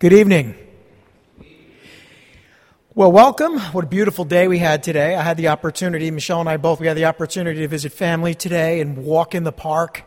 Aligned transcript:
Good 0.00 0.12
evening. 0.12 0.54
Well, 2.94 3.10
welcome. 3.10 3.58
What 3.58 3.82
a 3.82 3.88
beautiful 3.88 4.24
day 4.24 4.46
we 4.46 4.58
had 4.58 4.84
today. 4.84 5.16
I 5.16 5.22
had 5.24 5.36
the 5.36 5.48
opportunity, 5.48 6.08
Michelle 6.12 6.38
and 6.38 6.48
I 6.48 6.56
both, 6.56 6.78
we 6.78 6.86
had 6.86 6.96
the 6.96 7.06
opportunity 7.06 7.58
to 7.62 7.66
visit 7.66 7.92
family 7.92 8.36
today 8.36 8.80
and 8.80 8.98
walk 8.98 9.34
in 9.34 9.42
the 9.42 9.50
park. 9.50 10.04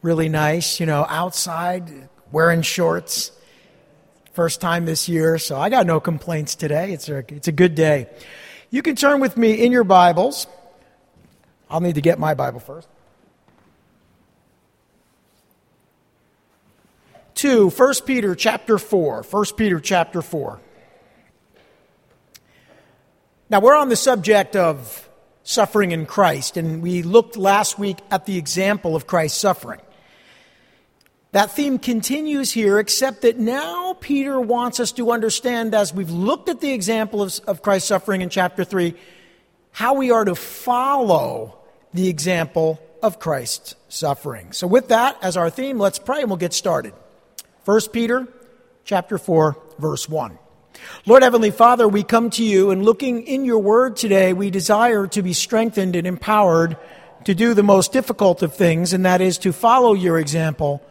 Really 0.00 0.28
nice, 0.28 0.78
you 0.78 0.86
know, 0.86 1.04
outside, 1.08 2.08
wearing 2.30 2.62
shorts. 2.62 3.32
First 4.32 4.60
time 4.60 4.84
this 4.84 5.08
year, 5.08 5.38
so 5.38 5.58
I 5.58 5.70
got 5.70 5.86
no 5.86 5.98
complaints 5.98 6.54
today. 6.54 6.92
It's 6.92 7.08
a, 7.08 7.24
it's 7.34 7.48
a 7.48 7.52
good 7.52 7.74
day. 7.74 8.06
You 8.70 8.80
can 8.80 8.94
turn 8.94 9.18
with 9.18 9.36
me 9.36 9.54
in 9.54 9.72
your 9.72 9.82
Bibles. 9.82 10.46
I'll 11.68 11.80
need 11.80 11.96
to 11.96 12.00
get 12.00 12.20
my 12.20 12.34
Bible 12.34 12.60
first. 12.60 12.86
To 17.40 17.70
1 17.70 17.94
Peter 18.04 18.34
chapter 18.34 18.76
4. 18.76 19.22
1 19.22 19.44
Peter 19.56 19.80
chapter 19.80 20.20
4. 20.20 20.60
Now, 23.48 23.60
we're 23.60 23.74
on 23.74 23.88
the 23.88 23.96
subject 23.96 24.56
of 24.56 25.08
suffering 25.42 25.92
in 25.92 26.04
Christ, 26.04 26.58
and 26.58 26.82
we 26.82 27.02
looked 27.02 27.38
last 27.38 27.78
week 27.78 27.96
at 28.10 28.26
the 28.26 28.36
example 28.36 28.94
of 28.94 29.06
Christ's 29.06 29.40
suffering. 29.40 29.80
That 31.32 31.50
theme 31.52 31.78
continues 31.78 32.52
here, 32.52 32.78
except 32.78 33.22
that 33.22 33.38
now 33.38 33.94
Peter 33.94 34.38
wants 34.38 34.78
us 34.78 34.92
to 34.92 35.10
understand, 35.10 35.74
as 35.74 35.94
we've 35.94 36.10
looked 36.10 36.50
at 36.50 36.60
the 36.60 36.74
example 36.74 37.22
of, 37.22 37.40
of 37.46 37.62
Christ's 37.62 37.88
suffering 37.88 38.20
in 38.20 38.28
chapter 38.28 38.64
3, 38.64 38.94
how 39.72 39.94
we 39.94 40.10
are 40.10 40.26
to 40.26 40.34
follow 40.34 41.56
the 41.94 42.08
example 42.08 42.78
of 43.02 43.18
Christ's 43.18 43.76
suffering. 43.88 44.52
So, 44.52 44.66
with 44.66 44.88
that 44.88 45.16
as 45.22 45.38
our 45.38 45.48
theme, 45.48 45.78
let's 45.78 45.98
pray 45.98 46.20
and 46.20 46.28
we'll 46.28 46.36
get 46.36 46.52
started. 46.52 46.92
1 47.64 47.80
Peter 47.92 48.26
chapter 48.84 49.18
4 49.18 49.56
verse 49.78 50.08
1. 50.08 50.38
Lord 51.04 51.22
Heavenly 51.22 51.50
Father, 51.50 51.86
we 51.86 52.02
come 52.02 52.30
to 52.30 52.44
you 52.44 52.70
and 52.70 52.84
looking 52.84 53.26
in 53.26 53.44
your 53.44 53.58
word 53.58 53.96
today, 53.96 54.32
we 54.32 54.50
desire 54.50 55.06
to 55.08 55.22
be 55.22 55.34
strengthened 55.34 55.94
and 55.94 56.06
empowered 56.06 56.78
to 57.24 57.34
do 57.34 57.52
the 57.52 57.62
most 57.62 57.92
difficult 57.92 58.42
of 58.42 58.54
things, 58.54 58.94
and 58.94 59.04
that 59.04 59.20
is 59.20 59.36
to 59.38 59.52
follow 59.52 59.92
your 59.92 60.18
example, 60.18 60.82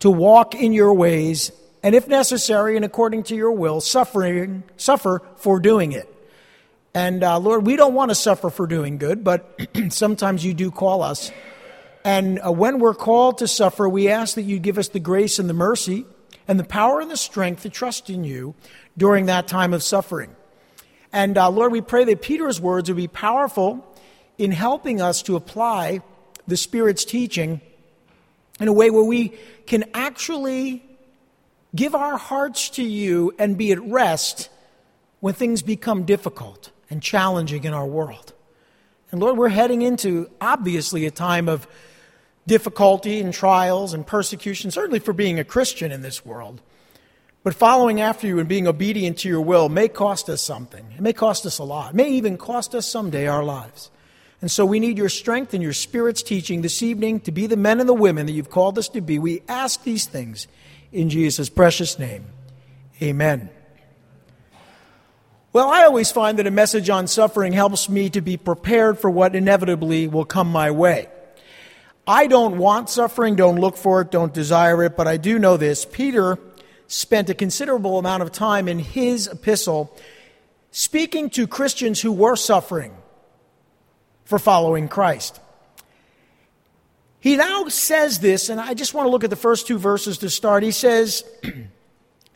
to 0.00 0.10
walk 0.10 0.54
in 0.54 0.72
your 0.72 0.92
ways, 0.92 1.52
and 1.82 1.94
if 1.94 2.08
necessary 2.08 2.74
and 2.74 2.84
according 2.84 3.22
to 3.24 3.36
your 3.36 3.52
will, 3.52 3.80
suffering, 3.80 4.64
suffer 4.76 5.22
for 5.36 5.60
doing 5.60 5.92
it. 5.92 6.12
And 6.92 7.22
uh, 7.22 7.38
Lord, 7.38 7.66
we 7.66 7.76
don't 7.76 7.94
want 7.94 8.10
to 8.10 8.16
suffer 8.16 8.50
for 8.50 8.66
doing 8.66 8.98
good, 8.98 9.22
but 9.22 9.60
sometimes 9.90 10.44
you 10.44 10.54
do 10.54 10.72
call 10.72 11.02
us 11.02 11.30
and 12.04 12.38
uh, 12.44 12.52
when 12.52 12.78
we're 12.78 12.94
called 12.94 13.38
to 13.38 13.48
suffer, 13.48 13.88
we 13.88 14.08
ask 14.08 14.34
that 14.34 14.42
you 14.42 14.58
give 14.58 14.76
us 14.76 14.88
the 14.88 15.00
grace 15.00 15.38
and 15.38 15.48
the 15.48 15.54
mercy 15.54 16.04
and 16.46 16.60
the 16.60 16.64
power 16.64 17.00
and 17.00 17.10
the 17.10 17.16
strength 17.16 17.62
to 17.62 17.70
trust 17.70 18.10
in 18.10 18.24
you 18.24 18.54
during 18.96 19.26
that 19.26 19.48
time 19.48 19.72
of 19.72 19.82
suffering. 19.82 20.36
And 21.12 21.38
uh, 21.38 21.48
Lord, 21.48 21.72
we 21.72 21.80
pray 21.80 22.04
that 22.04 22.20
Peter's 22.20 22.60
words 22.60 22.90
would 22.90 22.96
be 22.96 23.08
powerful 23.08 23.86
in 24.36 24.52
helping 24.52 25.00
us 25.00 25.22
to 25.22 25.36
apply 25.36 26.02
the 26.46 26.56
Spirit's 26.56 27.04
teaching 27.06 27.62
in 28.60 28.68
a 28.68 28.72
way 28.72 28.90
where 28.90 29.04
we 29.04 29.32
can 29.66 29.84
actually 29.94 30.82
give 31.74 31.94
our 31.94 32.18
hearts 32.18 32.68
to 32.70 32.82
you 32.82 33.32
and 33.38 33.56
be 33.56 33.72
at 33.72 33.82
rest 33.82 34.50
when 35.20 35.32
things 35.34 35.62
become 35.62 36.04
difficult 36.04 36.70
and 36.90 37.02
challenging 37.02 37.64
in 37.64 37.72
our 37.72 37.86
world. 37.86 38.34
And 39.10 39.20
Lord, 39.20 39.38
we're 39.38 39.48
heading 39.48 39.82
into 39.82 40.28
obviously 40.40 41.06
a 41.06 41.10
time 41.10 41.48
of 41.48 41.66
difficulty 42.46 43.20
and 43.20 43.32
trials 43.32 43.94
and 43.94 44.06
persecution, 44.06 44.70
certainly 44.70 44.98
for 44.98 45.12
being 45.12 45.38
a 45.38 45.44
Christian 45.44 45.92
in 45.92 46.02
this 46.02 46.24
world. 46.24 46.60
But 47.42 47.54
following 47.54 48.00
after 48.00 48.26
you 48.26 48.38
and 48.38 48.48
being 48.48 48.66
obedient 48.66 49.18
to 49.18 49.28
your 49.28 49.42
will 49.42 49.68
may 49.68 49.88
cost 49.88 50.30
us 50.30 50.40
something. 50.40 50.86
It 50.96 51.00
may 51.00 51.12
cost 51.12 51.44
us 51.44 51.58
a 51.58 51.64
lot. 51.64 51.90
It 51.90 51.96
may 51.96 52.10
even 52.10 52.38
cost 52.38 52.74
us 52.74 52.86
someday 52.86 53.26
our 53.26 53.44
lives. 53.44 53.90
And 54.40 54.50
so 54.50 54.64
we 54.66 54.80
need 54.80 54.98
your 54.98 55.08
strength 55.08 55.54
and 55.54 55.62
your 55.62 55.72
Spirit's 55.72 56.22
teaching 56.22 56.62
this 56.62 56.82
evening 56.82 57.20
to 57.20 57.32
be 57.32 57.46
the 57.46 57.56
men 57.56 57.80
and 57.80 57.88
the 57.88 57.94
women 57.94 58.26
that 58.26 58.32
you've 58.32 58.50
called 58.50 58.78
us 58.78 58.88
to 58.90 59.00
be. 59.00 59.18
We 59.18 59.42
ask 59.48 59.82
these 59.84 60.06
things 60.06 60.48
in 60.92 61.10
Jesus' 61.10 61.48
precious 61.48 61.98
name. 61.98 62.26
Amen. 63.02 63.50
Well, 65.52 65.68
I 65.68 65.84
always 65.84 66.10
find 66.10 66.38
that 66.38 66.46
a 66.46 66.50
message 66.50 66.90
on 66.90 67.06
suffering 67.06 67.52
helps 67.52 67.88
me 67.88 68.10
to 68.10 68.20
be 68.20 68.36
prepared 68.36 68.98
for 68.98 69.08
what 69.08 69.36
inevitably 69.36 70.08
will 70.08 70.24
come 70.24 70.50
my 70.50 70.70
way. 70.70 71.08
I 72.06 72.26
don't 72.26 72.58
want 72.58 72.90
suffering, 72.90 73.34
don't 73.34 73.58
look 73.58 73.76
for 73.76 74.02
it, 74.02 74.10
don't 74.10 74.32
desire 74.32 74.82
it, 74.82 74.96
but 74.96 75.08
I 75.08 75.16
do 75.16 75.38
know 75.38 75.56
this. 75.56 75.86
Peter 75.86 76.38
spent 76.86 77.30
a 77.30 77.34
considerable 77.34 77.98
amount 77.98 78.22
of 78.22 78.30
time 78.30 78.68
in 78.68 78.78
his 78.78 79.26
epistle 79.26 79.96
speaking 80.70 81.30
to 81.30 81.46
Christians 81.46 82.00
who 82.00 82.12
were 82.12 82.36
suffering 82.36 82.94
for 84.24 84.38
following 84.38 84.88
Christ. 84.88 85.40
He 87.20 87.36
now 87.36 87.68
says 87.68 88.18
this, 88.18 88.50
and 88.50 88.60
I 88.60 88.74
just 88.74 88.92
want 88.92 89.06
to 89.06 89.10
look 89.10 89.24
at 89.24 89.30
the 89.30 89.36
first 89.36 89.66
two 89.66 89.78
verses 89.78 90.18
to 90.18 90.28
start. 90.28 90.62
He 90.62 90.72
says, 90.72 91.24
and 91.42 91.70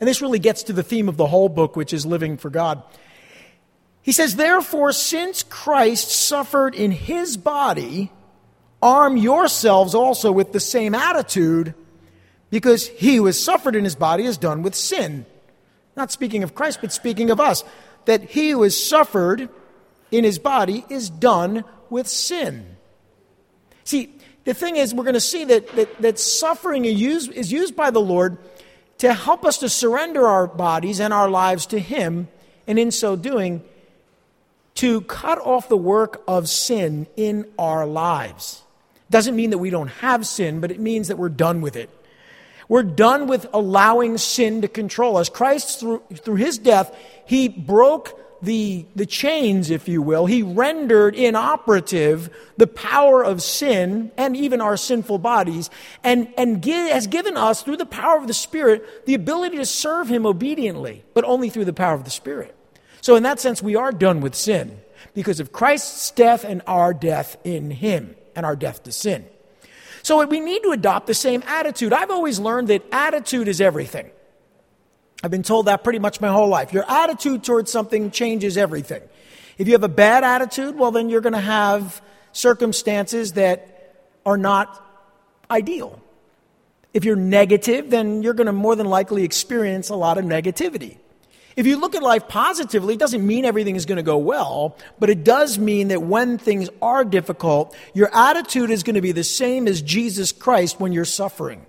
this 0.00 0.22
really 0.22 0.38
gets 0.38 0.62
to 0.64 0.72
the 0.72 0.82
theme 0.82 1.10
of 1.10 1.18
the 1.18 1.26
whole 1.26 1.50
book, 1.50 1.76
which 1.76 1.92
is 1.92 2.06
living 2.06 2.38
for 2.38 2.48
God. 2.48 2.82
He 4.00 4.12
says, 4.12 4.36
Therefore, 4.36 4.92
since 4.92 5.42
Christ 5.42 6.10
suffered 6.10 6.74
in 6.74 6.90
his 6.90 7.36
body, 7.36 8.10
arm 8.82 9.16
yourselves 9.16 9.94
also 9.94 10.32
with 10.32 10.52
the 10.52 10.60
same 10.60 10.94
attitude, 10.94 11.74
because 12.50 12.88
he 12.88 13.16
who 13.16 13.26
has 13.26 13.42
suffered 13.42 13.76
in 13.76 13.84
his 13.84 13.96
body 13.96 14.24
is 14.24 14.38
done 14.38 14.62
with 14.62 14.74
sin. 14.74 15.26
Not 15.96 16.12
speaking 16.12 16.42
of 16.42 16.54
Christ, 16.54 16.78
but 16.80 16.92
speaking 16.92 17.30
of 17.30 17.40
us. 17.40 17.64
That 18.04 18.22
he 18.22 18.50
who 18.50 18.62
has 18.62 18.82
suffered 18.82 19.48
in 20.10 20.24
his 20.24 20.38
body 20.38 20.84
is 20.88 21.10
done 21.10 21.64
with 21.90 22.06
sin. 22.06 22.76
See, 23.84 24.14
the 24.44 24.54
thing 24.54 24.76
is, 24.76 24.94
we're 24.94 25.04
going 25.04 25.14
to 25.14 25.20
see 25.20 25.44
that, 25.44 25.68
that, 25.76 26.00
that 26.00 26.18
suffering 26.18 26.84
is 26.84 26.98
used, 26.98 27.32
is 27.32 27.52
used 27.52 27.76
by 27.76 27.90
the 27.90 28.00
Lord 28.00 28.38
to 28.98 29.12
help 29.12 29.44
us 29.44 29.58
to 29.58 29.68
surrender 29.68 30.26
our 30.26 30.46
bodies 30.46 31.00
and 31.00 31.12
our 31.12 31.28
lives 31.28 31.66
to 31.66 31.78
Him, 31.78 32.28
and 32.66 32.78
in 32.78 32.90
so 32.90 33.16
doing, 33.16 33.62
to 34.76 35.00
cut 35.02 35.38
off 35.38 35.68
the 35.68 35.76
work 35.76 36.22
of 36.26 36.48
sin 36.48 37.06
in 37.16 37.46
our 37.58 37.86
lives. 37.86 38.62
Doesn't 39.10 39.36
mean 39.36 39.50
that 39.50 39.58
we 39.58 39.70
don't 39.70 39.88
have 39.88 40.26
sin, 40.26 40.60
but 40.60 40.70
it 40.70 40.80
means 40.80 41.08
that 41.08 41.16
we're 41.16 41.28
done 41.28 41.60
with 41.60 41.76
it. 41.76 41.91
We're 42.69 42.82
done 42.82 43.26
with 43.26 43.46
allowing 43.54 44.19
sin 44.19 44.60
to 44.60 44.69
control 44.69 45.16
us. 45.16 45.30
Christ, 45.30 45.80
through, 45.80 46.02
through 46.14 46.34
his 46.34 46.58
death, 46.58 46.94
he 47.24 47.48
broke 47.48 48.20
the, 48.42 48.84
the 48.94 49.06
chains, 49.06 49.70
if 49.70 49.88
you 49.88 50.02
will. 50.02 50.26
He 50.26 50.42
rendered 50.42 51.14
inoperative 51.14 52.28
the 52.58 52.66
power 52.66 53.24
of 53.24 53.42
sin 53.42 54.12
and 54.19 54.36
even 54.36 54.60
our 54.60 54.76
sinful 54.76 55.19
bodies, 55.19 55.70
and, 56.04 56.32
and 56.36 56.60
give, 56.60 56.92
has 56.92 57.06
given 57.06 57.36
us, 57.36 57.62
through 57.62 57.78
the 57.78 57.86
power 57.86 58.19
of 58.19 58.26
the 58.26 58.34
Spirit, 58.34 59.06
the 59.06 59.14
ability 59.14 59.56
to 59.56 59.66
serve 59.66 60.08
him 60.08 60.26
obediently, 60.26 61.04
but 61.14 61.25
only 61.25 61.48
through 61.48 61.64
the 61.64 61.72
power 61.72 61.94
of 61.94 62.04
the 62.04 62.10
Spirit. 62.10 62.54
So, 63.00 63.16
in 63.16 63.22
that 63.22 63.40
sense, 63.40 63.62
we 63.62 63.76
are 63.76 63.92
done 63.92 64.20
with 64.20 64.34
sin 64.34 64.78
because 65.14 65.40
of 65.40 65.52
Christ's 65.52 66.10
death 66.10 66.44
and 66.44 66.60
our 66.66 66.92
death 66.92 67.38
in 67.44 67.70
him 67.70 68.14
and 68.38 68.47
our 68.47 68.54
death 68.54 68.84
to 68.84 68.93
sin. 68.93 69.26
So 70.04 70.25
we 70.25 70.38
need 70.38 70.62
to 70.62 70.71
adopt 70.71 71.09
the 71.09 71.15
same 71.15 71.43
attitude. 71.44 71.93
I've 71.93 72.12
always 72.12 72.38
learned 72.38 72.69
that 72.69 72.84
attitude 72.93 73.49
is 73.49 73.60
everything. 73.60 74.09
I've 75.25 75.32
been 75.32 75.43
told 75.43 75.66
that 75.66 75.82
pretty 75.82 75.99
much 75.99 76.21
my 76.21 76.28
whole 76.28 76.47
life. 76.47 76.72
Your 76.72 76.88
attitude 76.88 77.43
towards 77.43 77.72
something 77.72 78.12
changes 78.12 78.56
everything. 78.56 79.03
If 79.59 79.66
you 79.66 79.72
have 79.75 79.82
a 79.82 79.88
bad 79.88 80.22
attitude, 80.22 80.78
well, 80.78 80.93
then 80.93 81.09
you're 81.09 81.21
going 81.21 81.32
to 81.32 81.41
have 81.41 82.00
circumstances 82.31 83.32
that 83.32 84.06
are 84.25 84.38
not 84.38 84.81
ideal. 85.50 86.00
If 86.94 87.05
you're 87.05 87.17
negative, 87.17 87.91
then 87.91 88.23
you're 88.23 88.34
going 88.34 88.46
to 88.46 88.52
more 88.52 88.76
than 88.76 88.87
likely 88.87 89.25
experience 89.25 89.88
a 89.88 89.96
lot 89.96 90.17
of 90.17 90.25
negativity. 90.25 90.99
If 91.58 91.66
you 91.66 91.76
look 91.81 91.96
at 91.96 92.05
life 92.05 92.28
positively, 92.28 92.94
it 92.94 93.00
doesn't 93.00 93.26
mean 93.26 93.44
everything 93.44 93.75
is 93.75 93.84
going 93.84 93.96
to 93.96 94.05
go 94.05 94.16
well, 94.16 94.76
but 95.00 95.10
it 95.10 95.25
does 95.25 95.58
mean 95.58 95.88
that 95.88 96.00
when 96.00 96.38
things 96.38 96.70
are 96.81 97.05
difficult, 97.05 97.75
your 97.94 98.14
attitude 98.14 98.70
is 98.70 98.84
going 98.84 98.94
to 98.94 99.00
be 99.00 99.10
the 99.10 99.25
same 99.25 99.66
as 99.66 99.82
Jesus 99.82 100.31
Christ 100.31 100.78
when 100.78 100.93
you're 100.93 101.05
suffering. 101.05 101.66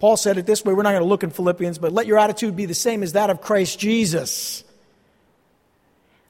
Paul 0.00 0.16
said 0.16 0.38
it 0.38 0.44
this 0.44 0.64
way. 0.64 0.74
We're 0.74 0.82
not 0.82 0.90
going 0.90 1.04
to 1.04 1.08
look 1.08 1.22
in 1.22 1.30
Philippians, 1.30 1.78
but 1.78 1.92
let 1.92 2.08
your 2.08 2.18
attitude 2.18 2.56
be 2.56 2.66
the 2.66 2.74
same 2.74 3.04
as 3.04 3.12
that 3.12 3.30
of 3.30 3.40
Christ 3.40 3.78
Jesus. 3.78 4.64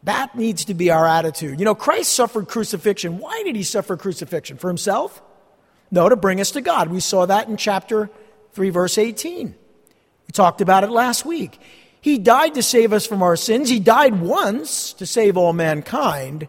That 0.02 0.37
needs 0.37 0.66
to 0.66 0.75
be 0.75 0.90
our 0.90 1.06
attitude. 1.06 1.58
You 1.61 1.64
know, 1.64 1.75
Christ 1.75 2.12
suffered 2.12 2.46
crucifixion. 2.46 3.16
Why 3.16 3.43
did 3.43 3.56
he 3.56 3.62
suffer 3.62 3.96
crucifixion? 3.96 4.58
For 4.58 4.69
himself? 4.69 5.22
No, 5.90 6.11
to 6.11 6.16
bring 6.16 6.43
us 6.43 6.50
to 6.50 6.61
God. 6.61 6.88
We 6.88 7.00
saw 7.00 7.25
that 7.25 7.49
in 7.49 7.56
chapter 7.56 8.11
3, 8.52 8.69
verse 8.69 8.99
18. 8.99 9.55
Talked 10.34 10.60
about 10.60 10.82
it 10.82 10.90
last 10.90 11.25
week. 11.25 11.58
He 12.00 12.19
died 12.19 12.54
to 12.54 12.62
save 12.62 12.92
us 12.92 13.06
from 13.06 13.22
our 13.22 13.36
sins. 13.36 13.70
He 13.70 13.81
died 13.81 14.20
once 14.20 14.92
to 14.94 15.06
save 15.06 15.36
all 15.36 15.52
mankind. 15.52 16.48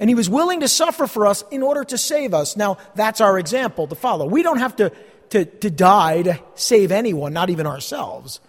And 0.00 0.10
he 0.10 0.16
was 0.16 0.28
willing 0.28 0.60
to 0.60 0.68
suffer 0.68 1.06
for 1.06 1.26
us 1.26 1.44
in 1.50 1.62
order 1.62 1.84
to 1.84 1.98
save 1.98 2.34
us. 2.34 2.56
Now, 2.56 2.78
that's 2.96 3.20
our 3.20 3.38
example 3.38 3.86
to 3.86 3.94
follow. 3.94 4.26
We 4.26 4.42
don't 4.42 4.58
have 4.58 4.74
to, 4.76 4.90
to, 5.30 5.44
to 5.44 5.70
die 5.70 6.22
to 6.22 6.40
save 6.54 6.90
anyone, 6.90 7.34
not 7.34 7.50
even 7.50 7.66
ourselves. 7.66 8.40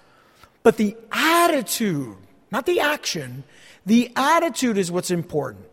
But 0.63 0.77
the 0.77 0.95
attitude, 1.11 2.15
not 2.49 2.65
the 2.65 2.79
action, 2.79 3.43
the 3.85 4.11
attitude 4.15 4.77
is 4.77 4.89
what's 4.89 5.11
important. 5.11 5.65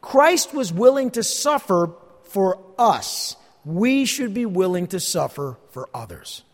Christ 0.00 0.54
was 0.54 0.72
willing 0.72 1.10
to 1.10 1.24
suffer 1.24 1.90
for 2.22 2.64
us. 2.78 3.34
We 3.64 4.04
should 4.04 4.32
be 4.32 4.46
willing 4.46 4.86
to 4.86 5.00
suffer 5.00 5.58
for 5.70 5.88
others. 5.92 6.44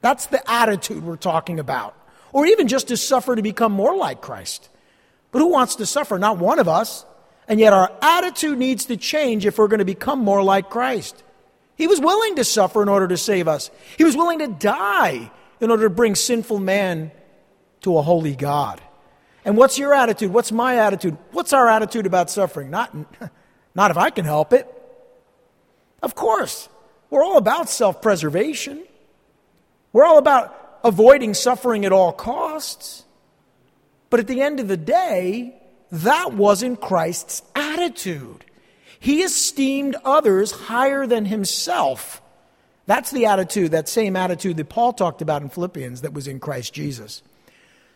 That's 0.00 0.26
the 0.26 0.48
attitude 0.50 1.04
we're 1.04 1.16
talking 1.16 1.58
about. 1.58 1.94
Or 2.32 2.46
even 2.46 2.68
just 2.68 2.88
to 2.88 2.96
suffer 2.96 3.36
to 3.36 3.42
become 3.42 3.72
more 3.72 3.96
like 3.96 4.20
Christ. 4.20 4.68
But 5.32 5.40
who 5.40 5.48
wants 5.48 5.76
to 5.76 5.86
suffer? 5.86 6.18
Not 6.18 6.38
one 6.38 6.58
of 6.58 6.68
us. 6.68 7.04
And 7.48 7.58
yet 7.58 7.72
our 7.72 7.90
attitude 8.00 8.58
needs 8.58 8.86
to 8.86 8.96
change 8.96 9.44
if 9.44 9.58
we're 9.58 9.68
going 9.68 9.78
to 9.78 9.84
become 9.84 10.20
more 10.20 10.42
like 10.42 10.70
Christ. 10.70 11.22
He 11.76 11.86
was 11.86 12.00
willing 12.00 12.36
to 12.36 12.44
suffer 12.44 12.82
in 12.82 12.88
order 12.88 13.08
to 13.08 13.16
save 13.16 13.48
us. 13.48 13.70
He 13.98 14.04
was 14.04 14.16
willing 14.16 14.38
to 14.40 14.48
die 14.48 15.30
in 15.60 15.70
order 15.70 15.84
to 15.84 15.90
bring 15.90 16.14
sinful 16.14 16.60
man 16.60 17.10
to 17.80 17.98
a 17.98 18.02
holy 18.02 18.36
God. 18.36 18.80
And 19.44 19.56
what's 19.56 19.78
your 19.78 19.94
attitude? 19.94 20.32
What's 20.32 20.52
my 20.52 20.76
attitude? 20.76 21.16
What's 21.32 21.52
our 21.52 21.68
attitude 21.68 22.06
about 22.06 22.30
suffering? 22.30 22.70
Not, 22.70 22.94
not 23.74 23.90
if 23.90 23.96
I 23.96 24.10
can 24.10 24.24
help 24.24 24.52
it. 24.52 24.68
Of 26.02 26.14
course, 26.14 26.68
we're 27.08 27.24
all 27.24 27.36
about 27.36 27.68
self 27.68 28.00
preservation. 28.02 28.84
We're 29.92 30.04
all 30.04 30.18
about 30.18 30.80
avoiding 30.84 31.34
suffering 31.34 31.84
at 31.84 31.92
all 31.92 32.12
costs. 32.12 33.04
But 34.08 34.20
at 34.20 34.26
the 34.26 34.42
end 34.42 34.60
of 34.60 34.68
the 34.68 34.76
day, 34.76 35.54
that 35.92 36.32
wasn't 36.32 36.80
Christ's 36.80 37.42
attitude. 37.54 38.44
He 38.98 39.22
esteemed 39.22 39.96
others 40.04 40.52
higher 40.52 41.06
than 41.06 41.24
himself. 41.24 42.20
That's 42.86 43.10
the 43.10 43.26
attitude, 43.26 43.70
that 43.70 43.88
same 43.88 44.16
attitude 44.16 44.56
that 44.56 44.68
Paul 44.68 44.92
talked 44.92 45.22
about 45.22 45.42
in 45.42 45.48
Philippians 45.48 46.02
that 46.02 46.12
was 46.12 46.26
in 46.26 46.40
Christ 46.40 46.74
Jesus. 46.74 47.22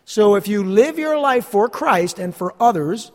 So 0.05 0.35
if 0.35 0.47
you 0.47 0.63
live 0.63 0.97
your 0.97 1.19
life 1.19 1.45
for 1.45 1.67
Christ 1.67 2.19
and 2.19 2.33
for 2.33 2.53
others, 2.59 3.11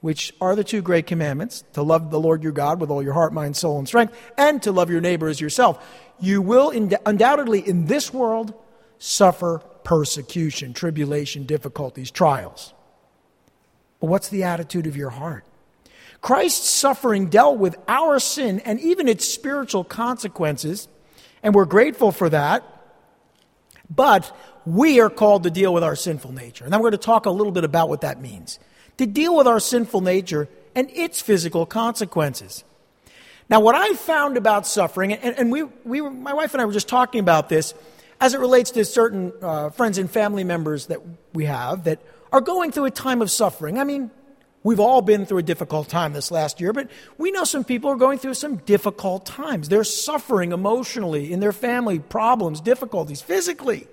which 0.00 0.32
are 0.40 0.54
the 0.54 0.64
two 0.64 0.80
great 0.80 1.06
commandments 1.06 1.64
to 1.72 1.82
love 1.82 2.10
the 2.10 2.20
Lord 2.20 2.42
your 2.42 2.52
God 2.52 2.80
with 2.80 2.90
all 2.90 3.02
your 3.02 3.12
heart, 3.12 3.32
mind, 3.32 3.56
soul, 3.56 3.78
and 3.78 3.88
strength, 3.88 4.16
and 4.36 4.62
to 4.62 4.72
love 4.72 4.90
your 4.90 5.00
neighbor 5.00 5.28
as 5.28 5.40
yourself, 5.40 5.84
you 6.20 6.42
will 6.42 6.70
undoubtedly 7.06 7.66
in 7.66 7.86
this 7.86 8.12
world 8.12 8.54
suffer 8.98 9.58
persecution, 9.84 10.74
tribulation, 10.74 11.44
difficulties, 11.44 12.10
trials. 12.10 12.74
But 14.00 14.08
what's 14.08 14.28
the 14.28 14.44
attitude 14.44 14.86
of 14.86 14.96
your 14.96 15.10
heart? 15.10 15.44
Christ's 16.20 16.68
suffering 16.68 17.28
dealt 17.28 17.58
with 17.58 17.76
our 17.86 18.18
sin 18.18 18.60
and 18.60 18.80
even 18.80 19.08
its 19.08 19.26
spiritual 19.26 19.84
consequences, 19.84 20.88
and 21.42 21.54
we're 21.54 21.64
grateful 21.64 22.12
for 22.12 22.28
that. 22.28 22.64
But 23.88 24.36
we 24.66 25.00
are 25.00 25.08
called 25.08 25.44
to 25.44 25.50
deal 25.50 25.72
with 25.72 25.82
our 25.82 25.96
sinful 25.96 26.32
nature. 26.32 26.64
And 26.64 26.74
I'm 26.74 26.80
going 26.80 26.92
to 26.92 26.98
talk 26.98 27.26
a 27.26 27.30
little 27.30 27.52
bit 27.52 27.64
about 27.64 27.88
what 27.88 28.02
that 28.02 28.20
means. 28.20 28.58
To 28.98 29.06
deal 29.06 29.34
with 29.36 29.46
our 29.46 29.60
sinful 29.60 30.02
nature 30.02 30.48
and 30.74 30.90
its 30.90 31.22
physical 31.22 31.64
consequences. 31.64 32.64
Now, 33.50 33.60
what 33.60 33.74
I 33.74 33.94
found 33.94 34.36
about 34.36 34.66
suffering, 34.66 35.12
and, 35.12 35.38
and 35.38 35.50
we, 35.52 35.62
we 35.84 36.00
were, 36.00 36.10
my 36.10 36.34
wife 36.34 36.52
and 36.52 36.60
I 36.60 36.66
were 36.66 36.72
just 36.72 36.88
talking 36.88 37.20
about 37.20 37.48
this 37.48 37.72
as 38.20 38.34
it 38.34 38.40
relates 38.40 38.72
to 38.72 38.84
certain 38.84 39.32
uh, 39.40 39.70
friends 39.70 39.96
and 39.96 40.10
family 40.10 40.44
members 40.44 40.86
that 40.86 41.00
we 41.32 41.46
have 41.46 41.84
that 41.84 42.00
are 42.30 42.42
going 42.42 42.72
through 42.72 42.86
a 42.86 42.90
time 42.90 43.22
of 43.22 43.30
suffering. 43.30 43.78
I 43.78 43.84
mean, 43.84 44.10
we've 44.62 44.80
all 44.80 45.00
been 45.00 45.24
through 45.24 45.38
a 45.38 45.42
difficult 45.42 45.88
time 45.88 46.12
this 46.12 46.30
last 46.30 46.60
year, 46.60 46.74
but 46.74 46.90
we 47.16 47.30
know 47.30 47.44
some 47.44 47.64
people 47.64 47.90
are 47.90 47.96
going 47.96 48.18
through 48.18 48.34
some 48.34 48.56
difficult 48.56 49.24
times. 49.24 49.70
They're 49.70 49.84
suffering 49.84 50.52
emotionally 50.52 51.32
in 51.32 51.40
their 51.40 51.52
family, 51.52 52.00
problems, 52.00 52.60
difficulties, 52.60 53.22
physically, 53.22 53.86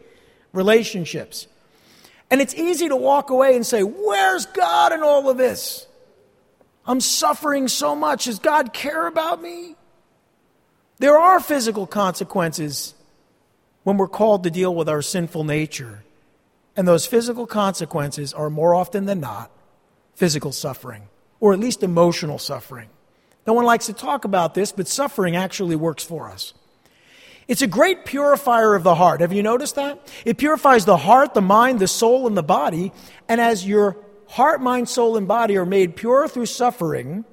relationships. 0.51 1.47
And 2.29 2.41
it's 2.41 2.55
easy 2.55 2.89
to 2.89 2.95
walk 2.95 3.29
away 3.29 3.55
and 3.55 3.65
say, 3.65 3.83
Where's 3.83 4.47
God 4.47 4.91
in 4.91 5.01
all 5.01 5.29
of 5.29 5.37
this? 5.37 5.87
I'm 6.85 7.01
suffering 7.01 7.67
so 7.67 7.95
much. 7.95 8.25
Does 8.25 8.39
God 8.39 8.73
care 8.73 9.07
about 9.07 9.41
me? 9.41 9.75
There 10.99 11.17
are 11.17 11.39
physical 11.39 11.87
consequences 11.87 12.93
when 13.83 13.97
we're 13.97 14.07
called 14.07 14.43
to 14.43 14.51
deal 14.51 14.73
with 14.73 14.87
our 14.87 15.01
sinful 15.01 15.43
nature. 15.43 16.03
And 16.75 16.87
those 16.87 17.05
physical 17.05 17.47
consequences 17.47 18.33
are 18.33 18.49
more 18.49 18.75
often 18.75 19.05
than 19.05 19.19
not 19.19 19.51
physical 20.13 20.51
suffering, 20.51 21.07
or 21.39 21.53
at 21.53 21.59
least 21.59 21.83
emotional 21.83 22.39
suffering. 22.39 22.89
No 23.45 23.53
one 23.53 23.65
likes 23.65 23.85
to 23.87 23.93
talk 23.93 24.25
about 24.25 24.53
this, 24.53 24.71
but 24.71 24.87
suffering 24.87 25.35
actually 25.35 25.75
works 25.75 26.03
for 26.03 26.29
us. 26.29 26.53
It's 27.47 27.61
a 27.61 27.67
great 27.67 28.05
purifier 28.05 28.73
of 28.73 28.83
the 28.83 28.95
heart. 28.95 29.21
Have 29.21 29.31
you 29.31 29.43
noticed 29.43 29.75
that? 29.75 30.11
It 30.25 30.37
purifies 30.37 30.85
the 30.85 30.97
heart, 30.97 31.35
the 31.35 31.41
mind, 31.41 31.79
the 31.79 31.87
soul, 31.87 32.25
and 32.25 32.35
the 32.35 32.43
body. 32.43 32.91
And 33.29 33.39
as 33.39 33.67
your 33.67 33.97
heart, 34.27 34.61
mind, 34.61 34.89
soul, 34.89 35.17
and 35.17 35.27
body 35.27 35.57
are 35.57 35.65
made 35.65 35.95
pure 35.95 36.27
through 36.27 36.47
suffering, 36.47 37.25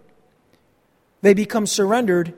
they 1.22 1.34
become 1.34 1.66
surrendered, 1.66 2.34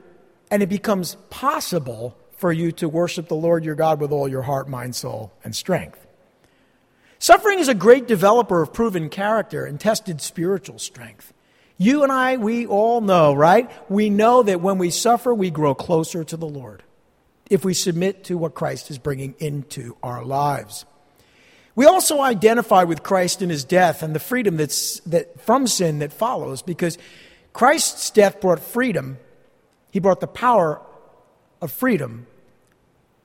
and 0.51 0.63
it 0.63 0.69
becomes 0.69 1.15
possible 1.29 2.17
for 2.37 2.51
you 2.51 2.71
to 2.73 2.89
worship 2.89 3.27
the 3.27 3.35
Lord 3.35 3.65
your 3.65 3.75
God 3.75 3.99
with 3.99 4.11
all 4.11 4.27
your 4.27 4.43
heart, 4.43 4.69
mind, 4.69 4.95
soul, 4.95 5.33
and 5.43 5.55
strength. 5.55 6.05
Suffering 7.17 7.59
is 7.59 7.67
a 7.67 7.73
great 7.73 8.07
developer 8.07 8.61
of 8.61 8.73
proven 8.73 9.09
character 9.09 9.65
and 9.65 9.79
tested 9.79 10.21
spiritual 10.21 10.77
strength. 10.77 11.33
You 11.77 12.03
and 12.03 12.11
I, 12.11 12.37
we 12.37 12.67
all 12.67 13.01
know, 13.01 13.33
right? 13.33 13.69
We 13.89 14.09
know 14.09 14.43
that 14.43 14.61
when 14.61 14.77
we 14.77 14.89
suffer, 14.89 15.33
we 15.33 15.49
grow 15.49 15.73
closer 15.75 16.23
to 16.23 16.37
the 16.37 16.47
Lord 16.47 16.83
if 17.49 17.65
we 17.65 17.73
submit 17.73 18.25
to 18.25 18.37
what 18.37 18.53
Christ 18.53 18.89
is 18.89 18.97
bringing 18.97 19.35
into 19.39 19.97
our 20.01 20.23
lives. 20.23 20.85
We 21.75 21.85
also 21.85 22.21
identify 22.21 22.83
with 22.83 23.03
Christ 23.03 23.41
in 23.41 23.49
his 23.49 23.65
death 23.65 24.01
and 24.01 24.15
the 24.15 24.19
freedom 24.19 24.55
that's, 24.55 25.01
that, 25.01 25.41
from 25.41 25.67
sin 25.67 25.99
that 25.99 26.13
follows 26.13 26.61
because 26.61 26.97
Christ's 27.51 28.09
death 28.11 28.39
brought 28.39 28.59
freedom. 28.59 29.17
He 29.91 29.99
brought 29.99 30.21
the 30.21 30.27
power 30.27 30.81
of 31.61 31.71
freedom 31.71 32.27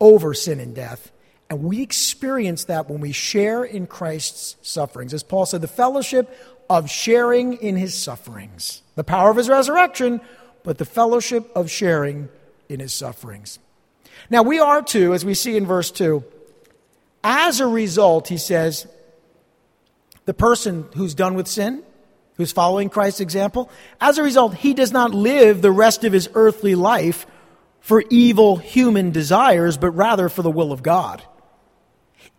over 0.00 0.35
sin 0.35 0.58
and 0.58 0.75
death. 0.75 1.12
And 1.49 1.64
we 1.64 1.82
experience 1.82 2.64
that 2.64 2.88
when 2.88 3.00
we 3.00 3.12
share 3.12 3.64
in 3.64 3.87
Christ's 3.87 4.56
sufferings. 4.62 5.14
As 5.14 5.23
Paul 5.23 5.47
said, 5.47 5.61
the 5.61 5.69
fellowship 5.69 6.32
of 6.69 6.88
sharing 6.88 7.55
in 7.55 7.76
his 7.76 7.94
sufferings, 7.94 8.82
the 8.94 9.05
power 9.05 9.31
of 9.31 9.37
his 9.37 9.49
resurrection, 9.49 10.20
but 10.62 10.79
the 10.79 10.85
fellowship 10.85 11.50
of 11.56 11.70
sharing 11.70 12.29
in 12.69 12.79
his 12.79 12.94
sufferings. 12.94 13.58
Now, 14.29 14.43
we 14.43 14.61
are 14.61 14.81
too, 14.81 15.12
as 15.12 15.25
we 15.25 15.35
see 15.35 15.57
in 15.57 15.66
verse 15.66 15.90
2, 15.90 16.23
as 17.23 17.61
a 17.61 17.67
result, 17.67 18.29
he 18.29 18.39
says, 18.39 18.87
the 20.25 20.35
person 20.35 20.87
who's 20.95 21.15
done 21.15 21.35
with 21.35 21.49
sin, 21.49 21.83
who's 22.35 22.53
following 22.53 22.89
Christ's 22.89 23.21
example, 23.21 23.71
as 24.00 24.19
a 24.19 24.23
result, 24.23 24.55
he 24.55 24.75
does 24.75 24.93
not 24.93 25.12
live 25.12 25.61
the 25.61 25.73
rest 25.73 26.05
of 26.05 26.12
his 26.12 26.29
earthly 26.35 26.75
life 26.75 27.27
for 27.81 28.05
evil 28.11 28.57
human 28.57 29.11
desires, 29.11 29.77
but 29.77 29.91
rather 29.91 30.29
for 30.29 30.43
the 30.43 30.50
will 30.50 30.73
of 30.73 30.83
God. 30.83 31.23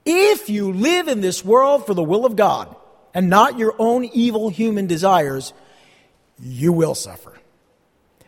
If 0.05 0.49
you 0.49 0.71
live 0.71 1.07
in 1.07 1.21
this 1.21 1.45
world 1.45 1.85
for 1.85 1.93
the 1.93 2.03
will 2.03 2.25
of 2.25 2.35
God 2.35 2.75
and 3.13 3.29
not 3.29 3.59
your 3.59 3.75
own 3.77 4.05
evil 4.05 4.49
human 4.49 4.87
desires, 4.87 5.53
you 6.39 6.73
will 6.73 6.95
suffer. 6.95 7.37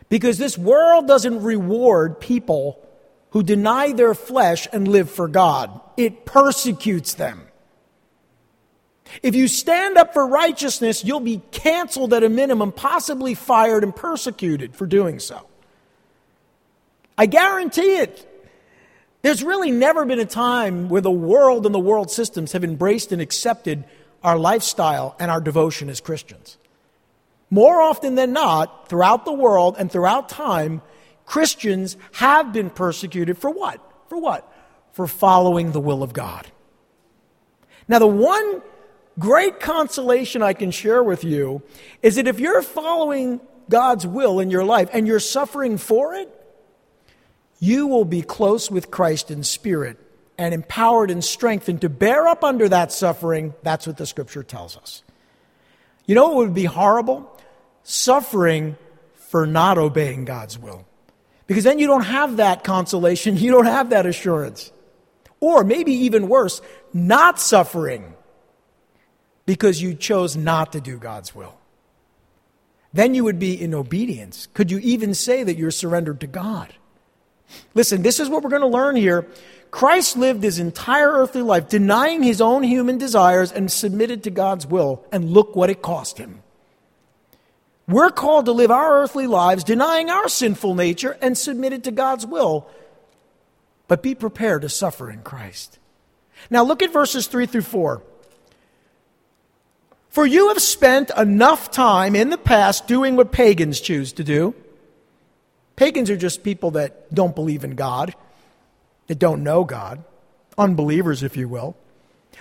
Because 0.08 0.38
this 0.38 0.58
world 0.58 1.08
doesn't 1.08 1.42
reward 1.42 2.20
people 2.20 2.83
who 3.34 3.42
deny 3.42 3.92
their 3.92 4.14
flesh 4.14 4.68
and 4.72 4.86
live 4.86 5.10
for 5.10 5.26
God. 5.26 5.80
It 5.96 6.24
persecutes 6.24 7.14
them. 7.14 7.42
If 9.24 9.34
you 9.34 9.48
stand 9.48 9.96
up 9.98 10.14
for 10.14 10.24
righteousness, 10.24 11.04
you'll 11.04 11.18
be 11.18 11.42
canceled 11.50 12.14
at 12.14 12.22
a 12.22 12.28
minimum, 12.28 12.70
possibly 12.70 13.34
fired 13.34 13.82
and 13.82 13.94
persecuted 13.94 14.76
for 14.76 14.86
doing 14.86 15.18
so. 15.18 15.48
I 17.18 17.26
guarantee 17.26 17.96
it. 17.98 18.24
There's 19.22 19.42
really 19.42 19.72
never 19.72 20.04
been 20.04 20.20
a 20.20 20.26
time 20.26 20.88
where 20.88 21.00
the 21.00 21.10
world 21.10 21.66
and 21.66 21.74
the 21.74 21.80
world 21.80 22.12
systems 22.12 22.52
have 22.52 22.62
embraced 22.62 23.10
and 23.10 23.20
accepted 23.20 23.82
our 24.22 24.38
lifestyle 24.38 25.16
and 25.18 25.28
our 25.28 25.40
devotion 25.40 25.88
as 25.88 26.00
Christians. 26.00 26.56
More 27.50 27.82
often 27.82 28.14
than 28.14 28.32
not, 28.32 28.88
throughout 28.88 29.24
the 29.24 29.32
world 29.32 29.74
and 29.76 29.90
throughout 29.90 30.28
time, 30.28 30.82
Christians 31.26 31.96
have 32.12 32.52
been 32.52 32.70
persecuted 32.70 33.38
for 33.38 33.50
what? 33.50 33.80
For 34.08 34.18
what? 34.18 34.50
For 34.92 35.06
following 35.06 35.72
the 35.72 35.80
will 35.80 36.02
of 36.02 36.12
God. 36.12 36.46
Now, 37.88 37.98
the 37.98 38.06
one 38.06 38.62
great 39.18 39.60
consolation 39.60 40.42
I 40.42 40.52
can 40.52 40.70
share 40.70 41.02
with 41.02 41.24
you 41.24 41.62
is 42.02 42.16
that 42.16 42.26
if 42.26 42.40
you're 42.40 42.62
following 42.62 43.40
God's 43.68 44.06
will 44.06 44.40
in 44.40 44.50
your 44.50 44.64
life 44.64 44.88
and 44.92 45.06
you're 45.06 45.20
suffering 45.20 45.78
for 45.78 46.14
it, 46.14 46.30
you 47.60 47.86
will 47.86 48.04
be 48.04 48.22
close 48.22 48.70
with 48.70 48.90
Christ 48.90 49.30
in 49.30 49.42
spirit 49.42 49.98
and 50.36 50.52
empowered 50.52 51.10
and 51.10 51.24
strengthened 51.24 51.80
to 51.82 51.88
bear 51.88 52.26
up 52.26 52.42
under 52.42 52.68
that 52.68 52.92
suffering. 52.92 53.54
That's 53.62 53.86
what 53.86 53.96
the 53.96 54.06
scripture 54.06 54.42
tells 54.42 54.76
us. 54.76 55.02
You 56.06 56.14
know 56.14 56.28
what 56.28 56.36
would 56.36 56.54
be 56.54 56.64
horrible? 56.64 57.30
Suffering 57.82 58.76
for 59.14 59.46
not 59.46 59.78
obeying 59.78 60.24
God's 60.24 60.58
will. 60.58 60.84
Because 61.46 61.64
then 61.64 61.78
you 61.78 61.86
don't 61.86 62.04
have 62.04 62.38
that 62.38 62.64
consolation, 62.64 63.36
you 63.38 63.50
don't 63.50 63.66
have 63.66 63.90
that 63.90 64.06
assurance. 64.06 64.72
Or 65.40 65.64
maybe 65.64 65.92
even 65.92 66.28
worse, 66.28 66.62
not 66.92 67.38
suffering 67.38 68.14
because 69.46 69.82
you 69.82 69.94
chose 69.94 70.36
not 70.36 70.72
to 70.72 70.80
do 70.80 70.96
God's 70.98 71.34
will. 71.34 71.54
Then 72.94 73.14
you 73.14 73.24
would 73.24 73.38
be 73.38 73.60
in 73.60 73.74
obedience. 73.74 74.48
Could 74.54 74.70
you 74.70 74.78
even 74.78 75.14
say 75.14 75.42
that 75.42 75.58
you're 75.58 75.72
surrendered 75.72 76.20
to 76.20 76.26
God? 76.26 76.72
Listen, 77.74 78.02
this 78.02 78.20
is 78.20 78.28
what 78.28 78.42
we're 78.42 78.50
going 78.50 78.62
to 78.62 78.68
learn 78.68 78.96
here. 78.96 79.26
Christ 79.72 80.16
lived 80.16 80.44
his 80.44 80.60
entire 80.60 81.10
earthly 81.10 81.42
life 81.42 81.68
denying 81.68 82.22
his 82.22 82.40
own 82.40 82.62
human 82.62 82.96
desires 82.96 83.50
and 83.50 83.70
submitted 83.70 84.22
to 84.22 84.30
God's 84.30 84.66
will, 84.66 85.04
and 85.10 85.30
look 85.30 85.56
what 85.56 85.68
it 85.68 85.82
cost 85.82 86.16
him. 86.18 86.43
We're 87.86 88.10
called 88.10 88.46
to 88.46 88.52
live 88.52 88.70
our 88.70 89.02
earthly 89.02 89.26
lives 89.26 89.64
denying 89.64 90.10
our 90.10 90.28
sinful 90.28 90.74
nature 90.74 91.18
and 91.20 91.36
submitted 91.36 91.84
to 91.84 91.90
God's 91.90 92.26
will, 92.26 92.66
but 93.88 94.02
be 94.02 94.14
prepared 94.14 94.62
to 94.62 94.68
suffer 94.68 95.10
in 95.10 95.22
Christ. 95.22 95.78
Now 96.50 96.64
look 96.64 96.82
at 96.82 96.92
verses 96.92 97.26
3 97.26 97.46
through 97.46 97.62
4. 97.62 98.02
For 100.08 100.24
you 100.24 100.48
have 100.48 100.62
spent 100.62 101.10
enough 101.16 101.70
time 101.70 102.14
in 102.16 102.30
the 102.30 102.38
past 102.38 102.86
doing 102.86 103.16
what 103.16 103.32
pagans 103.32 103.80
choose 103.80 104.12
to 104.14 104.24
do. 104.24 104.54
Pagans 105.76 106.08
are 106.08 106.16
just 106.16 106.44
people 106.44 106.72
that 106.72 107.12
don't 107.12 107.34
believe 107.34 107.64
in 107.64 107.74
God, 107.74 108.14
that 109.08 109.18
don't 109.18 109.42
know 109.42 109.64
God, 109.64 110.04
unbelievers, 110.56 111.22
if 111.22 111.36
you 111.36 111.48
will 111.48 111.76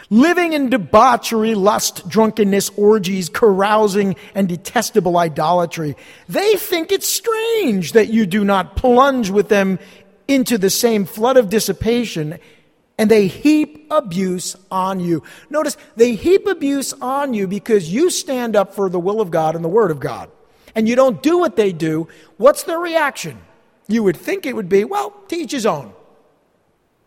living 0.09 0.53
in 0.53 0.69
debauchery, 0.69 1.55
lust, 1.55 2.07
drunkenness, 2.07 2.69
orgies, 2.77 3.29
carousing, 3.29 4.15
and 4.35 4.47
detestable 4.47 5.17
idolatry. 5.17 5.95
They 6.29 6.55
think 6.55 6.91
it's 6.91 7.07
strange 7.07 7.93
that 7.93 8.09
you 8.09 8.25
do 8.25 8.43
not 8.45 8.75
plunge 8.75 9.29
with 9.29 9.49
them 9.49 9.79
into 10.27 10.57
the 10.57 10.69
same 10.69 11.05
flood 11.05 11.37
of 11.37 11.49
dissipation, 11.49 12.39
and 12.97 13.09
they 13.09 13.27
heap 13.27 13.87
abuse 13.91 14.55
on 14.69 14.99
you. 14.99 15.23
Notice, 15.49 15.77
they 15.95 16.15
heap 16.15 16.47
abuse 16.47 16.93
on 17.01 17.33
you 17.33 17.47
because 17.47 17.91
you 17.91 18.09
stand 18.09 18.55
up 18.55 18.75
for 18.75 18.89
the 18.89 18.99
will 18.99 19.19
of 19.19 19.31
God 19.31 19.55
and 19.55 19.63
the 19.63 19.69
Word 19.69 19.91
of 19.91 19.99
God, 19.99 20.29
and 20.75 20.87
you 20.87 20.95
don't 20.95 21.21
do 21.23 21.37
what 21.37 21.55
they 21.55 21.71
do. 21.71 22.07
What's 22.37 22.63
their 22.63 22.79
reaction? 22.79 23.41
You 23.87 24.03
would 24.03 24.17
think 24.17 24.45
it 24.45 24.55
would 24.55 24.69
be, 24.69 24.85
well, 24.85 25.13
teach 25.27 25.51
his 25.51 25.65
own. 25.65 25.93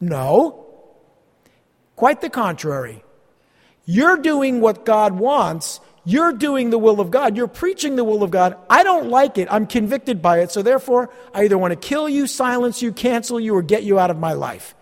No, 0.00 0.65
Quite 1.96 2.20
the 2.20 2.30
contrary. 2.30 3.02
You're 3.86 4.18
doing 4.18 4.60
what 4.60 4.84
God 4.84 5.14
wants. 5.14 5.80
You're 6.04 6.32
doing 6.32 6.70
the 6.70 6.78
will 6.78 7.00
of 7.00 7.10
God. 7.10 7.36
You're 7.36 7.48
preaching 7.48 7.96
the 7.96 8.04
will 8.04 8.22
of 8.22 8.30
God. 8.30 8.56
I 8.70 8.84
don't 8.84 9.08
like 9.08 9.38
it. 9.38 9.48
I'm 9.50 9.66
convicted 9.66 10.22
by 10.22 10.40
it. 10.40 10.52
So 10.52 10.62
therefore, 10.62 11.10
I 11.34 11.44
either 11.44 11.58
want 11.58 11.72
to 11.72 11.76
kill 11.88 12.08
you, 12.08 12.26
silence 12.26 12.82
you, 12.82 12.92
cancel 12.92 13.40
you, 13.40 13.56
or 13.56 13.62
get 13.62 13.82
you 13.82 13.98
out 13.98 14.10
of 14.10 14.18
my 14.18 14.34
life. 14.34 14.74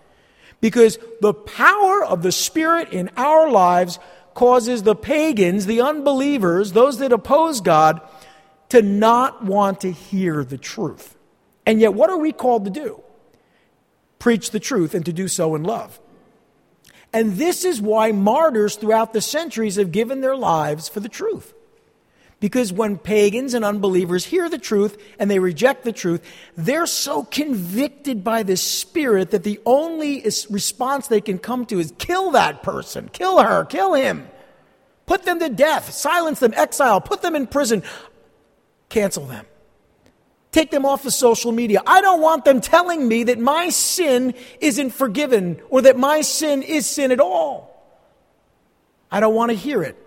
Because 0.61 0.99
the 1.21 1.33
power 1.33 2.03
of 2.03 2.21
the 2.21 2.31
Spirit 2.31 2.91
in 2.91 3.09
our 3.17 3.49
lives 3.49 3.97
causes 4.33 4.83
the 4.83 4.95
pagans, 4.95 5.65
the 5.65 5.81
unbelievers, 5.81 6.73
those 6.73 6.97
that 6.99 7.13
oppose 7.13 7.61
God, 7.61 8.01
to 8.69 8.81
not 8.81 9.43
want 9.43 9.81
to 9.81 9.91
hear 9.91 10.43
the 10.43 10.57
truth. 10.57 11.15
And 11.65 11.79
yet, 11.79 11.93
what 11.93 12.09
are 12.09 12.17
we 12.17 12.31
called 12.31 12.65
to 12.65 12.71
do? 12.71 13.01
Preach 14.19 14.51
the 14.51 14.59
truth 14.59 14.93
and 14.93 15.05
to 15.05 15.13
do 15.13 15.27
so 15.27 15.55
in 15.55 15.63
love. 15.63 15.99
And 17.15 17.37
this 17.37 17.63
is 17.63 17.81
why 17.81 18.11
martyrs 18.11 18.75
throughout 18.75 19.13
the 19.13 19.21
centuries 19.21 19.77
have 19.77 19.93
given 19.93 20.19
their 20.19 20.35
lives 20.35 20.89
for 20.89 20.99
the 20.99 21.07
truth. 21.07 21.53
Because 22.41 22.73
when 22.73 22.97
pagans 22.97 23.53
and 23.53 23.63
unbelievers 23.63 24.25
hear 24.25 24.49
the 24.49 24.57
truth 24.57 25.01
and 25.17 25.31
they 25.31 25.39
reject 25.39 25.85
the 25.85 25.93
truth, 25.93 26.21
they're 26.57 26.85
so 26.85 27.23
convicted 27.23 28.21
by 28.21 28.43
the 28.43 28.57
Spirit 28.57 29.31
that 29.31 29.43
the 29.43 29.61
only 29.65 30.23
response 30.49 31.07
they 31.07 31.21
can 31.21 31.39
come 31.39 31.65
to 31.67 31.79
is 31.79 31.93
kill 31.97 32.31
that 32.31 32.63
person, 32.63 33.07
kill 33.13 33.41
her, 33.41 33.63
kill 33.63 33.93
him, 33.93 34.27
put 35.05 35.23
them 35.23 35.39
to 35.39 35.47
death, 35.47 35.91
silence 35.91 36.41
them, 36.41 36.53
exile, 36.53 36.99
put 36.99 37.21
them 37.21 37.33
in 37.33 37.47
prison, 37.47 37.81
cancel 38.89 39.25
them. 39.25 39.45
Take 40.55 40.71
them 40.71 40.85
off 40.85 41.05
of 41.05 41.11
social 41.11 41.51
media. 41.51 41.81
I 41.85 41.99
don't 41.99 42.21
want 42.21 42.45
them 42.45 42.61
telling 42.61 43.05
me 43.09 43.25
that 43.25 43.37
my 43.37 43.67
sin 43.67 44.33
isn't 44.61 44.91
forgiven 44.91 45.59
or 45.67 45.81
that 45.81 45.97
my 45.97 46.21
sin 46.21 46.63
is 46.63 46.85
sin 46.85 47.11
at 47.11 47.19
all. 47.19 47.75
I 49.11 49.19
don't 49.19 49.35
want 49.35 49.51
to 49.51 49.57
hear 49.57 49.83
it. 49.83 50.01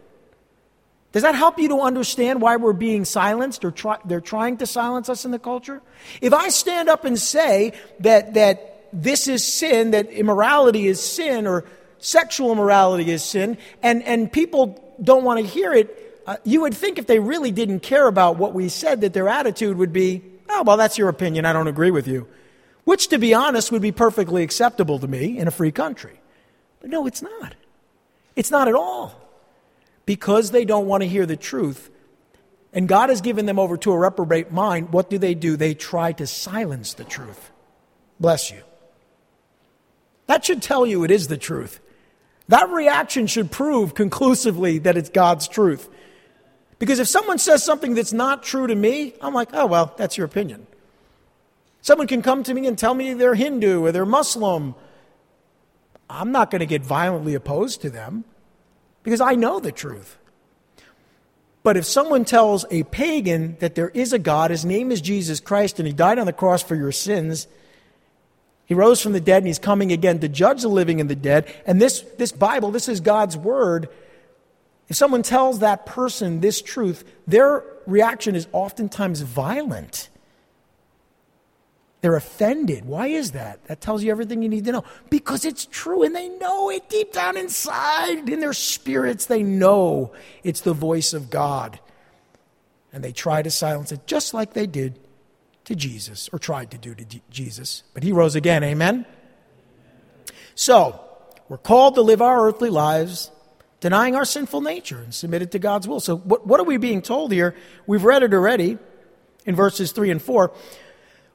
Does 1.12 1.22
that 1.22 1.34
help 1.34 1.58
you 1.58 1.68
to 1.68 1.80
understand 1.80 2.40
why 2.40 2.56
we're 2.56 2.72
being 2.72 3.04
silenced 3.04 3.62
or 3.62 3.70
try, 3.70 3.98
they're 4.06 4.22
trying 4.22 4.56
to 4.56 4.66
silence 4.66 5.10
us 5.10 5.26
in 5.26 5.32
the 5.32 5.38
culture? 5.38 5.82
If 6.22 6.32
I 6.32 6.48
stand 6.48 6.88
up 6.88 7.04
and 7.04 7.18
say 7.18 7.74
that, 8.00 8.32
that 8.32 8.88
this 8.90 9.28
is 9.28 9.44
sin, 9.44 9.90
that 9.90 10.08
immorality 10.08 10.86
is 10.86 10.98
sin, 10.98 11.46
or 11.46 11.66
sexual 11.98 12.52
immorality 12.52 13.10
is 13.10 13.22
sin, 13.22 13.58
and, 13.82 14.02
and 14.02 14.32
people 14.32 14.82
don't 15.02 15.24
want 15.24 15.40
to 15.40 15.46
hear 15.46 15.74
it, 15.74 16.22
uh, 16.26 16.36
you 16.44 16.62
would 16.62 16.72
think 16.72 16.98
if 16.98 17.06
they 17.06 17.18
really 17.18 17.50
didn't 17.50 17.80
care 17.80 18.06
about 18.06 18.38
what 18.38 18.54
we 18.54 18.70
said, 18.70 19.02
that 19.02 19.12
their 19.12 19.28
attitude 19.28 19.76
would 19.76 19.92
be, 19.92 20.22
Oh, 20.48 20.62
well, 20.62 20.76
that's 20.76 20.98
your 20.98 21.08
opinion. 21.08 21.44
I 21.44 21.52
don't 21.52 21.68
agree 21.68 21.90
with 21.90 22.08
you. 22.08 22.26
Which, 22.84 23.08
to 23.08 23.18
be 23.18 23.34
honest, 23.34 23.70
would 23.70 23.82
be 23.82 23.92
perfectly 23.92 24.42
acceptable 24.42 24.98
to 24.98 25.06
me 25.06 25.38
in 25.38 25.46
a 25.46 25.50
free 25.50 25.72
country. 25.72 26.20
But 26.80 26.90
no, 26.90 27.06
it's 27.06 27.22
not. 27.22 27.54
It's 28.34 28.50
not 28.50 28.68
at 28.68 28.74
all. 28.74 29.20
Because 30.06 30.50
they 30.50 30.64
don't 30.64 30.86
want 30.86 31.02
to 31.02 31.08
hear 31.08 31.26
the 31.26 31.36
truth. 31.36 31.90
And 32.72 32.88
God 32.88 33.10
has 33.10 33.20
given 33.20 33.46
them 33.46 33.58
over 33.58 33.76
to 33.78 33.92
a 33.92 33.98
reprobate 33.98 34.52
mind. 34.52 34.92
What 34.92 35.10
do 35.10 35.18
they 35.18 35.34
do? 35.34 35.56
They 35.56 35.74
try 35.74 36.12
to 36.12 36.26
silence 36.26 36.94
the 36.94 37.04
truth. 37.04 37.50
Bless 38.20 38.50
you. 38.50 38.62
That 40.26 40.44
should 40.44 40.62
tell 40.62 40.86
you 40.86 41.04
it 41.04 41.10
is 41.10 41.28
the 41.28 41.36
truth. 41.36 41.80
That 42.48 42.70
reaction 42.70 43.26
should 43.26 43.50
prove 43.50 43.94
conclusively 43.94 44.78
that 44.78 44.96
it's 44.96 45.10
God's 45.10 45.48
truth. 45.48 45.88
Because 46.78 47.00
if 47.00 47.08
someone 47.08 47.38
says 47.38 47.64
something 47.64 47.94
that's 47.94 48.12
not 48.12 48.42
true 48.42 48.66
to 48.66 48.74
me, 48.74 49.14
I'm 49.20 49.34
like, 49.34 49.50
oh, 49.52 49.66
well, 49.66 49.94
that's 49.96 50.16
your 50.16 50.26
opinion. 50.26 50.66
Someone 51.80 52.06
can 52.06 52.22
come 52.22 52.42
to 52.44 52.54
me 52.54 52.66
and 52.66 52.78
tell 52.78 52.94
me 52.94 53.14
they're 53.14 53.34
Hindu 53.34 53.84
or 53.84 53.92
they're 53.92 54.06
Muslim. 54.06 54.74
I'm 56.08 56.32
not 56.32 56.50
going 56.50 56.60
to 56.60 56.66
get 56.66 56.82
violently 56.82 57.34
opposed 57.34 57.82
to 57.82 57.90
them 57.90 58.24
because 59.02 59.20
I 59.20 59.34
know 59.34 59.60
the 59.60 59.72
truth. 59.72 60.18
But 61.62 61.76
if 61.76 61.84
someone 61.84 62.24
tells 62.24 62.64
a 62.70 62.84
pagan 62.84 63.56
that 63.60 63.74
there 63.74 63.90
is 63.90 64.12
a 64.12 64.18
God, 64.18 64.50
his 64.50 64.64
name 64.64 64.92
is 64.92 65.00
Jesus 65.00 65.40
Christ, 65.40 65.78
and 65.78 65.86
he 65.86 65.92
died 65.92 66.18
on 66.18 66.26
the 66.26 66.32
cross 66.32 66.62
for 66.62 66.76
your 66.76 66.92
sins, 66.92 67.48
he 68.64 68.74
rose 68.74 69.02
from 69.02 69.12
the 69.12 69.20
dead 69.20 69.38
and 69.38 69.46
he's 69.46 69.58
coming 69.58 69.92
again 69.92 70.20
to 70.20 70.28
judge 70.28 70.62
the 70.62 70.68
living 70.68 71.00
and 71.00 71.10
the 71.10 71.16
dead, 71.16 71.52
and 71.66 71.80
this, 71.80 72.00
this 72.16 72.32
Bible, 72.32 72.70
this 72.70 72.88
is 72.88 73.00
God's 73.00 73.36
word, 73.36 73.88
if 74.88 74.96
someone 74.96 75.22
tells 75.22 75.58
that 75.60 75.86
person 75.86 76.40
this 76.40 76.62
truth, 76.62 77.04
their 77.26 77.62
reaction 77.86 78.34
is 78.34 78.48
oftentimes 78.52 79.20
violent. 79.20 80.08
They're 82.00 82.16
offended. 82.16 82.84
Why 82.84 83.08
is 83.08 83.32
that? 83.32 83.64
That 83.66 83.80
tells 83.80 84.04
you 84.04 84.10
everything 84.10 84.42
you 84.42 84.48
need 84.48 84.64
to 84.66 84.72
know. 84.72 84.84
Because 85.10 85.44
it's 85.44 85.66
true 85.66 86.04
and 86.04 86.14
they 86.14 86.28
know 86.28 86.70
it 86.70 86.88
deep 86.88 87.12
down 87.12 87.36
inside. 87.36 88.28
In 88.28 88.40
their 88.40 88.52
spirits, 88.52 89.26
they 89.26 89.42
know 89.42 90.12
it's 90.44 90.60
the 90.60 90.72
voice 90.72 91.12
of 91.12 91.28
God. 91.28 91.80
And 92.92 93.02
they 93.02 93.12
try 93.12 93.42
to 93.42 93.50
silence 93.50 93.92
it 93.92 94.06
just 94.06 94.32
like 94.32 94.54
they 94.54 94.66
did 94.66 94.98
to 95.64 95.74
Jesus, 95.74 96.30
or 96.32 96.38
tried 96.38 96.70
to 96.70 96.78
do 96.78 96.94
to 96.94 97.04
Jesus. 97.28 97.82
But 97.92 98.02
he 98.02 98.10
rose 98.10 98.34
again. 98.34 98.64
Amen? 98.64 99.04
So, 100.54 100.98
we're 101.50 101.58
called 101.58 101.96
to 101.96 102.00
live 102.00 102.22
our 102.22 102.46
earthly 102.46 102.70
lives 102.70 103.30
denying 103.80 104.14
our 104.14 104.24
sinful 104.24 104.60
nature 104.60 104.98
and 104.98 105.14
submitted 105.14 105.52
to 105.52 105.58
God's 105.58 105.86
will. 105.86 106.00
So, 106.00 106.16
what, 106.16 106.46
what 106.46 106.60
are 106.60 106.64
we 106.64 106.76
being 106.76 107.02
told 107.02 107.32
here? 107.32 107.54
We've 107.86 108.04
read 108.04 108.22
it 108.22 108.34
already 108.34 108.78
in 109.44 109.54
verses 109.54 109.92
3 109.92 110.10
and 110.10 110.22
4. 110.22 110.52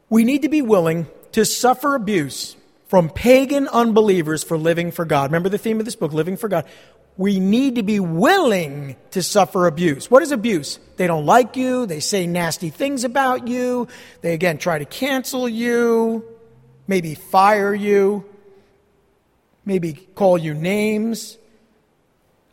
We 0.09 0.23
need 0.23 0.43
to 0.43 0.49
be 0.49 0.61
willing 0.61 1.07
to 1.31 1.45
suffer 1.45 1.95
abuse 1.95 2.55
from 2.87 3.09
pagan 3.09 3.67
unbelievers 3.67 4.43
for 4.43 4.57
living 4.57 4.91
for 4.91 5.05
God. 5.05 5.31
Remember 5.31 5.49
the 5.49 5.57
theme 5.57 5.79
of 5.79 5.85
this 5.85 5.95
book, 5.95 6.13
Living 6.13 6.37
for 6.37 6.47
God. 6.47 6.65
We 7.17 7.39
need 7.39 7.75
to 7.75 7.83
be 7.83 7.99
willing 7.99 8.95
to 9.11 9.21
suffer 9.21 9.67
abuse. 9.67 10.09
What 10.09 10.23
is 10.23 10.31
abuse? 10.31 10.79
They 10.97 11.07
don't 11.07 11.25
like 11.25 11.55
you. 11.55 11.85
They 11.85 11.99
say 11.99 12.25
nasty 12.25 12.69
things 12.69 13.03
about 13.03 13.47
you. 13.47 13.87
They 14.21 14.33
again 14.33 14.57
try 14.57 14.79
to 14.79 14.85
cancel 14.85 15.47
you, 15.47 16.23
maybe 16.87 17.13
fire 17.13 17.73
you, 17.73 18.25
maybe 19.65 19.93
call 19.93 20.37
you 20.37 20.53
names. 20.53 21.37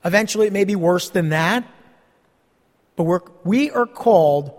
Eventually, 0.04 0.46
it 0.46 0.52
may 0.52 0.64
be 0.64 0.76
worse 0.76 1.10
than 1.10 1.30
that. 1.30 1.64
But 2.96 3.04
we're, 3.04 3.20
we 3.44 3.70
are 3.70 3.86
called 3.86 4.52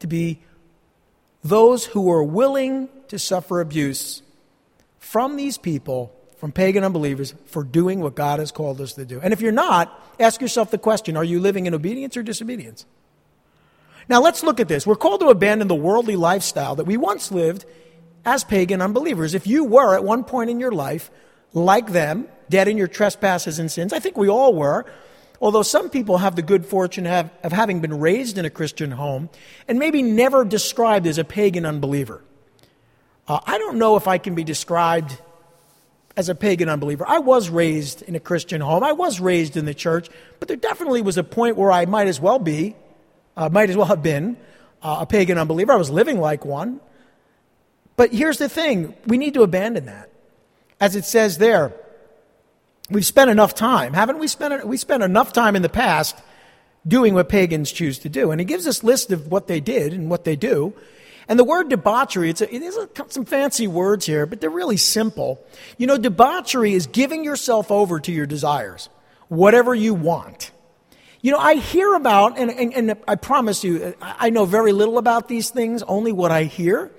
to 0.00 0.06
be 0.06 0.40
those 1.42 1.84
who 1.84 2.10
are 2.10 2.22
willing 2.22 2.88
to 3.08 3.18
suffer 3.18 3.60
abuse 3.60 4.22
from 4.98 5.36
these 5.36 5.56
people, 5.56 6.12
from 6.36 6.52
pagan 6.52 6.84
unbelievers, 6.84 7.34
for 7.46 7.64
doing 7.64 8.00
what 8.00 8.14
God 8.14 8.40
has 8.40 8.52
called 8.52 8.80
us 8.80 8.94
to 8.94 9.04
do. 9.04 9.20
And 9.22 9.32
if 9.32 9.40
you're 9.40 9.52
not, 9.52 9.90
ask 10.20 10.40
yourself 10.40 10.70
the 10.70 10.78
question 10.78 11.16
are 11.16 11.24
you 11.24 11.40
living 11.40 11.66
in 11.66 11.74
obedience 11.74 12.16
or 12.16 12.22
disobedience? 12.22 12.84
Now 14.08 14.22
let's 14.22 14.42
look 14.42 14.58
at 14.60 14.68
this. 14.68 14.86
We're 14.86 14.96
called 14.96 15.20
to 15.20 15.28
abandon 15.28 15.68
the 15.68 15.74
worldly 15.74 16.16
lifestyle 16.16 16.76
that 16.76 16.84
we 16.84 16.96
once 16.96 17.30
lived 17.30 17.64
as 18.24 18.44
pagan 18.44 18.80
unbelievers. 18.82 19.34
If 19.34 19.46
you 19.46 19.64
were 19.64 19.94
at 19.94 20.04
one 20.04 20.24
point 20.24 20.50
in 20.50 20.60
your 20.60 20.72
life 20.72 21.10
like 21.52 21.92
them, 21.92 22.28
dead 22.48 22.68
in 22.68 22.76
your 22.76 22.88
trespasses 22.88 23.58
and 23.58 23.70
sins, 23.70 23.92
I 23.92 23.98
think 23.98 24.16
we 24.16 24.28
all 24.28 24.54
were. 24.54 24.84
Although 25.40 25.62
some 25.62 25.88
people 25.88 26.18
have 26.18 26.34
the 26.34 26.42
good 26.42 26.66
fortune 26.66 27.06
of, 27.06 27.30
having 27.52 27.80
been 27.80 28.00
raised 28.00 28.38
in 28.38 28.44
a 28.44 28.50
Christian 28.50 28.90
home 28.90 29.30
and 29.68 29.78
maybe 29.78 30.02
never 30.02 30.44
described 30.44 31.06
as 31.06 31.18
a 31.18 31.24
pagan 31.24 31.64
unbeliever. 31.64 32.22
Uh, 33.28 33.38
I 33.46 33.58
don't 33.58 33.78
know 33.78 33.96
if 33.96 34.08
I 34.08 34.18
can 34.18 34.34
be 34.34 34.42
described 34.42 35.16
as 36.16 36.28
a 36.28 36.34
pagan 36.34 36.68
unbeliever. 36.68 37.04
I 37.06 37.18
was 37.18 37.48
raised 37.48 38.02
in 38.02 38.16
a 38.16 38.20
Christian 38.20 38.60
home. 38.60 38.82
I 38.82 38.92
was 38.92 39.20
raised 39.20 39.56
in 39.56 39.64
the 39.64 39.74
church, 39.74 40.08
but 40.40 40.48
there 40.48 40.56
definitely 40.56 41.02
was 41.02 41.16
a 41.18 41.22
point 41.22 41.56
where 41.56 41.70
I 41.70 41.86
might 41.86 42.08
as 42.08 42.20
well 42.20 42.40
be, 42.40 42.74
uh, 43.36 43.48
might 43.48 43.70
as 43.70 43.76
well 43.76 43.86
have 43.86 44.02
been 44.02 44.36
uh, 44.82 44.98
a 45.00 45.06
pagan 45.06 45.38
unbeliever. 45.38 45.72
I 45.72 45.76
was 45.76 45.90
living 45.90 46.18
like 46.18 46.44
one. 46.44 46.80
But 47.96 48.12
here's 48.12 48.38
the 48.38 48.48
thing 48.48 48.94
we 49.06 49.18
need 49.18 49.34
to 49.34 49.42
abandon 49.42 49.86
that. 49.86 50.10
As 50.80 50.96
it 50.96 51.04
says 51.04 51.38
there, 51.38 51.72
we've 52.90 53.06
spent 53.06 53.30
enough 53.30 53.54
time, 53.54 53.92
haven't 53.92 54.18
we 54.18 54.28
spent, 54.28 54.66
we 54.66 54.76
spent 54.76 55.02
enough 55.02 55.32
time 55.32 55.56
in 55.56 55.62
the 55.62 55.68
past 55.68 56.16
doing 56.86 57.14
what 57.14 57.28
pagans 57.28 57.70
choose 57.70 57.98
to 58.00 58.08
do. 58.08 58.30
And 58.30 58.40
he 58.40 58.44
gives 58.44 58.66
us 58.66 58.82
list 58.84 59.12
of 59.12 59.28
what 59.28 59.46
they 59.46 59.60
did 59.60 59.92
and 59.92 60.08
what 60.08 60.24
they 60.24 60.36
do. 60.36 60.74
And 61.28 61.38
the 61.38 61.44
word 61.44 61.68
debauchery, 61.68 62.30
it's 62.30 62.40
a, 62.40 62.52
it 62.52 62.62
is 62.62 62.76
a, 62.76 62.88
some 63.08 63.26
fancy 63.26 63.66
words 63.66 64.06
here, 64.06 64.24
but 64.24 64.40
they're 64.40 64.48
really 64.48 64.78
simple. 64.78 65.44
You 65.76 65.86
know, 65.86 65.98
debauchery 65.98 66.72
is 66.72 66.86
giving 66.86 67.22
yourself 67.22 67.70
over 67.70 68.00
to 68.00 68.12
your 68.12 68.24
desires, 68.24 68.88
whatever 69.28 69.74
you 69.74 69.92
want. 69.92 70.52
You 71.20 71.32
know, 71.32 71.38
I 71.38 71.56
hear 71.56 71.94
about, 71.94 72.38
and, 72.38 72.50
and, 72.50 72.72
and 72.72 72.96
I 73.06 73.16
promise 73.16 73.62
you, 73.62 73.94
I 74.00 74.30
know 74.30 74.46
very 74.46 74.72
little 74.72 74.96
about 74.96 75.28
these 75.28 75.50
things, 75.50 75.82
only 75.82 76.12
what 76.12 76.30
I 76.30 76.44
hear. 76.44 76.90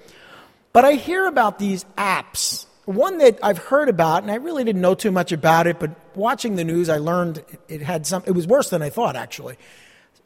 But 0.74 0.86
I 0.86 0.94
hear 0.94 1.26
about 1.26 1.58
these 1.58 1.86
apps. 1.98 2.66
One 2.90 3.20
that 3.20 3.38
I've 3.44 3.60
heard 3.60 3.88
about, 3.88 4.24
and 4.24 4.32
I 4.32 4.36
really 4.36 4.64
didn't 4.64 4.82
know 4.82 4.96
too 4.96 5.12
much 5.12 5.32
about 5.32 5.68
it, 5.68 5.80
but 5.80 5.92
watching 6.16 6.56
the 6.56 6.64
news, 6.64 6.90
I 6.90 6.98
learned 6.98 7.44
it 7.68 7.82
had 7.82 8.08
some, 8.08 8.24
it 8.26 8.32
was 8.32 8.48
worse 8.48 8.72
than 8.72 8.82
I 8.82 8.90
thought, 8.90 9.16
actually. 9.16 9.58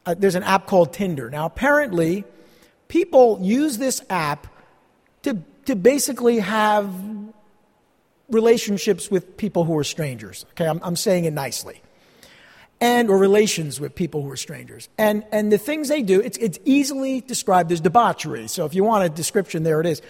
Uh, 0.06 0.14
there's 0.16 0.34
an 0.34 0.44
app 0.44 0.66
called 0.66 0.94
Tinder. 0.94 1.28
Now, 1.28 1.44
apparently, 1.44 2.24
people 2.88 3.38
use 3.42 3.76
this 3.76 4.00
app 4.08 4.46
to, 5.24 5.42
to 5.66 5.76
basically 5.76 6.38
have 6.38 6.90
relationships 8.30 9.10
with 9.10 9.36
people 9.36 9.64
who 9.64 9.76
are 9.76 9.84
strangers. 9.84 10.46
Okay, 10.52 10.66
I'm, 10.66 10.80
I'm 10.82 10.96
saying 10.96 11.26
it 11.26 11.34
nicely. 11.34 11.82
And 12.80 13.10
or 13.10 13.18
relations 13.18 13.78
with 13.78 13.94
people 13.94 14.22
who 14.22 14.30
are 14.30 14.36
strangers. 14.36 14.88
And 14.96 15.24
and 15.32 15.52
the 15.52 15.58
things 15.58 15.88
they 15.88 16.02
do, 16.02 16.20
it's 16.20 16.36
it's 16.38 16.58
easily 16.64 17.20
described 17.20 17.72
as 17.72 17.80
debauchery. 17.80 18.48
So 18.48 18.66
if 18.66 18.74
you 18.74 18.84
want 18.84 19.04
a 19.04 19.08
description, 19.08 19.62
there 19.62 19.80
it 19.80 19.86
is. 19.86 20.02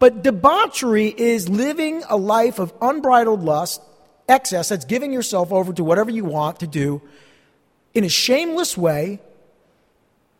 But 0.00 0.24
debauchery 0.24 1.08
is 1.08 1.48
living 1.48 2.02
a 2.08 2.16
life 2.16 2.58
of 2.58 2.72
unbridled 2.80 3.44
lust, 3.44 3.82
excess, 4.28 4.70
that's 4.70 4.86
giving 4.86 5.12
yourself 5.12 5.52
over 5.52 5.72
to 5.74 5.84
whatever 5.84 6.10
you 6.10 6.24
want 6.24 6.60
to 6.60 6.66
do 6.66 7.02
in 7.92 8.02
a 8.04 8.08
shameless 8.08 8.78
way 8.78 9.20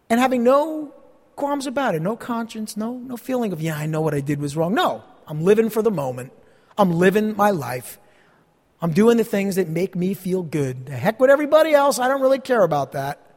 and 0.08 0.18
having 0.18 0.42
no 0.42 0.94
qualms 1.36 1.66
about 1.66 1.94
it, 1.94 2.00
no 2.00 2.16
conscience, 2.16 2.74
no, 2.74 2.94
no 2.94 3.18
feeling 3.18 3.52
of, 3.52 3.60
yeah, 3.60 3.76
I 3.76 3.84
know 3.84 4.00
what 4.00 4.14
I 4.14 4.20
did 4.20 4.40
was 4.40 4.56
wrong. 4.56 4.74
No, 4.74 5.04
I'm 5.26 5.44
living 5.44 5.68
for 5.68 5.82
the 5.82 5.90
moment. 5.90 6.32
I'm 6.78 6.92
living 6.92 7.36
my 7.36 7.50
life. 7.50 7.98
I'm 8.80 8.92
doing 8.92 9.18
the 9.18 9.24
things 9.24 9.56
that 9.56 9.68
make 9.68 9.94
me 9.94 10.14
feel 10.14 10.42
good. 10.42 10.86
The 10.86 10.92
heck 10.92 11.20
with 11.20 11.28
everybody 11.28 11.74
else, 11.74 11.98
I 11.98 12.08
don't 12.08 12.22
really 12.22 12.38
care 12.38 12.62
about 12.62 12.92
that. 12.92 13.29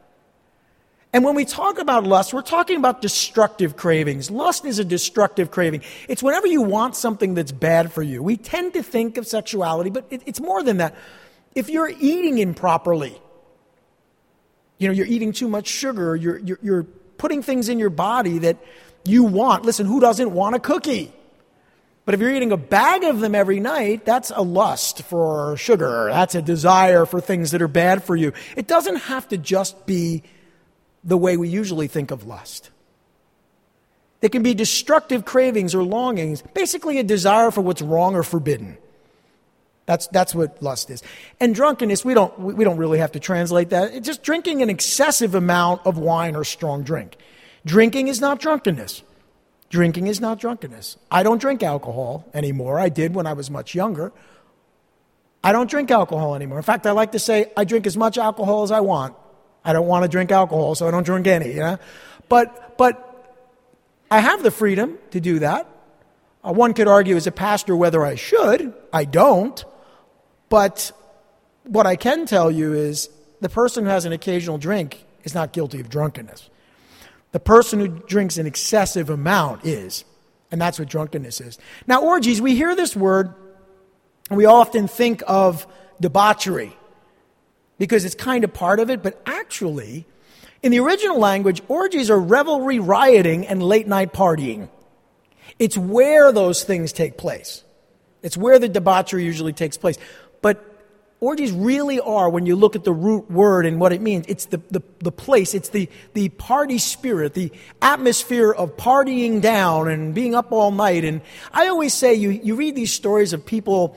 And 1.14 1.22
when 1.22 1.36
we 1.36 1.44
talk 1.44 1.78
about 1.78 2.02
lust, 2.02 2.34
we're 2.34 2.42
talking 2.42 2.76
about 2.76 3.00
destructive 3.00 3.76
cravings. 3.76 4.32
Lust 4.32 4.64
is 4.64 4.80
a 4.80 4.84
destructive 4.84 5.52
craving. 5.52 5.82
It's 6.08 6.24
whenever 6.24 6.48
you 6.48 6.60
want 6.60 6.96
something 6.96 7.34
that's 7.34 7.52
bad 7.52 7.92
for 7.92 8.02
you. 8.02 8.20
We 8.20 8.36
tend 8.36 8.72
to 8.72 8.82
think 8.82 9.16
of 9.16 9.24
sexuality, 9.24 9.90
but 9.90 10.08
it, 10.10 10.24
it's 10.26 10.40
more 10.40 10.64
than 10.64 10.78
that. 10.78 10.96
If 11.54 11.70
you're 11.70 11.88
eating 11.88 12.38
improperly, 12.38 13.16
you 14.78 14.88
know, 14.88 14.92
you're 14.92 15.06
eating 15.06 15.32
too 15.32 15.46
much 15.46 15.68
sugar, 15.68 16.16
you're, 16.16 16.38
you're, 16.38 16.58
you're 16.60 16.82
putting 16.82 17.42
things 17.42 17.68
in 17.68 17.78
your 17.78 17.90
body 17.90 18.38
that 18.38 18.56
you 19.04 19.22
want. 19.22 19.64
Listen, 19.64 19.86
who 19.86 20.00
doesn't 20.00 20.32
want 20.32 20.56
a 20.56 20.58
cookie? 20.58 21.12
But 22.06 22.14
if 22.14 22.20
you're 22.20 22.34
eating 22.34 22.50
a 22.50 22.56
bag 22.56 23.04
of 23.04 23.20
them 23.20 23.36
every 23.36 23.60
night, 23.60 24.04
that's 24.04 24.32
a 24.34 24.42
lust 24.42 25.02
for 25.02 25.56
sugar. 25.58 26.08
That's 26.10 26.34
a 26.34 26.42
desire 26.42 27.06
for 27.06 27.20
things 27.20 27.52
that 27.52 27.62
are 27.62 27.68
bad 27.68 28.02
for 28.02 28.16
you. 28.16 28.32
It 28.56 28.66
doesn't 28.66 28.96
have 28.96 29.28
to 29.28 29.38
just 29.38 29.86
be 29.86 30.24
the 31.04 31.16
way 31.16 31.36
we 31.36 31.48
usually 31.48 31.86
think 31.86 32.10
of 32.10 32.26
lust. 32.26 32.70
They 34.20 34.28
can 34.30 34.42
be 34.42 34.54
destructive 34.54 35.24
cravings 35.24 35.74
or 35.74 35.82
longings, 35.82 36.42
basically 36.54 36.98
a 36.98 37.02
desire 37.02 37.50
for 37.50 37.60
what's 37.60 37.82
wrong 37.82 38.14
or 38.14 38.22
forbidden. 38.22 38.78
That's, 39.86 40.06
that's 40.06 40.34
what 40.34 40.62
lust 40.62 40.88
is. 40.88 41.02
And 41.40 41.54
drunkenness, 41.54 42.06
we 42.06 42.14
don't, 42.14 42.38
we 42.38 42.64
don't 42.64 42.78
really 42.78 42.98
have 42.98 43.12
to 43.12 43.20
translate 43.20 43.68
that. 43.70 43.92
It's 43.92 44.06
just 44.06 44.22
drinking 44.22 44.62
an 44.62 44.70
excessive 44.70 45.34
amount 45.34 45.82
of 45.84 45.98
wine 45.98 46.36
or 46.36 46.44
strong 46.44 46.84
drink. 46.84 47.16
Drinking 47.66 48.08
is 48.08 48.20
not 48.20 48.40
drunkenness. 48.40 49.02
Drinking 49.68 50.06
is 50.06 50.20
not 50.20 50.38
drunkenness. 50.38 50.96
I 51.10 51.22
don't 51.22 51.38
drink 51.38 51.62
alcohol 51.62 52.24
anymore. 52.32 52.78
I 52.78 52.88
did 52.88 53.14
when 53.14 53.26
I 53.26 53.34
was 53.34 53.50
much 53.50 53.74
younger. 53.74 54.12
I 55.42 55.52
don't 55.52 55.68
drink 55.68 55.90
alcohol 55.90 56.34
anymore. 56.34 56.56
In 56.56 56.64
fact, 56.64 56.86
I 56.86 56.92
like 56.92 57.12
to 57.12 57.18
say 57.18 57.52
I 57.56 57.64
drink 57.64 57.86
as 57.86 57.96
much 57.96 58.16
alcohol 58.16 58.62
as 58.62 58.70
I 58.70 58.80
want. 58.80 59.14
I 59.64 59.72
don't 59.72 59.86
want 59.86 60.02
to 60.02 60.08
drink 60.08 60.30
alcohol, 60.30 60.74
so 60.74 60.86
I 60.86 60.90
don't 60.90 61.04
drink 61.04 61.26
any, 61.26 61.54
know? 61.54 61.78
But, 62.28 62.76
but 62.76 63.10
I 64.10 64.20
have 64.20 64.42
the 64.42 64.50
freedom 64.50 64.98
to 65.12 65.20
do 65.20 65.38
that. 65.40 65.68
Uh, 66.44 66.52
one 66.52 66.74
could 66.74 66.88
argue 66.88 67.16
as 67.16 67.26
a 67.26 67.32
pastor 67.32 67.74
whether 67.74 68.04
I 68.04 68.16
should. 68.16 68.74
I 68.92 69.04
don't. 69.04 69.64
But 70.48 70.92
what 71.64 71.86
I 71.86 71.96
can 71.96 72.26
tell 72.26 72.50
you 72.50 72.74
is 72.74 73.08
the 73.40 73.48
person 73.48 73.84
who 73.84 73.90
has 73.90 74.04
an 74.04 74.12
occasional 74.12 74.58
drink 74.58 75.04
is 75.24 75.34
not 75.34 75.52
guilty 75.52 75.80
of 75.80 75.88
drunkenness. 75.88 76.50
The 77.32 77.40
person 77.40 77.80
who 77.80 77.88
drinks 77.88 78.36
an 78.36 78.46
excessive 78.46 79.10
amount 79.10 79.64
is. 79.64 80.04
And 80.50 80.60
that's 80.60 80.78
what 80.78 80.88
drunkenness 80.88 81.40
is. 81.40 81.58
Now, 81.86 82.02
orgies, 82.02 82.40
we 82.40 82.54
hear 82.54 82.76
this 82.76 82.94
word 82.94 83.34
and 84.30 84.36
we 84.36 84.44
often 84.44 84.86
think 84.86 85.22
of 85.26 85.66
debauchery 86.00 86.76
because 87.78 88.04
it's 88.04 88.14
kind 88.14 88.44
of 88.44 88.52
part 88.52 88.80
of 88.80 88.90
it, 88.90 89.02
but 89.02 89.20
actually, 89.26 90.06
in 90.62 90.72
the 90.72 90.80
original 90.80 91.18
language, 91.18 91.62
orgies 91.68 92.10
are 92.10 92.18
revelry, 92.18 92.78
rioting, 92.78 93.46
and 93.46 93.62
late 93.62 93.86
night 93.86 94.12
partying. 94.12 94.68
It's 95.58 95.76
where 95.76 96.32
those 96.32 96.64
things 96.64 96.92
take 96.92 97.16
place. 97.16 97.64
It's 98.22 98.36
where 98.36 98.58
the 98.58 98.68
debauchery 98.68 99.24
usually 99.24 99.52
takes 99.52 99.76
place. 99.76 99.98
But 100.40 100.64
orgies 101.20 101.52
really 101.52 102.00
are, 102.00 102.30
when 102.30 102.46
you 102.46 102.56
look 102.56 102.76
at 102.76 102.84
the 102.84 102.92
root 102.92 103.30
word 103.30 103.66
and 103.66 103.80
what 103.80 103.92
it 103.92 104.00
means, 104.00 104.24
it's 104.28 104.46
the, 104.46 104.58
the, 104.70 104.82
the 105.00 105.12
place, 105.12 105.54
it's 105.54 105.68
the, 105.68 105.88
the 106.14 106.28
party 106.30 106.78
spirit, 106.78 107.34
the 107.34 107.52
atmosphere 107.82 108.50
of 108.50 108.76
partying 108.76 109.40
down 109.40 109.88
and 109.88 110.14
being 110.14 110.34
up 110.34 110.52
all 110.52 110.70
night. 110.70 111.04
And 111.04 111.20
I 111.52 111.68
always 111.68 111.92
say, 111.92 112.14
you, 112.14 112.30
you 112.30 112.54
read 112.56 112.74
these 112.74 112.92
stories 112.92 113.32
of 113.32 113.44
people 113.44 113.96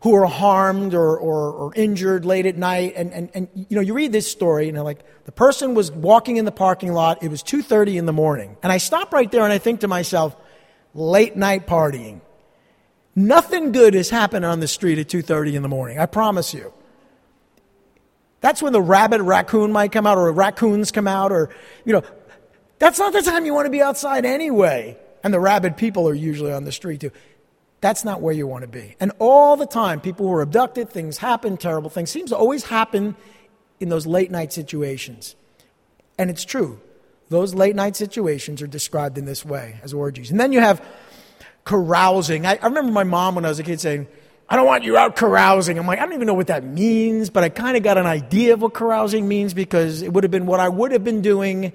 who 0.00 0.14
are 0.14 0.26
harmed 0.26 0.94
or, 0.94 1.18
or, 1.18 1.52
or, 1.52 1.74
injured 1.74 2.24
late 2.24 2.46
at 2.46 2.56
night 2.56 2.92
and, 2.96 3.12
and, 3.12 3.30
and 3.34 3.48
you 3.54 3.74
know 3.74 3.80
you 3.80 3.94
read 3.94 4.12
this 4.12 4.30
story 4.30 4.68
and 4.68 4.82
like 4.84 5.04
the 5.24 5.32
person 5.32 5.74
was 5.74 5.90
walking 5.90 6.36
in 6.36 6.44
the 6.44 6.52
parking 6.52 6.92
lot 6.92 7.22
it 7.22 7.28
was 7.28 7.42
2.30 7.42 7.96
in 7.96 8.06
the 8.06 8.12
morning 8.12 8.56
and 8.62 8.70
i 8.70 8.78
stop 8.78 9.12
right 9.12 9.32
there 9.32 9.42
and 9.42 9.52
i 9.52 9.58
think 9.58 9.80
to 9.80 9.88
myself 9.88 10.36
late 10.94 11.36
night 11.36 11.66
partying 11.66 12.20
Nothing 13.18 13.72
good 13.72 13.94
has 13.94 14.10
happened 14.10 14.44
on 14.44 14.60
the 14.60 14.68
street 14.68 14.96
at 14.96 15.08
2:30 15.08 15.56
in 15.56 15.62
the 15.62 15.68
morning. 15.68 15.98
I 15.98 16.06
promise 16.06 16.54
you. 16.54 16.72
That's 18.40 18.62
when 18.62 18.72
the 18.72 18.80
rabbit 18.80 19.20
raccoon 19.22 19.72
might 19.72 19.90
come 19.90 20.06
out 20.06 20.18
or 20.18 20.30
raccoons 20.30 20.92
come 20.92 21.08
out 21.08 21.32
or 21.32 21.50
you 21.84 21.92
know 21.92 22.02
that's 22.78 23.00
not 23.00 23.12
the 23.12 23.22
time 23.22 23.44
you 23.44 23.52
want 23.52 23.66
to 23.66 23.70
be 23.70 23.82
outside 23.82 24.24
anyway. 24.24 24.96
And 25.24 25.34
the 25.34 25.40
rabid 25.40 25.76
people 25.76 26.08
are 26.08 26.14
usually 26.14 26.52
on 26.52 26.62
the 26.62 26.70
street 26.70 27.00
too. 27.00 27.10
That's 27.80 28.04
not 28.04 28.20
where 28.20 28.34
you 28.34 28.46
want 28.46 28.62
to 28.62 28.68
be. 28.68 28.96
And 28.98 29.12
all 29.18 29.56
the 29.56 29.66
time 29.66 30.00
people 30.00 30.26
who 30.26 30.32
are 30.32 30.42
abducted, 30.42 30.90
things 30.90 31.18
happen, 31.18 31.56
terrible 31.56 31.90
things 31.90 32.10
seems 32.10 32.30
to 32.30 32.36
always 32.36 32.64
happen 32.64 33.16
in 33.78 33.88
those 33.88 34.06
late 34.06 34.30
night 34.30 34.52
situations. 34.52 35.36
And 36.18 36.30
it's 36.30 36.44
true. 36.44 36.80
Those 37.28 37.54
late 37.54 37.76
night 37.76 37.94
situations 37.94 38.62
are 38.62 38.66
described 38.66 39.18
in 39.18 39.26
this 39.26 39.44
way 39.44 39.78
as 39.82 39.92
orgies. 39.92 40.30
And 40.30 40.40
then 40.40 40.52
you 40.52 40.60
have 40.60 40.84
carousing. 41.64 42.46
I, 42.46 42.58
I 42.60 42.66
remember 42.66 42.90
my 42.90 43.04
mom 43.04 43.34
when 43.34 43.44
I 43.44 43.48
was 43.48 43.58
a 43.58 43.62
kid 43.62 43.80
saying, 43.80 44.08
I 44.48 44.56
don't 44.56 44.66
want 44.66 44.82
you 44.82 44.96
out 44.96 45.14
carousing. 45.14 45.78
I'm 45.78 45.86
like, 45.86 45.98
I 45.98 46.04
don't 46.04 46.14
even 46.14 46.26
know 46.26 46.34
what 46.34 46.46
that 46.46 46.64
means, 46.64 47.28
but 47.28 47.44
I 47.44 47.50
kind 47.50 47.76
of 47.76 47.82
got 47.82 47.98
an 47.98 48.06
idea 48.06 48.54
of 48.54 48.62
what 48.62 48.72
carousing 48.72 49.28
means 49.28 49.52
because 49.52 50.00
it 50.00 50.12
would 50.12 50.24
have 50.24 50.30
been 50.30 50.46
what 50.46 50.58
I 50.58 50.70
would 50.70 50.90
have 50.92 51.04
been 51.04 51.20
doing 51.20 51.72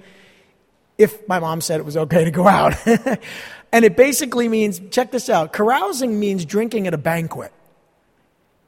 if 0.98 1.26
my 1.28 1.38
mom 1.38 1.60
said 1.60 1.78
it 1.78 1.84
was 1.84 1.96
okay 1.96 2.24
to 2.24 2.32
go 2.32 2.48
out. 2.48 2.74
and 3.74 3.84
it 3.84 3.96
basically 3.96 4.48
means 4.48 4.80
check 4.92 5.10
this 5.10 5.28
out 5.28 5.52
carousing 5.52 6.20
means 6.20 6.44
drinking 6.44 6.86
at 6.86 6.94
a 6.94 6.98
banquet, 6.98 7.52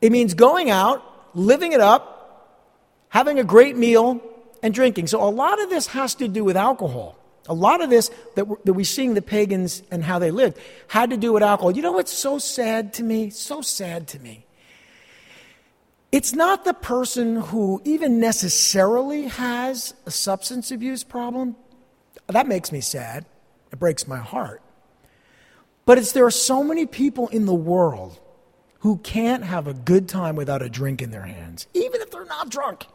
it 0.00 0.10
means 0.10 0.34
going 0.34 0.68
out, 0.68 1.00
living 1.34 1.72
it 1.72 1.80
up, 1.80 2.66
having 3.08 3.38
a 3.38 3.44
great 3.44 3.76
meal, 3.76 4.20
and 4.64 4.74
drinking. 4.74 5.06
So 5.06 5.22
a 5.22 5.30
lot 5.30 5.62
of 5.62 5.70
this 5.70 5.86
has 5.86 6.16
to 6.16 6.26
do 6.26 6.42
with 6.42 6.56
alcohol. 6.56 7.16
A 7.48 7.54
lot 7.54 7.80
of 7.80 7.88
this 7.88 8.10
that, 8.34 8.46
that 8.64 8.72
we 8.72 8.82
seeing 8.82 9.14
the 9.14 9.22
pagans 9.22 9.80
and 9.92 10.02
how 10.02 10.18
they 10.18 10.32
lived 10.32 10.58
had 10.88 11.10
to 11.10 11.16
do 11.16 11.32
with 11.32 11.44
alcohol. 11.44 11.70
You 11.70 11.82
know 11.82 11.92
what's 11.92 12.12
so 12.12 12.40
sad 12.40 12.92
to 12.94 13.04
me? 13.04 13.30
So 13.30 13.62
sad 13.62 14.08
to 14.08 14.18
me. 14.18 14.44
It's 16.10 16.32
not 16.32 16.64
the 16.64 16.74
person 16.74 17.36
who 17.36 17.80
even 17.84 18.18
necessarily 18.18 19.28
has 19.28 19.94
a 20.04 20.10
substance 20.10 20.72
abuse 20.72 21.04
problem. 21.04 21.54
That 22.26 22.48
makes 22.48 22.72
me 22.72 22.80
sad. 22.80 23.24
It 23.70 23.78
breaks 23.78 24.08
my 24.08 24.18
heart. 24.18 24.62
But 25.86 25.98
it's 25.98 26.12
there 26.12 26.26
are 26.26 26.30
so 26.30 26.62
many 26.62 26.84
people 26.84 27.28
in 27.28 27.46
the 27.46 27.54
world 27.54 28.20
who 28.80 28.98
can't 28.98 29.44
have 29.44 29.66
a 29.66 29.72
good 29.72 30.08
time 30.08 30.36
without 30.36 30.60
a 30.60 30.68
drink 30.68 31.00
in 31.00 31.10
their 31.10 31.22
hands, 31.22 31.66
even 31.72 32.02
if 32.02 32.10
they're 32.10 32.26
not 32.26 32.50
drunk. 32.50 32.86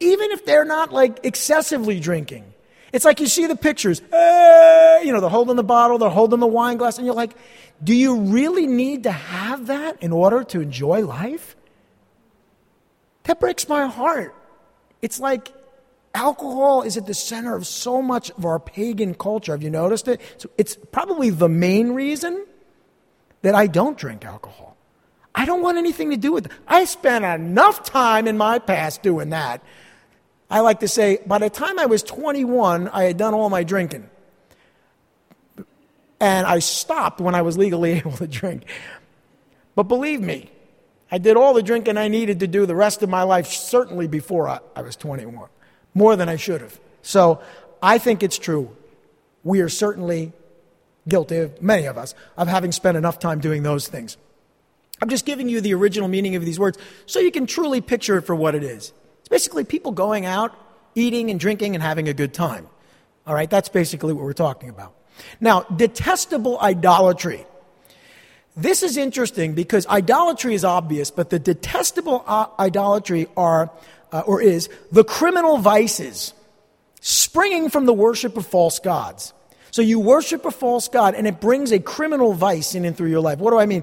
Even 0.00 0.32
if 0.32 0.44
they're 0.44 0.64
not 0.64 0.92
like 0.92 1.24
excessively 1.24 2.00
drinking. 2.00 2.44
It's 2.92 3.04
like 3.04 3.18
you 3.20 3.26
see 3.26 3.46
the 3.46 3.56
pictures, 3.56 4.02
eh, 4.12 5.00
you 5.02 5.12
know, 5.12 5.20
they're 5.20 5.30
holding 5.30 5.56
the 5.56 5.64
bottle, 5.64 5.98
they're 5.98 6.08
holding 6.08 6.38
the 6.38 6.46
wine 6.46 6.76
glass, 6.76 6.98
and 6.98 7.06
you're 7.06 7.14
like, 7.14 7.34
do 7.82 7.94
you 7.94 8.20
really 8.20 8.66
need 8.66 9.04
to 9.04 9.12
have 9.12 9.66
that 9.66 10.02
in 10.02 10.12
order 10.12 10.44
to 10.44 10.60
enjoy 10.60 11.04
life? 11.04 11.56
That 13.24 13.40
breaks 13.40 13.68
my 13.68 13.86
heart. 13.86 14.34
It's 15.02 15.18
like 15.18 15.52
alcohol 16.14 16.82
is 16.82 16.96
at 16.96 17.06
the 17.06 17.14
center 17.14 17.54
of 17.54 17.66
so 17.66 18.00
much 18.00 18.30
of 18.30 18.46
our 18.46 18.58
pagan 18.58 19.14
culture. 19.14 19.52
Have 19.52 19.62
you 19.62 19.70
noticed 19.70 20.08
it? 20.08 20.20
So 20.38 20.48
it's 20.56 20.76
probably 20.92 21.30
the 21.30 21.48
main 21.48 21.92
reason 21.92 22.46
that 23.42 23.54
I 23.54 23.66
don't 23.66 23.98
drink 23.98 24.24
alcohol. 24.24 24.76
I 25.34 25.44
don't 25.44 25.62
want 25.62 25.78
anything 25.78 26.10
to 26.10 26.16
do 26.16 26.32
with 26.32 26.46
it. 26.46 26.52
I 26.66 26.84
spent 26.84 27.24
enough 27.24 27.82
time 27.82 28.28
in 28.28 28.38
my 28.38 28.58
past 28.60 29.02
doing 29.02 29.30
that. 29.30 29.62
I 30.48 30.60
like 30.60 30.80
to 30.80 30.88
say, 30.88 31.18
by 31.26 31.38
the 31.38 31.50
time 31.50 31.78
I 31.78 31.86
was 31.86 32.02
21, 32.02 32.88
I 32.88 33.04
had 33.04 33.16
done 33.16 33.34
all 33.34 33.50
my 33.50 33.64
drinking. 33.64 34.08
And 36.20 36.46
I 36.46 36.60
stopped 36.60 37.20
when 37.20 37.34
I 37.34 37.42
was 37.42 37.58
legally 37.58 37.92
able 37.98 38.12
to 38.12 38.28
drink. 38.28 38.64
But 39.74 39.84
believe 39.84 40.20
me, 40.20 40.52
I 41.10 41.18
did 41.18 41.36
all 41.36 41.54
the 41.54 41.62
drinking 41.62 41.96
I 41.96 42.08
needed 42.08 42.40
to 42.40 42.46
do 42.46 42.66
the 42.66 42.76
rest 42.76 43.02
of 43.02 43.08
my 43.08 43.24
life, 43.24 43.46
certainly 43.48 44.06
before 44.06 44.48
I, 44.48 44.60
I 44.76 44.82
was 44.82 44.96
21, 44.96 45.48
more 45.94 46.16
than 46.16 46.28
I 46.28 46.36
should 46.36 46.60
have. 46.60 46.78
So 47.02 47.40
I 47.82 47.98
think 47.98 48.22
it's 48.22 48.38
true. 48.38 48.74
We 49.42 49.60
are 49.60 49.68
certainly 49.68 50.32
guilty, 51.08 51.38
of 51.38 51.62
many 51.62 51.86
of 51.86 51.98
us, 51.98 52.14
of 52.36 52.48
having 52.48 52.72
spent 52.72 52.96
enough 52.96 53.18
time 53.18 53.40
doing 53.40 53.62
those 53.62 53.88
things. 53.88 54.16
I'm 55.02 55.08
just 55.08 55.26
giving 55.26 55.48
you 55.48 55.60
the 55.60 55.74
original 55.74 56.08
meaning 56.08 56.36
of 56.36 56.44
these 56.44 56.58
words 56.58 56.78
so 57.06 57.20
you 57.20 57.30
can 57.30 57.46
truly 57.46 57.80
picture 57.80 58.16
it 58.18 58.22
for 58.22 58.34
what 58.34 58.54
it 58.54 58.62
is. 58.62 58.92
It's 59.20 59.28
basically 59.28 59.64
people 59.64 59.92
going 59.92 60.24
out, 60.24 60.56
eating 60.94 61.30
and 61.30 61.38
drinking 61.38 61.74
and 61.74 61.82
having 61.82 62.08
a 62.08 62.14
good 62.14 62.32
time. 62.32 62.68
All 63.26 63.34
right, 63.34 63.50
that's 63.50 63.68
basically 63.68 64.12
what 64.12 64.24
we're 64.24 64.32
talking 64.32 64.68
about. 64.68 64.94
Now, 65.40 65.62
detestable 65.62 66.58
idolatry. 66.60 67.46
This 68.56 68.82
is 68.82 68.96
interesting 68.96 69.54
because 69.54 69.86
idolatry 69.86 70.54
is 70.54 70.64
obvious, 70.64 71.10
but 71.10 71.30
the 71.30 71.38
detestable 71.38 72.22
uh, 72.26 72.46
idolatry 72.58 73.26
are, 73.36 73.70
uh, 74.14 74.20
or 74.20 74.40
is, 74.40 74.70
the 74.92 75.02
criminal 75.02 75.58
vices 75.58 76.32
springing 77.00 77.68
from 77.68 77.84
the 77.84 77.92
worship 77.92 78.36
of 78.36 78.46
false 78.46 78.78
gods. 78.78 79.34
So 79.72 79.82
you 79.82 79.98
worship 79.98 80.44
a 80.44 80.52
false 80.52 80.86
god 80.86 81.16
and 81.16 81.26
it 81.26 81.40
brings 81.40 81.72
a 81.72 81.80
criminal 81.80 82.32
vice 82.32 82.76
in 82.76 82.84
and 82.84 82.96
through 82.96 83.10
your 83.10 83.20
life. 83.20 83.40
What 83.40 83.50
do 83.50 83.58
I 83.58 83.66
mean? 83.66 83.82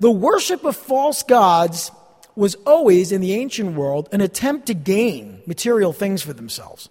The 0.00 0.10
worship 0.10 0.64
of 0.64 0.76
false 0.76 1.22
gods 1.22 1.90
was 2.34 2.54
always 2.66 3.12
in 3.12 3.20
the 3.20 3.34
ancient 3.34 3.76
world 3.76 4.08
an 4.12 4.22
attempt 4.22 4.68
to 4.68 4.74
gain 4.74 5.42
material 5.46 5.92
things 5.92 6.22
for 6.22 6.32
themselves. 6.32 6.88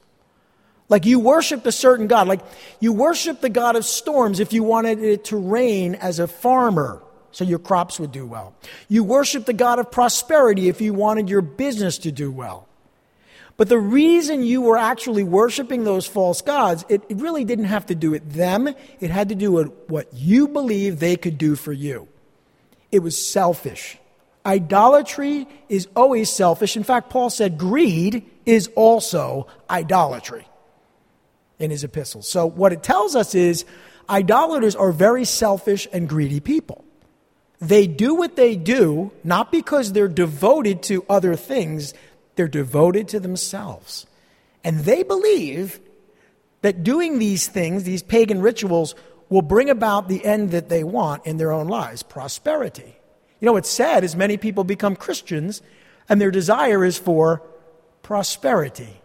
Like 0.87 1.07
you 1.07 1.19
worshiped 1.19 1.65
a 1.65 1.71
certain 1.71 2.05
God, 2.05 2.27
like 2.27 2.41
you 2.79 2.93
worshiped 2.93 3.41
the 3.41 3.49
God 3.49 3.75
of 3.75 3.83
storms 3.83 4.39
if 4.39 4.53
you 4.53 4.63
wanted 4.63 4.99
it 4.99 5.25
to 5.25 5.37
rain 5.37 5.95
as 5.95 6.19
a 6.19 6.27
farmer 6.27 7.01
so 7.31 7.43
your 7.43 7.59
crops 7.59 7.99
would 7.99 8.11
do 8.11 8.27
well. 8.27 8.53
You 8.87 9.03
worshiped 9.03 9.47
the 9.47 9.53
God 9.53 9.79
of 9.79 9.91
prosperity 9.91 10.69
if 10.69 10.81
you 10.81 10.93
wanted 10.93 11.31
your 11.31 11.41
business 11.41 11.97
to 11.99 12.11
do 12.11 12.31
well. 12.31 12.67
But 13.57 13.69
the 13.69 13.79
reason 13.79 14.43
you 14.43 14.61
were 14.61 14.77
actually 14.77 15.23
worshiping 15.23 15.83
those 15.83 16.05
false 16.05 16.41
gods, 16.41 16.83
it, 16.89 17.03
really 17.09 17.45
didn't 17.45 17.65
have 17.65 17.85
to 17.85 17.95
do 17.95 18.11
with 18.11 18.33
them. 18.33 18.67
It 18.99 19.09
had 19.09 19.29
to 19.29 19.35
do 19.35 19.51
with 19.53 19.71
what 19.87 20.13
you 20.13 20.47
believed 20.47 20.99
they 20.99 21.15
could 21.15 21.37
do 21.37 21.55
for 21.55 21.71
you. 21.71 22.07
It 22.91 22.99
was 22.99 23.17
selfish. 23.25 23.97
Idolatry 24.45 25.47
is 25.69 25.87
always 25.95 26.29
selfish. 26.29 26.75
In 26.75 26.83
fact, 26.83 27.09
Paul 27.09 27.29
said 27.29 27.57
greed 27.57 28.29
is 28.45 28.69
also 28.75 29.47
idolatry 29.69 30.47
in 31.57 31.71
his 31.71 31.83
epistles. 31.83 32.27
So, 32.27 32.45
what 32.45 32.73
it 32.73 32.83
tells 32.83 33.15
us 33.15 33.33
is 33.33 33.65
idolaters 34.09 34.75
are 34.75 34.91
very 34.91 35.25
selfish 35.25 35.87
and 35.91 36.07
greedy 36.07 36.39
people. 36.39 36.85
They 37.59 37.87
do 37.87 38.13
what 38.13 38.35
they 38.35 38.55
do 38.55 39.11
not 39.23 39.51
because 39.51 39.93
they're 39.93 40.07
devoted 40.07 40.83
to 40.83 41.05
other 41.09 41.35
things, 41.35 41.93
they're 42.35 42.47
devoted 42.47 43.07
to 43.09 43.19
themselves. 43.19 44.05
And 44.63 44.79
they 44.79 45.03
believe 45.03 45.79
that 46.61 46.83
doing 46.83 47.19
these 47.19 47.47
things, 47.47 47.83
these 47.83 48.01
pagan 48.01 48.41
rituals, 48.41 48.95
will 49.29 49.41
bring 49.41 49.69
about 49.69 50.07
the 50.07 50.23
end 50.25 50.51
that 50.51 50.69
they 50.69 50.83
want 50.83 51.25
in 51.25 51.37
their 51.37 51.51
own 51.51 51.67
lives 51.67 52.03
prosperity. 52.03 52.95
You 53.39 53.45
know, 53.45 53.53
what's 53.53 53.69
sad 53.69 54.03
is 54.03 54.15
many 54.15 54.37
people 54.37 54.63
become 54.63 54.95
Christians 54.95 55.61
and 56.09 56.19
their 56.19 56.31
desire 56.31 56.85
is 56.85 56.97
for 56.97 57.41
prosperity. 58.01 59.01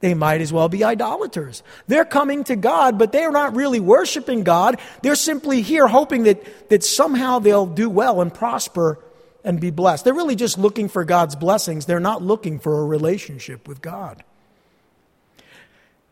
They 0.00 0.14
might 0.14 0.40
as 0.40 0.52
well 0.52 0.68
be 0.68 0.84
idolaters. 0.84 1.62
They're 1.86 2.04
coming 2.04 2.44
to 2.44 2.56
God, 2.56 2.98
but 2.98 3.12
they're 3.12 3.30
not 3.30 3.56
really 3.56 3.80
worshiping 3.80 4.44
God. 4.44 4.78
They're 5.02 5.14
simply 5.14 5.62
here 5.62 5.88
hoping 5.88 6.24
that, 6.24 6.68
that 6.68 6.84
somehow 6.84 7.38
they'll 7.38 7.66
do 7.66 7.88
well 7.88 8.20
and 8.20 8.32
prosper 8.32 9.02
and 9.46 9.60
be 9.60 9.70
blessed. 9.70 10.04
They're 10.04 10.12
really 10.12 10.36
just 10.36 10.58
looking 10.58 10.88
for 10.88 11.04
God's 11.04 11.36
blessings. 11.36 11.86
They're 11.86 12.00
not 12.00 12.20
looking 12.20 12.58
for 12.58 12.80
a 12.80 12.84
relationship 12.84 13.66
with 13.66 13.80
God. 13.80 14.24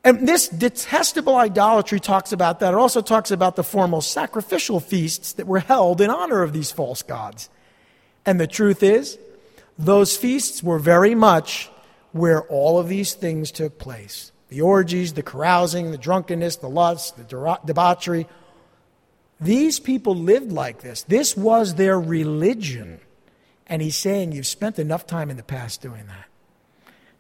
And 0.05 0.29
this 0.29 0.49
detestable 0.49 1.37
idolatry 1.37 1.99
talks 1.99 2.33
about 2.33 2.61
that. 2.61 2.73
It 2.73 2.77
also 2.77 3.03
talks 3.03 3.31
about 3.31 3.57
the 3.57 3.65
formal 3.65 4.01
sacrificial 4.01 4.79
feasts 4.79 5.33
that 5.33 5.47
were 5.47 5.59
held 5.59 6.01
in 6.01 6.11
honor 6.11 6.43
of 6.43 6.53
these 6.53 6.71
false 6.71 7.03
gods. 7.03 7.49
And 8.25 8.39
the 8.39 8.47
truth 8.47 8.83
is, 8.83 9.19
those 9.79 10.17
feasts 10.17 10.63
were 10.63 10.79
very 10.79 11.15
much 11.15 11.71
where 12.13 12.43
all 12.43 12.79
of 12.79 12.89
these 12.89 13.15
things 13.15 13.51
took 13.51 13.79
place 13.79 14.31
the 14.51 14.61
orgies, 14.61 15.15
the 15.15 15.23
carousing, 15.23 15.91
the 15.91 15.99
drunkenness, 15.99 16.57
the 16.57 16.69
lust, 16.69 17.17
the 17.17 17.59
debauchery. 17.65 18.29
These 19.41 19.81
people 19.81 20.15
lived 20.15 20.53
like 20.53 20.81
this. 20.81 21.03
This 21.03 21.37
was 21.37 21.75
their 21.75 21.99
religion. 21.99 23.01
And 23.67 23.81
he's 23.81 23.97
saying, 23.97 24.33
You've 24.33 24.47
spent 24.47 24.79
enough 24.79 25.07
time 25.07 25.31
in 25.31 25.37
the 25.37 25.43
past 25.43 25.81
doing 25.81 26.07
that. 26.07 26.27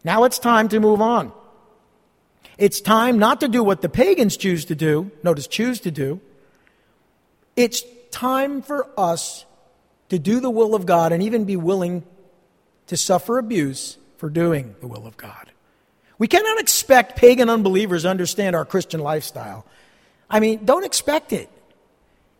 Now 0.04 0.24
it's 0.24 0.38
time 0.38 0.68
to 0.68 0.80
move 0.80 1.00
on. 1.00 1.32
It's 2.58 2.80
time 2.80 3.18
not 3.18 3.40
to 3.40 3.48
do 3.48 3.64
what 3.64 3.82
the 3.82 3.88
pagans 3.88 4.36
choose 4.36 4.66
to 4.66 4.74
do, 4.74 5.10
notice, 5.22 5.46
choose 5.46 5.80
to 5.80 5.90
do. 5.90 6.20
It's 7.56 7.82
time 8.10 8.62
for 8.62 8.88
us 8.96 9.44
to 10.10 10.18
do 10.18 10.40
the 10.40 10.50
will 10.50 10.74
of 10.74 10.86
God 10.86 11.12
and 11.12 11.22
even 11.22 11.44
be 11.44 11.56
willing 11.56 12.04
to 12.86 12.96
suffer 12.96 13.38
abuse 13.38 13.96
for 14.18 14.28
doing 14.28 14.76
the 14.80 14.86
will 14.86 15.06
of 15.06 15.16
God. 15.16 15.50
We 16.18 16.28
cannot 16.28 16.60
expect 16.60 17.16
pagan 17.16 17.50
unbelievers 17.50 18.02
to 18.02 18.10
understand 18.10 18.54
our 18.54 18.64
Christian 18.64 19.00
lifestyle. 19.00 19.66
I 20.30 20.40
mean, 20.40 20.64
don't 20.64 20.84
expect 20.84 21.32
it. 21.32 21.50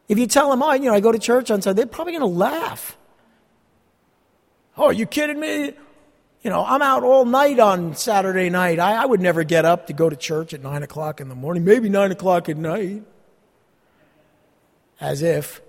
If 0.09 0.19
you 0.19 0.27
tell 0.27 0.51
them, 0.51 0.63
oh, 0.63 0.73
you 0.73 0.85
know, 0.85 0.95
I 0.95 1.01
go 1.01 1.13
to 1.13 1.19
church 1.19 1.51
on 1.51 1.63
Sunday, 1.63 1.83
they're 1.83 1.87
probably 1.87 2.13
going 2.13 2.21
to 2.21 2.27
laugh. 2.39 2.97
Oh, 4.77 4.87
are 4.87 4.93
you 4.93 5.07
kidding 5.07 5.39
me? 5.39 5.73
You 6.43 6.51
know, 6.51 6.65
I'm 6.65 6.83
out 6.83 7.03
all 7.03 7.25
night 7.25 7.59
on 7.59 7.95
Saturday 7.95 8.51
night. 8.51 8.79
I, 8.79 9.03
I 9.03 9.07
would 9.07 9.21
never 9.21 9.45
get 9.45 9.65
up 9.65 9.87
to 9.87 9.93
go 9.93 10.11
to 10.11 10.17
church 10.17 10.53
at 10.53 10.63
9 10.63 10.83
o'clock 10.83 11.21
in 11.21 11.29
the 11.29 11.35
morning, 11.35 11.65
maybe 11.65 11.89
9 11.89 12.13
o'clock 12.13 12.49
at 12.49 12.57
night. 12.57 13.03
As 15.01 15.23
if. 15.23 15.63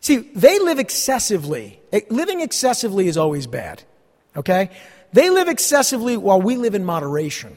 See, 0.00 0.16
they 0.16 0.58
live 0.58 0.78
excessively. 0.78 1.80
Eh, 1.92 2.00
living 2.10 2.40
excessively 2.40 3.06
is 3.06 3.16
always 3.16 3.46
bad. 3.46 3.82
Okay? 4.36 4.70
They 5.12 5.30
live 5.30 5.48
excessively 5.48 6.16
while 6.16 6.40
we 6.40 6.56
live 6.56 6.74
in 6.74 6.84
moderation. 6.84 7.56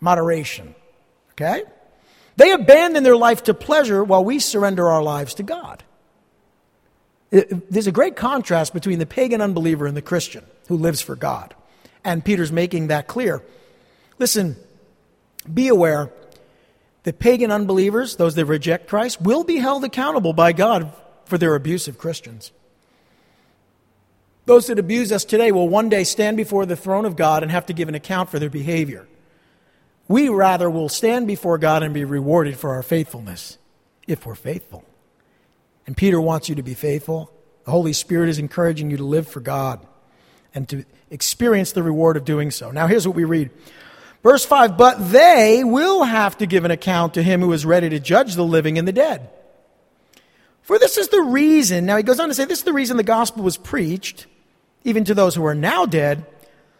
Moderation. 0.00 0.74
Okay? 1.32 1.62
They 2.36 2.52
abandon 2.52 3.02
their 3.02 3.16
life 3.16 3.44
to 3.44 3.54
pleasure 3.54 4.04
while 4.04 4.24
we 4.24 4.40
surrender 4.40 4.88
our 4.88 5.02
lives 5.02 5.34
to 5.34 5.42
God. 5.42 5.82
Uh, 7.32 7.42
there's 7.70 7.86
a 7.86 7.92
great 7.92 8.16
contrast 8.16 8.72
between 8.72 8.98
the 8.98 9.06
pagan 9.06 9.40
unbeliever 9.40 9.86
and 9.86 9.96
the 9.96 10.02
Christian 10.02 10.44
who 10.68 10.76
lives 10.76 11.00
for 11.00 11.16
God. 11.16 11.54
And 12.04 12.24
Peter's 12.24 12.52
making 12.52 12.86
that 12.86 13.08
clear. 13.08 13.42
Listen, 14.18 14.56
be 15.52 15.68
aware 15.68 16.10
that 17.02 17.18
pagan 17.18 17.50
unbelievers, 17.50 18.16
those 18.16 18.34
that 18.34 18.46
reject 18.46 18.88
Christ, 18.88 19.20
will 19.20 19.44
be 19.44 19.56
held 19.56 19.84
accountable 19.84 20.32
by 20.32 20.52
God 20.52 20.92
for 21.24 21.38
their 21.38 21.54
abuse 21.54 21.88
of 21.88 21.98
Christians. 21.98 22.52
Those 24.46 24.68
that 24.68 24.78
abuse 24.78 25.10
us 25.10 25.24
today 25.24 25.50
will 25.50 25.68
one 25.68 25.88
day 25.88 26.04
stand 26.04 26.36
before 26.36 26.66
the 26.66 26.76
throne 26.76 27.04
of 27.04 27.16
God 27.16 27.42
and 27.42 27.50
have 27.50 27.66
to 27.66 27.72
give 27.72 27.88
an 27.88 27.96
account 27.96 28.30
for 28.30 28.38
their 28.38 28.50
behavior. 28.50 29.08
We 30.08 30.28
rather 30.28 30.70
will 30.70 30.88
stand 30.88 31.26
before 31.26 31.58
God 31.58 31.82
and 31.82 31.92
be 31.92 32.04
rewarded 32.04 32.56
for 32.56 32.70
our 32.70 32.84
faithfulness 32.84 33.58
if 34.06 34.24
we're 34.24 34.36
faithful. 34.36 34.84
And 35.86 35.96
Peter 35.96 36.20
wants 36.20 36.48
you 36.48 36.56
to 36.56 36.62
be 36.62 36.74
faithful. 36.74 37.32
The 37.64 37.70
Holy 37.70 37.92
Spirit 37.92 38.28
is 38.28 38.38
encouraging 38.38 38.90
you 38.90 38.96
to 38.96 39.04
live 39.04 39.28
for 39.28 39.40
God 39.40 39.84
and 40.54 40.68
to 40.68 40.84
experience 41.10 41.72
the 41.72 41.82
reward 41.82 42.16
of 42.16 42.24
doing 42.24 42.50
so. 42.50 42.70
Now, 42.70 42.86
here's 42.86 43.06
what 43.06 43.16
we 43.16 43.24
read. 43.24 43.50
Verse 44.22 44.44
5 44.44 44.76
But 44.76 45.10
they 45.10 45.62
will 45.62 46.04
have 46.04 46.38
to 46.38 46.46
give 46.46 46.64
an 46.64 46.70
account 46.70 47.14
to 47.14 47.22
him 47.22 47.40
who 47.40 47.52
is 47.52 47.64
ready 47.64 47.88
to 47.90 48.00
judge 48.00 48.34
the 48.34 48.44
living 48.44 48.78
and 48.78 48.86
the 48.86 48.92
dead. 48.92 49.30
For 50.62 50.78
this 50.80 50.96
is 50.96 51.08
the 51.08 51.22
reason, 51.22 51.86
now 51.86 51.96
he 51.96 52.02
goes 52.02 52.18
on 52.18 52.28
to 52.28 52.34
say, 52.34 52.44
this 52.44 52.58
is 52.58 52.64
the 52.64 52.72
reason 52.72 52.96
the 52.96 53.04
gospel 53.04 53.44
was 53.44 53.56
preached, 53.56 54.26
even 54.82 55.04
to 55.04 55.14
those 55.14 55.36
who 55.36 55.46
are 55.46 55.54
now 55.54 55.86
dead, 55.86 56.26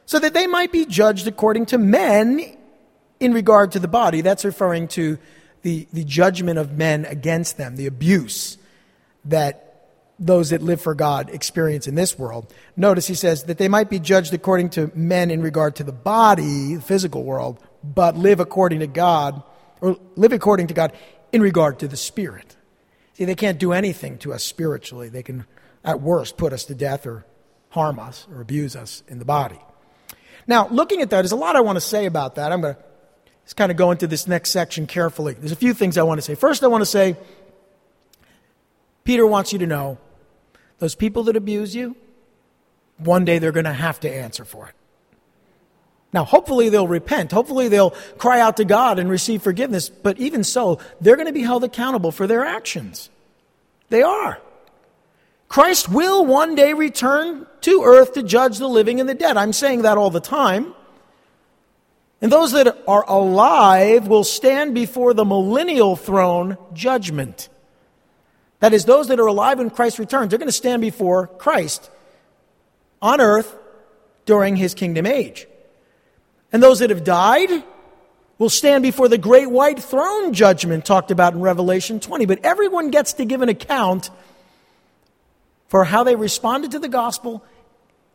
so 0.07 0.19
that 0.19 0.35
they 0.35 0.49
might 0.49 0.73
be 0.73 0.85
judged 0.85 1.29
according 1.29 1.67
to 1.67 1.79
men 1.79 2.57
in 3.21 3.33
regard 3.33 3.73
to 3.73 3.79
the 3.79 3.87
body. 3.87 4.23
That's 4.23 4.45
referring 4.45 4.89
to 4.89 5.19
the, 5.63 5.87
the 5.93 6.03
judgment 6.03 6.59
of 6.59 6.73
men 6.73 7.05
against 7.05 7.59
them, 7.59 7.77
the 7.77 7.87
abuse 7.87 8.59
that 9.27 9.63
those 10.19 10.51
that 10.51 10.63
live 10.63 10.81
for 10.81 10.95
God 10.95 11.31
experience 11.31 11.87
in 11.87 11.95
this 11.95 12.19
world. 12.19 12.53
Notice 12.77 13.07
he 13.07 13.15
says 13.15 13.45
that 13.45 13.59
they 13.59 13.69
might 13.69 13.91
be 13.91 13.99
judged 13.99 14.33
according 14.33 14.71
to 14.71 14.91
men 14.95 15.31
in 15.31 15.43
regard 15.43 15.77
to 15.77 15.85
the 15.85 15.93
body, 15.93 16.77
the 16.77 16.81
physical 16.81 17.23
world, 17.23 17.63
but 17.85 18.17
live 18.17 18.41
according 18.41 18.81
to 18.81 18.87
God, 18.87 19.43
or 19.81 19.99
live 20.17 20.33
according 20.33 20.69
to 20.69 20.75
God 20.75 20.93
in 21.33 21.43
regard 21.43 21.79
to 21.81 21.89
the 21.89 21.97
spirit. 21.97 22.57
See, 23.15 23.25
they 23.25 23.35
can't 23.35 23.59
do 23.59 23.73
anything 23.73 24.19
to 24.19 24.33
us 24.33 24.43
spiritually. 24.43 25.09
They 25.09 25.23
can, 25.23 25.45
at 25.85 26.01
worst, 26.01 26.37
put 26.37 26.53
us 26.53 26.65
to 26.67 26.75
death 26.75 27.07
or 27.07 27.27
harm 27.71 27.99
us 27.99 28.27
or 28.33 28.41
abuse 28.41 28.75
us 28.75 29.03
in 29.09 29.19
the 29.19 29.25
body. 29.25 29.61
Now, 30.47 30.69
looking 30.69 31.03
at 31.03 31.11
that, 31.11 31.23
there's 31.23 31.33
a 31.33 31.37
lot 31.37 31.57
I 31.57 31.61
want 31.61 31.77
to 31.77 31.81
say 31.81 32.07
about 32.07 32.37
that. 32.37 32.53
I'm 32.53 32.61
going 32.61 32.75
to 32.75 32.81
just 33.45 33.57
kind 33.57 33.71
of 33.71 33.77
go 33.77 33.91
into 33.91 34.07
this 34.07 34.27
next 34.27 34.51
section 34.51 34.87
carefully. 34.87 35.35
There's 35.35 35.53
a 35.53 35.57
few 35.57 35.75
things 35.75 35.99
I 35.99 36.03
want 36.05 36.19
to 36.19 36.23
say. 36.23 36.35
First, 36.35 36.63
I 36.63 36.69
want 36.69 36.83
to 36.83 36.87
say 36.87 37.17
Peter 39.07 39.27
wants 39.27 39.53
you 39.53 39.61
to 39.61 39.67
know 39.67 39.99
those 40.81 40.95
people 40.95 41.23
that 41.23 41.37
abuse 41.37 41.75
you, 41.75 41.97
one 42.99 43.25
day 43.25 43.39
they're 43.39 43.53
going 43.53 43.65
to 43.65 43.73
have 43.73 44.01
to 44.01 44.11
answer 44.13 44.45
for 44.45 44.69
it. 44.69 44.75
Now, 46.13 46.25
hopefully 46.25 46.69
they'll 46.69 46.89
repent. 46.89 47.31
Hopefully 47.31 47.69
they'll 47.69 47.91
cry 48.19 48.41
out 48.41 48.57
to 48.57 48.65
God 48.65 48.99
and 48.99 49.09
receive 49.09 49.43
forgiveness. 49.43 49.89
But 49.89 50.19
even 50.19 50.45
so, 50.45 50.81
they're 51.01 51.17
going 51.17 51.27
to 51.27 51.33
be 51.33 51.43
held 51.43 51.63
accountable 51.63 52.11
for 52.11 52.27
their 52.27 52.45
actions. 52.45 53.09
They 53.91 54.03
are. 54.03 54.41
Christ 55.49 55.89
will 55.89 56.27
one 56.27 56.55
day 56.55 56.73
return 56.73 57.47
to 57.63 57.83
earth 57.85 58.15
to 58.15 58.23
judge 58.23 58.59
the 58.59 58.69
living 58.69 58.99
and 58.99 59.09
the 59.09 59.15
dead. 59.15 59.37
I'm 59.37 59.53
saying 59.53 59.83
that 59.83 59.99
all 59.99 60.11
the 60.11 60.21
time. 60.21 60.75
And 62.21 62.33
those 62.33 62.53
that 62.53 62.83
are 62.89 63.05
alive 63.07 64.09
will 64.09 64.25
stand 64.25 64.75
before 64.75 65.15
the 65.15 65.25
millennial 65.25 65.95
throne 65.95 66.57
judgment. 66.73 67.49
That 68.67 68.75
is, 68.75 68.85
those 68.85 69.07
that 69.07 69.21
are 69.21 69.27
alive 69.27 69.59
when 69.59 69.71
Christ 69.71 70.01
returns, 70.01 70.31
they're 70.31 70.41
going 70.41 70.49
to 70.49 70.53
stand 70.53 70.83
before 70.83 71.29
Christ 71.29 71.89
on 73.01 73.21
earth 73.21 73.55
during 74.25 74.57
his 74.57 74.75
kingdom 74.75 75.07
age. 75.07 75.47
And 76.53 76.61
those 76.61 76.81
that 76.81 76.91
have 76.91 77.05
died 77.05 77.63
will 78.39 78.51
stand 78.51 78.83
before 78.83 79.07
the 79.07 79.19
great 79.19 79.49
white 79.49 79.79
throne 79.79 80.33
judgment 80.33 80.85
talked 80.85 81.13
about 81.13 81.33
in 81.33 81.43
Revelation 81.43 82.01
20. 82.01 82.27
But 82.27 82.45
everyone 82.45 82.91
gets 82.91 83.13
to 83.13 83.25
give 83.25 83.41
an 83.41 83.49
account 83.49 84.11
for 85.69 85.85
how 85.85 86.03
they 86.03 86.17
responded 86.17 86.73
to 86.73 86.81
the 86.81 86.89
gospel. 86.89 87.45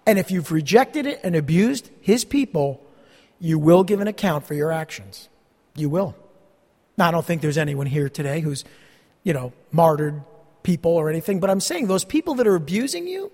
And 0.06 0.20
if 0.20 0.32
you've 0.32 0.52
rejected 0.52 1.06
it 1.06 1.22
and 1.24 1.34
abused 1.34 1.90
his 2.02 2.26
people, 2.26 2.86
you 3.40 3.58
will 3.58 3.86
give 3.86 4.02
an 4.02 4.10
account 4.10 4.46
for 4.46 4.54
your 4.54 4.74
actions. 4.74 5.30
You 5.78 5.88
will. 5.88 6.14
Now, 6.98 7.08
I 7.08 7.12
don't 7.12 7.26
think 7.26 7.42
there's 7.42 7.58
anyone 7.58 7.88
here 7.88 8.10
today 8.10 8.42
who's, 8.42 8.66
you 9.24 9.32
know, 9.32 9.54
martyred 9.72 10.22
people 10.64 10.92
or 10.92 11.10
anything, 11.10 11.40
but 11.40 11.50
I'm 11.50 11.60
saying 11.60 11.88
those 11.88 12.06
people 12.06 12.36
that 12.36 12.48
are 12.48 12.56
abusing 12.56 13.08
you 13.08 13.32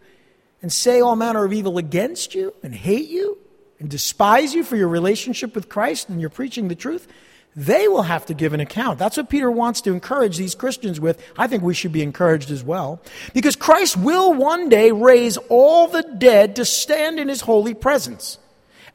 and 0.62 0.72
say 0.72 1.02
all 1.02 1.16
manner 1.16 1.46
of 1.46 1.54
evil 1.54 1.78
against 1.78 2.34
you 2.34 2.54
and 2.64 2.74
hate 2.74 3.10
you 3.10 3.38
and 3.80 3.90
despise 3.90 4.54
you 4.54 4.64
for 4.64 4.76
your 4.76 4.88
relationship 4.88 5.54
with 5.56 5.70
Christ 5.70 6.10
and 6.10 6.20
you're 6.20 6.30
preaching 6.30 6.68
the 6.68 6.76
truth, 6.76 7.08
they 7.56 7.88
will 7.88 8.04
have 8.04 8.26
to 8.28 8.36
give 8.36 8.54
an 8.54 8.60
account. 8.60 9.00
That's 9.00 9.18
what 9.18 9.30
Peter 9.30 9.50
wants 9.50 9.82
to 9.82 9.92
encourage 9.92 10.38
these 10.38 10.54
Christians 10.54 11.00
with. 11.00 11.22
I 11.38 11.48
think 11.48 11.64
we 11.64 11.74
should 11.74 11.92
be 11.92 12.04
encouraged 12.04 12.52
as 12.52 12.64
well. 12.64 13.02
Because 13.34 13.56
Christ 13.56 13.98
will 13.98 14.34
one 14.34 14.70
day 14.70 14.92
raise 14.92 15.38
all 15.50 15.88
the 15.88 16.04
dead 16.04 16.56
to 16.58 16.66
stand 16.66 17.20
in 17.20 17.28
his 17.28 17.42
holy 17.42 17.74
presence. 17.74 18.38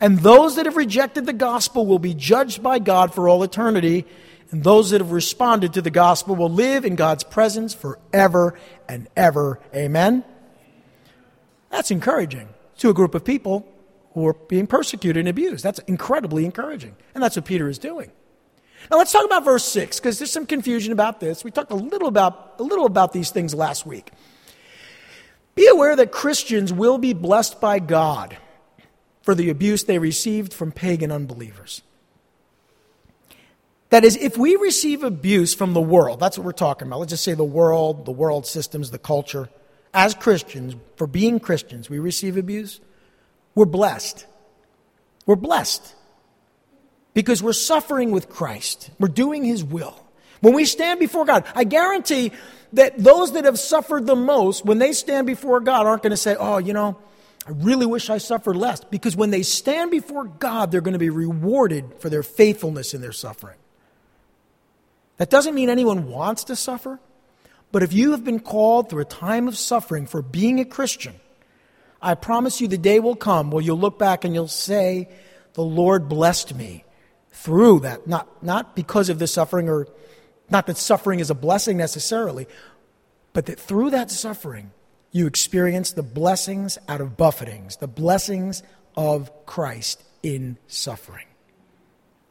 And 0.00 0.20
those 0.20 0.56
that 0.56 0.66
have 0.66 0.76
rejected 0.76 1.26
the 1.26 1.32
gospel 1.32 1.86
will 1.86 1.98
be 1.98 2.14
judged 2.14 2.62
by 2.62 2.78
God 2.78 3.14
for 3.14 3.28
all 3.28 3.42
eternity 3.42 4.04
and 4.52 4.62
those 4.62 4.90
that 4.90 5.00
have 5.00 5.12
responded 5.12 5.72
to 5.72 5.82
the 5.82 5.90
gospel 5.90 6.36
will 6.36 6.50
live 6.50 6.84
in 6.84 6.94
God's 6.94 7.24
presence 7.24 7.72
forever 7.72 8.56
and 8.86 9.08
ever. 9.16 9.58
Amen? 9.74 10.24
That's 11.70 11.90
encouraging 11.90 12.50
to 12.78 12.90
a 12.90 12.94
group 12.94 13.14
of 13.14 13.24
people 13.24 13.66
who 14.12 14.26
are 14.28 14.34
being 14.34 14.66
persecuted 14.66 15.20
and 15.20 15.28
abused. 15.28 15.64
That's 15.64 15.78
incredibly 15.80 16.44
encouraging. 16.44 16.94
And 17.14 17.24
that's 17.24 17.34
what 17.34 17.46
Peter 17.46 17.66
is 17.68 17.78
doing. 17.78 18.12
Now 18.90 18.98
let's 18.98 19.10
talk 19.10 19.24
about 19.24 19.44
verse 19.44 19.64
6 19.64 19.98
because 19.98 20.18
there's 20.18 20.30
some 20.30 20.44
confusion 20.44 20.92
about 20.92 21.18
this. 21.18 21.44
We 21.44 21.50
talked 21.50 21.70
a 21.70 21.76
little 21.76 22.08
about 22.08 22.56
a 22.58 22.62
little 22.62 22.84
about 22.84 23.14
these 23.14 23.30
things 23.30 23.54
last 23.54 23.86
week. 23.86 24.10
Be 25.54 25.66
aware 25.66 25.96
that 25.96 26.12
Christians 26.12 26.72
will 26.72 26.98
be 26.98 27.14
blessed 27.14 27.58
by 27.58 27.78
God 27.78 28.36
for 29.22 29.34
the 29.34 29.48
abuse 29.48 29.84
they 29.84 29.98
received 29.98 30.52
from 30.52 30.72
pagan 30.72 31.10
unbelievers. 31.10 31.82
That 33.92 34.06
is, 34.06 34.16
if 34.16 34.38
we 34.38 34.56
receive 34.56 35.02
abuse 35.02 35.54
from 35.54 35.74
the 35.74 35.80
world, 35.82 36.18
that's 36.18 36.38
what 36.38 36.46
we're 36.46 36.52
talking 36.52 36.88
about. 36.88 37.00
Let's 37.00 37.10
just 37.10 37.24
say 37.24 37.34
the 37.34 37.44
world, 37.44 38.06
the 38.06 38.10
world 38.10 38.46
systems, 38.46 38.90
the 38.90 38.98
culture. 38.98 39.50
As 39.92 40.14
Christians, 40.14 40.76
for 40.96 41.06
being 41.06 41.38
Christians, 41.38 41.90
we 41.90 41.98
receive 41.98 42.38
abuse. 42.38 42.80
We're 43.54 43.66
blessed. 43.66 44.26
We're 45.26 45.36
blessed 45.36 45.94
because 47.12 47.42
we're 47.42 47.52
suffering 47.52 48.12
with 48.12 48.30
Christ. 48.30 48.88
We're 48.98 49.08
doing 49.08 49.44
His 49.44 49.62
will. 49.62 50.02
When 50.40 50.54
we 50.54 50.64
stand 50.64 50.98
before 50.98 51.26
God, 51.26 51.44
I 51.54 51.64
guarantee 51.64 52.32
that 52.72 52.96
those 52.96 53.32
that 53.32 53.44
have 53.44 53.58
suffered 53.58 54.06
the 54.06 54.16
most, 54.16 54.64
when 54.64 54.78
they 54.78 54.94
stand 54.94 55.26
before 55.26 55.60
God, 55.60 55.84
aren't 55.84 56.02
going 56.02 56.12
to 56.12 56.16
say, 56.16 56.34
oh, 56.34 56.56
you 56.56 56.72
know, 56.72 56.96
I 57.46 57.50
really 57.50 57.84
wish 57.84 58.08
I 58.08 58.16
suffered 58.16 58.56
less. 58.56 58.82
Because 58.84 59.16
when 59.16 59.28
they 59.28 59.42
stand 59.42 59.90
before 59.90 60.24
God, 60.24 60.70
they're 60.70 60.80
going 60.80 60.94
to 60.94 60.98
be 60.98 61.10
rewarded 61.10 61.92
for 61.98 62.08
their 62.08 62.22
faithfulness 62.22 62.94
in 62.94 63.02
their 63.02 63.12
suffering. 63.12 63.56
That 65.18 65.30
doesn't 65.30 65.54
mean 65.54 65.68
anyone 65.68 66.08
wants 66.08 66.44
to 66.44 66.56
suffer, 66.56 66.98
but 67.70 67.82
if 67.82 67.92
you 67.92 68.12
have 68.12 68.24
been 68.24 68.40
called 68.40 68.90
through 68.90 69.02
a 69.02 69.06
time 69.06 69.48
of 69.48 69.56
suffering 69.56 70.06
for 70.06 70.22
being 70.22 70.60
a 70.60 70.64
Christian, 70.64 71.14
I 72.00 72.14
promise 72.14 72.60
you 72.60 72.68
the 72.68 72.78
day 72.78 72.98
will 72.98 73.16
come 73.16 73.50
where 73.50 73.62
you'll 73.62 73.78
look 73.78 73.98
back 73.98 74.24
and 74.24 74.34
you'll 74.34 74.48
say, 74.48 75.08
The 75.54 75.62
Lord 75.62 76.08
blessed 76.08 76.54
me 76.54 76.84
through 77.30 77.80
that. 77.80 78.06
Not, 78.06 78.42
not 78.42 78.74
because 78.74 79.08
of 79.08 79.18
the 79.18 79.26
suffering, 79.26 79.68
or 79.68 79.86
not 80.50 80.66
that 80.66 80.76
suffering 80.76 81.20
is 81.20 81.30
a 81.30 81.34
blessing 81.34 81.76
necessarily, 81.76 82.46
but 83.32 83.46
that 83.46 83.58
through 83.58 83.90
that 83.90 84.10
suffering, 84.10 84.72
you 85.12 85.26
experience 85.26 85.92
the 85.92 86.02
blessings 86.02 86.78
out 86.88 87.00
of 87.00 87.16
buffetings, 87.16 87.76
the 87.76 87.88
blessings 87.88 88.62
of 88.96 89.30
Christ 89.46 90.02
in 90.22 90.58
suffering. 90.66 91.26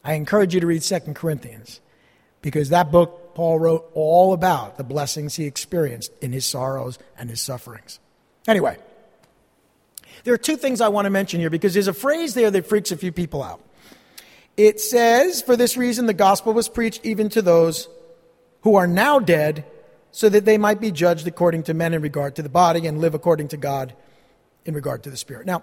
I 0.04 0.14
encourage 0.14 0.54
you 0.54 0.60
to 0.60 0.66
read 0.66 0.82
2 0.82 0.98
Corinthians 1.14 1.80
because 2.42 2.68
that 2.68 2.90
book 2.90 3.34
Paul 3.34 3.58
wrote 3.58 3.90
all 3.94 4.32
about 4.32 4.76
the 4.76 4.84
blessings 4.84 5.36
he 5.36 5.46
experienced 5.46 6.12
in 6.20 6.32
his 6.32 6.44
sorrows 6.44 6.98
and 7.16 7.30
his 7.30 7.40
sufferings. 7.40 7.98
Anyway, 8.46 8.76
there 10.24 10.34
are 10.34 10.38
two 10.38 10.56
things 10.56 10.80
I 10.80 10.88
want 10.88 11.06
to 11.06 11.10
mention 11.10 11.40
here 11.40 11.50
because 11.50 11.72
there's 11.72 11.88
a 11.88 11.94
phrase 11.94 12.34
there 12.34 12.50
that 12.50 12.66
freaks 12.66 12.92
a 12.92 12.96
few 12.96 13.12
people 13.12 13.42
out. 13.42 13.60
It 14.56 14.80
says, 14.80 15.40
For 15.40 15.56
this 15.56 15.76
reason, 15.76 16.06
the 16.06 16.14
gospel 16.14 16.52
was 16.52 16.68
preached 16.68 17.04
even 17.04 17.28
to 17.30 17.42
those 17.42 17.88
who 18.62 18.76
are 18.76 18.86
now 18.86 19.18
dead, 19.18 19.64
so 20.12 20.28
that 20.28 20.44
they 20.44 20.58
might 20.58 20.80
be 20.80 20.92
judged 20.92 21.26
according 21.26 21.62
to 21.64 21.74
men 21.74 21.94
in 21.94 22.02
regard 22.02 22.36
to 22.36 22.42
the 22.42 22.50
body 22.50 22.86
and 22.86 23.00
live 23.00 23.14
according 23.14 23.48
to 23.48 23.56
God 23.56 23.94
in 24.66 24.74
regard 24.74 25.02
to 25.04 25.10
the 25.10 25.16
spirit. 25.16 25.46
Now, 25.46 25.62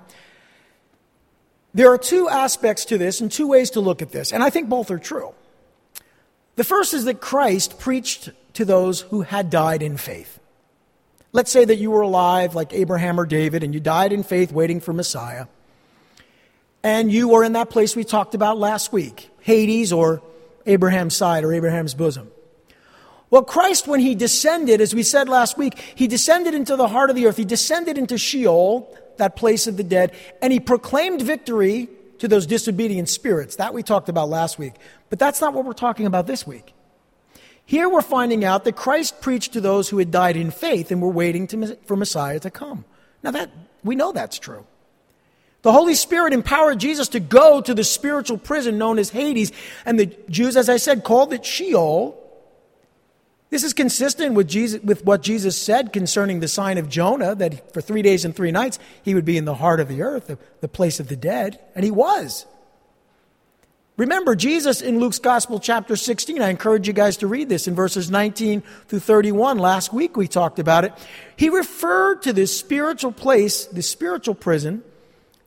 there 1.73 1.91
are 1.93 1.99
two 1.99 2.27
aspects 2.27 2.85
to 2.85 2.97
this 2.97 3.21
and 3.21 3.31
two 3.31 3.47
ways 3.47 3.69
to 3.71 3.79
look 3.79 4.01
at 4.01 4.11
this, 4.11 4.33
and 4.33 4.43
I 4.43 4.49
think 4.49 4.67
both 4.67 4.89
are 4.89 4.97
true. 4.97 5.33
The 6.59 6.65
first 6.65 6.93
is 6.93 7.05
that 7.05 7.21
Christ 7.21 7.79
preached 7.79 8.31
to 8.55 8.65
those 8.65 8.99
who 8.99 9.21
had 9.21 9.49
died 9.49 9.81
in 9.81 9.95
faith. 9.95 10.41
Let's 11.31 11.53
say 11.53 11.63
that 11.63 11.77
you 11.77 11.89
were 11.89 12.01
alive 12.01 12.53
like 12.53 12.73
Abraham 12.73 13.17
or 13.17 13.25
David 13.25 13.63
and 13.63 13.73
you 13.73 13.79
died 13.79 14.11
in 14.11 14.23
faith 14.23 14.51
waiting 14.51 14.81
for 14.81 14.91
Messiah. 14.91 15.45
And 16.83 17.09
you 17.09 17.29
were 17.29 17.45
in 17.45 17.53
that 17.53 17.69
place 17.69 17.95
we 17.95 18.03
talked 18.03 18.35
about 18.35 18.57
last 18.57 18.91
week 18.91 19.29
Hades 19.39 19.93
or 19.93 20.21
Abraham's 20.65 21.15
side 21.15 21.45
or 21.45 21.53
Abraham's 21.53 21.93
bosom. 21.93 22.29
Well, 23.29 23.43
Christ, 23.43 23.87
when 23.87 24.01
he 24.01 24.13
descended, 24.13 24.81
as 24.81 24.93
we 24.93 25.03
said 25.03 25.29
last 25.29 25.57
week, 25.57 25.79
he 25.95 26.07
descended 26.07 26.53
into 26.53 26.75
the 26.75 26.89
heart 26.89 27.09
of 27.09 27.15
the 27.15 27.25
earth. 27.27 27.37
He 27.37 27.45
descended 27.45 27.97
into 27.97 28.17
Sheol, 28.17 28.93
that 29.15 29.37
place 29.37 29.65
of 29.65 29.77
the 29.77 29.83
dead, 29.85 30.11
and 30.41 30.51
he 30.51 30.59
proclaimed 30.59 31.21
victory 31.21 31.87
to 32.19 32.27
those 32.27 32.45
disobedient 32.45 33.09
spirits. 33.09 33.57
That 33.57 33.73
we 33.73 33.83
talked 33.83 34.09
about 34.09 34.29
last 34.29 34.59
week. 34.59 34.73
But 35.09 35.19
that's 35.19 35.41
not 35.41 35.53
what 35.53 35.65
we're 35.65 35.73
talking 35.73 36.05
about 36.05 36.27
this 36.27 36.45
week. 36.45 36.73
Here 37.65 37.87
we're 37.87 38.01
finding 38.01 38.43
out 38.43 38.63
that 38.63 38.75
Christ 38.75 39.21
preached 39.21 39.53
to 39.53 39.61
those 39.61 39.89
who 39.89 39.99
had 39.99 40.09
died 40.09 40.37
in 40.37 40.49
faith 40.49 40.91
and 40.91 41.01
were 41.01 41.09
waiting 41.09 41.47
to, 41.47 41.75
for 41.85 41.95
Messiah 41.95 42.39
to 42.39 42.49
come. 42.49 42.85
Now 43.21 43.31
that 43.31 43.51
we 43.83 43.95
know 43.95 44.11
that's 44.11 44.39
true. 44.39 44.65
The 45.61 45.71
Holy 45.71 45.93
Spirit 45.93 46.33
empowered 46.33 46.79
Jesus 46.79 47.09
to 47.09 47.19
go 47.19 47.61
to 47.61 47.73
the 47.73 47.83
spiritual 47.83 48.37
prison 48.37 48.77
known 48.77 48.97
as 48.97 49.09
Hades, 49.09 49.51
and 49.85 49.99
the 49.99 50.05
Jews, 50.29 50.55
as 50.55 50.69
I 50.69 50.77
said, 50.77 51.03
called 51.03 51.33
it 51.33 51.45
Sheol. 51.45 52.17
This 53.49 53.63
is 53.63 53.73
consistent 53.73 54.35
with, 54.35 54.47
Jesus, 54.47 54.81
with 54.83 55.03
what 55.03 55.23
Jesus 55.23 55.57
said 55.57 55.91
concerning 55.91 56.39
the 56.39 56.47
sign 56.47 56.77
of 56.77 56.87
Jonah, 56.87 57.33
that 57.35 57.73
for 57.73 57.81
three 57.81 58.03
days 58.03 58.23
and 58.23 58.35
three 58.35 58.51
nights 58.51 58.77
he 59.03 59.15
would 59.15 59.25
be 59.25 59.37
in 59.37 59.45
the 59.45 59.55
heart 59.55 59.79
of 59.79 59.87
the 59.87 60.03
earth, 60.03 60.35
the, 60.61 60.67
place 60.67 60.99
of 60.99 61.07
the 61.07 61.15
dead, 61.15 61.59
and 61.73 61.83
he 61.83 61.89
was. 61.89 62.45
Remember, 63.97 64.35
Jesus 64.35 64.81
in 64.81 64.99
Luke's 64.99 65.19
Gospel, 65.19 65.59
chapter 65.59 65.95
16, 65.95 66.41
I 66.41 66.49
encourage 66.49 66.87
you 66.87 66.93
guys 66.93 67.17
to 67.17 67.27
read 67.27 67.49
this 67.49 67.67
in 67.67 67.75
verses 67.75 68.09
19 68.09 68.61
through 68.87 68.99
31. 68.99 69.57
Last 69.57 69.91
week 69.91 70.15
we 70.15 70.27
talked 70.27 70.59
about 70.59 70.85
it. 70.85 70.93
He 71.35 71.49
referred 71.49 72.21
to 72.21 72.31
this 72.31 72.57
spiritual 72.57 73.11
place, 73.11 73.65
this 73.65 73.89
spiritual 73.89 74.35
prison, 74.35 74.83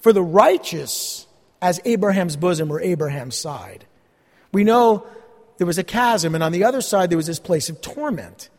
for 0.01 0.13
the 0.13 0.23
righteous 0.23 1.27
as 1.63 1.81
Abraham's 1.85 2.37
bosom 2.37 2.71
or 2.71 2.81
Abraham's 2.81 3.37
side. 3.37 3.87
We 4.53 4.65
know 4.65 5.07
there 5.63 5.67
was 5.69 5.79
a 5.79 5.85
chasm, 5.85 6.35
and 6.35 6.43
on 6.43 6.51
the 6.51 6.65
other 6.65 6.81
side 6.81 7.09
there 7.09 7.17
was 7.17 7.29
this 7.29 7.39
place 7.39 7.69
of 7.69 7.81
torment. 7.81 8.51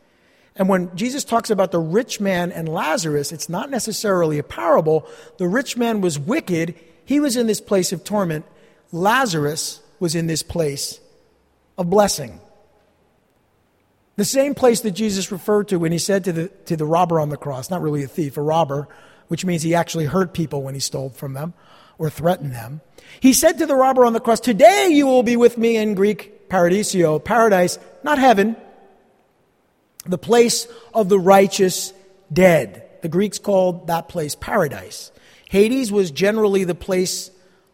And 0.56 0.70
when 0.70 0.96
Jesus 0.96 1.22
talks 1.22 1.50
about 1.50 1.70
the 1.70 1.78
rich 1.78 2.18
man 2.18 2.50
and 2.50 2.66
Lazarus, 2.66 3.30
it's 3.30 3.50
not 3.50 3.68
necessarily 3.68 4.38
a 4.38 4.42
parable. 4.42 5.06
The 5.36 5.46
rich 5.46 5.76
man 5.76 6.00
was 6.00 6.18
wicked, 6.18 6.74
he 7.04 7.20
was 7.20 7.36
in 7.36 7.46
this 7.46 7.60
place 7.60 7.92
of 7.92 8.04
torment. 8.04 8.46
Lazarus 8.90 9.82
was 10.00 10.14
in 10.14 10.28
this 10.28 10.42
place 10.42 10.98
of 11.76 11.90
blessing. 11.90 12.40
The 14.16 14.24
same 14.24 14.54
place 14.54 14.80
that 14.80 14.92
Jesus 14.92 15.30
referred 15.30 15.68
to 15.68 15.78
when 15.78 15.92
he 15.92 15.98
said 15.98 16.24
to 16.24 16.32
the, 16.32 16.48
to 16.64 16.74
the 16.74 16.86
robber 16.86 17.20
on 17.20 17.28
the 17.28 17.36
cross, 17.36 17.68
not 17.68 17.82
really 17.82 18.02
a 18.02 18.08
thief, 18.08 18.38
a 18.38 18.40
robber, 18.40 18.88
which 19.28 19.44
means 19.44 19.60
he 19.60 19.74
actually 19.74 20.06
hurt 20.06 20.32
people 20.32 20.62
when 20.62 20.72
he 20.72 20.80
stole 20.80 21.10
from 21.10 21.34
them 21.34 21.52
or 21.98 22.08
threatened 22.08 22.54
them. 22.54 22.80
He 23.20 23.34
said 23.34 23.58
to 23.58 23.66
the 23.66 23.76
robber 23.76 24.06
on 24.06 24.14
the 24.14 24.20
cross, 24.20 24.40
Today 24.40 24.88
you 24.90 25.06
will 25.06 25.22
be 25.22 25.36
with 25.36 25.58
me 25.58 25.76
in 25.76 25.94
Greek 25.94 26.33
paradisio, 26.48 27.22
paradise, 27.22 27.78
not 28.02 28.18
heaven, 28.18 28.56
the 30.06 30.18
place 30.18 30.68
of 30.92 31.08
the 31.08 31.18
righteous 31.18 31.92
dead. 32.32 32.82
The 33.02 33.08
Greeks 33.08 33.38
called 33.38 33.86
that 33.88 34.08
place 34.08 34.34
paradise. 34.34 35.10
Hades 35.48 35.92
was 35.92 36.10
generally 36.10 36.64
the 36.64 36.74
place 36.74 37.30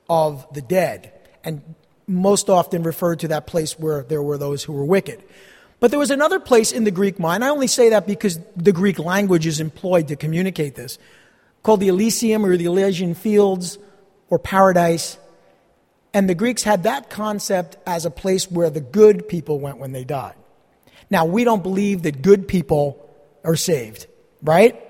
of 0.09 0.47
the 0.53 0.63
dead, 0.63 1.13
and 1.45 1.63
most 2.07 2.51
often 2.51 2.83
referred 2.83 3.21
to 3.21 3.29
that 3.29 3.47
place 3.47 3.79
where 3.79 4.03
there 4.03 4.23
were 4.23 4.37
those 4.37 4.65
who 4.65 4.73
were 4.73 4.85
wicked. 4.85 5.23
But 5.79 5.91
there 5.91 5.99
was 5.99 6.11
another 6.11 6.41
place 6.41 6.73
in 6.73 6.85
the 6.85 6.91
Greek 6.91 7.19
mind, 7.19 7.45
I 7.45 7.49
only 7.49 7.69
say 7.69 7.91
that 7.91 8.07
because 8.07 8.39
the 8.57 8.73
Greek 8.73 8.99
language 8.99 9.47
is 9.47 9.61
employed 9.61 10.09
to 10.09 10.17
communicate 10.17 10.75
this, 10.75 10.99
called 11.63 11.81
the 11.81 11.89
Elysium 11.89 12.45
or 12.45 12.57
the 12.57 12.67
Elysian 12.67 13.15
Fields 13.15 13.79
or 14.29 14.39
Paradise. 14.39 15.17
And 16.13 16.29
the 16.29 16.35
Greeks 16.35 16.63
had 16.63 16.83
that 16.85 17.09
concept 17.11 17.77
as 17.87 18.05
a 18.05 18.11
place 18.11 18.51
where 18.51 18.71
the 18.71 18.81
good 18.81 19.29
people 19.29 19.61
went 19.61 19.79
when 19.79 19.93
they 19.93 20.05
died. 20.05 20.35
Now, 21.09 21.25
we 21.25 21.45
don't 21.45 21.63
believe 21.63 22.03
that 22.03 22.23
good 22.23 22.49
people 22.49 23.09
are 23.45 23.57
saved, 23.57 24.07
right? 24.43 24.81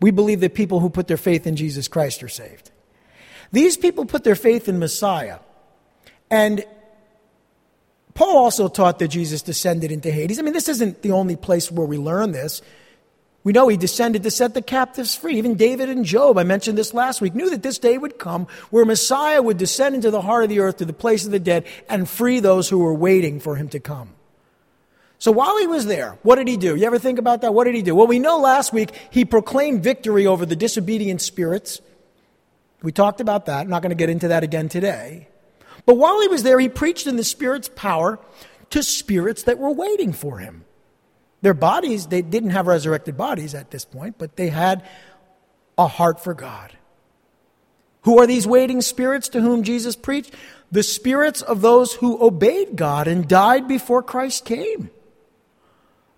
We 0.00 0.10
believe 0.10 0.40
that 0.40 0.54
people 0.54 0.80
who 0.80 0.90
put 0.90 1.08
their 1.08 1.16
faith 1.16 1.46
in 1.46 1.56
Jesus 1.56 1.88
Christ 1.88 2.22
are 2.22 2.28
saved. 2.28 2.70
These 3.52 3.76
people 3.76 4.06
put 4.06 4.24
their 4.24 4.34
faith 4.34 4.68
in 4.68 4.78
Messiah. 4.78 5.38
And 6.30 6.64
Paul 8.14 8.38
also 8.38 8.68
taught 8.68 8.98
that 8.98 9.08
Jesus 9.08 9.42
descended 9.42 9.92
into 9.92 10.10
Hades. 10.10 10.38
I 10.38 10.42
mean, 10.42 10.52
this 10.52 10.68
isn't 10.68 11.02
the 11.02 11.12
only 11.12 11.36
place 11.36 11.70
where 11.70 11.86
we 11.86 11.98
learn 11.98 12.32
this. 12.32 12.62
We 13.42 13.52
know 13.52 13.68
he 13.68 13.78
descended 13.78 14.22
to 14.24 14.30
set 14.30 14.52
the 14.52 14.60
captives 14.60 15.14
free. 15.14 15.38
Even 15.38 15.54
David 15.54 15.88
and 15.88 16.04
Job, 16.04 16.36
I 16.36 16.44
mentioned 16.44 16.76
this 16.76 16.92
last 16.92 17.22
week, 17.22 17.34
knew 17.34 17.48
that 17.50 17.62
this 17.62 17.78
day 17.78 17.96
would 17.96 18.18
come 18.18 18.46
where 18.68 18.84
Messiah 18.84 19.40
would 19.40 19.56
descend 19.56 19.94
into 19.94 20.10
the 20.10 20.20
heart 20.20 20.44
of 20.44 20.50
the 20.50 20.60
earth, 20.60 20.76
to 20.78 20.84
the 20.84 20.92
place 20.92 21.24
of 21.24 21.30
the 21.30 21.40
dead, 21.40 21.64
and 21.88 22.08
free 22.08 22.40
those 22.40 22.68
who 22.68 22.78
were 22.78 22.92
waiting 22.92 23.40
for 23.40 23.56
him 23.56 23.68
to 23.70 23.80
come. 23.80 24.10
So 25.18 25.32
while 25.32 25.58
he 25.58 25.66
was 25.66 25.86
there, 25.86 26.18
what 26.22 26.36
did 26.36 26.48
he 26.48 26.56
do? 26.56 26.76
You 26.76 26.86
ever 26.86 26.98
think 26.98 27.18
about 27.18 27.42
that? 27.42 27.54
What 27.54 27.64
did 27.64 27.74
he 27.74 27.82
do? 27.82 27.94
Well, 27.94 28.06
we 28.06 28.18
know 28.18 28.38
last 28.38 28.72
week 28.72 28.90
he 29.10 29.24
proclaimed 29.24 29.82
victory 29.82 30.26
over 30.26 30.44
the 30.44 30.56
disobedient 30.56 31.22
spirits. 31.22 31.80
We 32.82 32.92
talked 32.92 33.20
about 33.20 33.46
that. 33.46 33.60
I'm 33.60 33.68
not 33.68 33.82
going 33.82 33.90
to 33.90 33.96
get 33.96 34.08
into 34.10 34.28
that 34.28 34.42
again 34.42 34.68
today. 34.68 35.28
But 35.86 35.96
while 35.96 36.20
he 36.20 36.28
was 36.28 36.42
there, 36.42 36.58
he 36.58 36.68
preached 36.68 37.06
in 37.06 37.16
the 37.16 37.24
Spirit's 37.24 37.70
power 37.74 38.18
to 38.70 38.82
spirits 38.82 39.42
that 39.44 39.58
were 39.58 39.70
waiting 39.70 40.12
for 40.12 40.38
him. 40.38 40.64
Their 41.42 41.54
bodies, 41.54 42.06
they 42.06 42.22
didn't 42.22 42.50
have 42.50 42.66
resurrected 42.66 43.16
bodies 43.16 43.54
at 43.54 43.70
this 43.70 43.84
point, 43.84 44.16
but 44.18 44.36
they 44.36 44.48
had 44.48 44.86
a 45.78 45.86
heart 45.86 46.22
for 46.22 46.34
God. 46.34 46.72
Who 48.02 48.18
are 48.18 48.26
these 48.26 48.46
waiting 48.46 48.80
spirits 48.80 49.28
to 49.30 49.40
whom 49.40 49.62
Jesus 49.62 49.96
preached? 49.96 50.34
The 50.72 50.82
spirits 50.82 51.42
of 51.42 51.60
those 51.60 51.94
who 51.94 52.22
obeyed 52.24 52.76
God 52.76 53.08
and 53.08 53.28
died 53.28 53.68
before 53.68 54.02
Christ 54.02 54.44
came. 54.44 54.90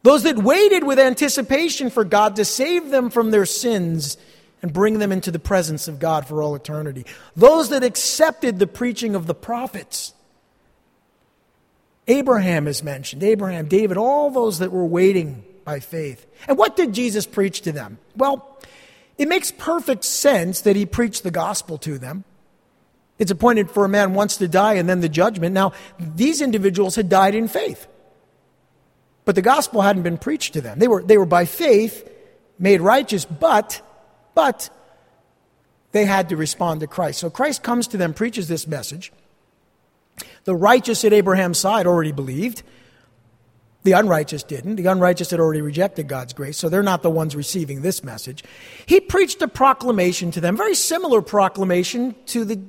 Those 0.02 0.24
that 0.24 0.38
waited 0.38 0.84
with 0.84 0.98
anticipation 0.98 1.90
for 1.90 2.04
God 2.04 2.36
to 2.36 2.44
save 2.44 2.90
them 2.90 3.10
from 3.10 3.30
their 3.30 3.46
sins 3.46 4.16
and 4.60 4.72
bring 4.72 4.98
them 4.98 5.12
into 5.12 5.30
the 5.30 5.38
presence 5.38 5.88
of 5.88 5.98
God 5.98 6.26
for 6.26 6.42
all 6.42 6.54
eternity. 6.54 7.06
Those 7.36 7.70
that 7.70 7.84
accepted 7.84 8.58
the 8.58 8.66
preaching 8.66 9.14
of 9.14 9.26
the 9.26 9.34
prophets 9.34 10.12
Abraham 12.08 12.66
is 12.66 12.82
mentioned, 12.82 13.22
Abraham, 13.22 13.68
David, 13.68 13.96
all 13.96 14.30
those 14.30 14.58
that 14.58 14.72
were 14.72 14.84
waiting 14.84 15.44
by 15.64 15.80
faith. 15.80 16.26
And 16.48 16.58
what 16.58 16.76
did 16.76 16.92
Jesus 16.92 17.26
preach 17.26 17.62
to 17.62 17.72
them? 17.72 17.98
Well, 18.16 18.58
it 19.18 19.28
makes 19.28 19.52
perfect 19.52 20.04
sense 20.04 20.62
that 20.62 20.74
he 20.74 20.86
preached 20.86 21.22
the 21.22 21.30
gospel 21.30 21.78
to 21.78 21.98
them. 21.98 22.24
It's 23.18 23.30
appointed 23.30 23.70
for 23.70 23.84
a 23.84 23.88
man 23.88 24.14
once 24.14 24.38
to 24.38 24.48
die 24.48 24.74
and 24.74 24.88
then 24.88 25.00
the 25.00 25.08
judgment. 25.08 25.54
Now, 25.54 25.72
these 25.98 26.40
individuals 26.40 26.96
had 26.96 27.08
died 27.08 27.34
in 27.34 27.46
faith. 27.46 27.86
But 29.24 29.36
the 29.36 29.42
gospel 29.42 29.82
hadn't 29.82 30.02
been 30.02 30.18
preached 30.18 30.54
to 30.54 30.60
them. 30.60 30.78
They 30.78 30.88
were, 30.88 31.02
they 31.02 31.18
were 31.18 31.26
by 31.26 31.44
faith 31.44 32.08
made 32.58 32.80
righteous, 32.80 33.24
but, 33.24 33.80
but 34.34 34.70
they 35.92 36.04
had 36.04 36.30
to 36.30 36.36
respond 36.36 36.80
to 36.80 36.86
Christ. 36.86 37.20
So 37.20 37.30
Christ 37.30 37.62
comes 37.62 37.86
to 37.88 37.96
them, 37.96 38.14
preaches 38.14 38.48
this 38.48 38.66
message. 38.66 39.12
The 40.44 40.54
righteous 40.54 41.04
at 41.04 41.12
Abraham's 41.12 41.58
side 41.58 41.86
already 41.86 42.12
believed. 42.12 42.62
The 43.84 43.92
unrighteous 43.92 44.44
didn't. 44.44 44.76
The 44.76 44.86
unrighteous 44.86 45.30
had 45.30 45.40
already 45.40 45.60
rejected 45.60 46.06
God's 46.06 46.32
grace, 46.32 46.56
so 46.56 46.68
they're 46.68 46.82
not 46.82 47.02
the 47.02 47.10
ones 47.10 47.34
receiving 47.34 47.82
this 47.82 48.04
message. 48.04 48.44
He 48.86 49.00
preached 49.00 49.42
a 49.42 49.48
proclamation 49.48 50.30
to 50.32 50.40
them, 50.40 50.56
very 50.56 50.74
similar 50.74 51.20
proclamation 51.20 52.14
to, 52.26 52.44
the, 52.44 52.60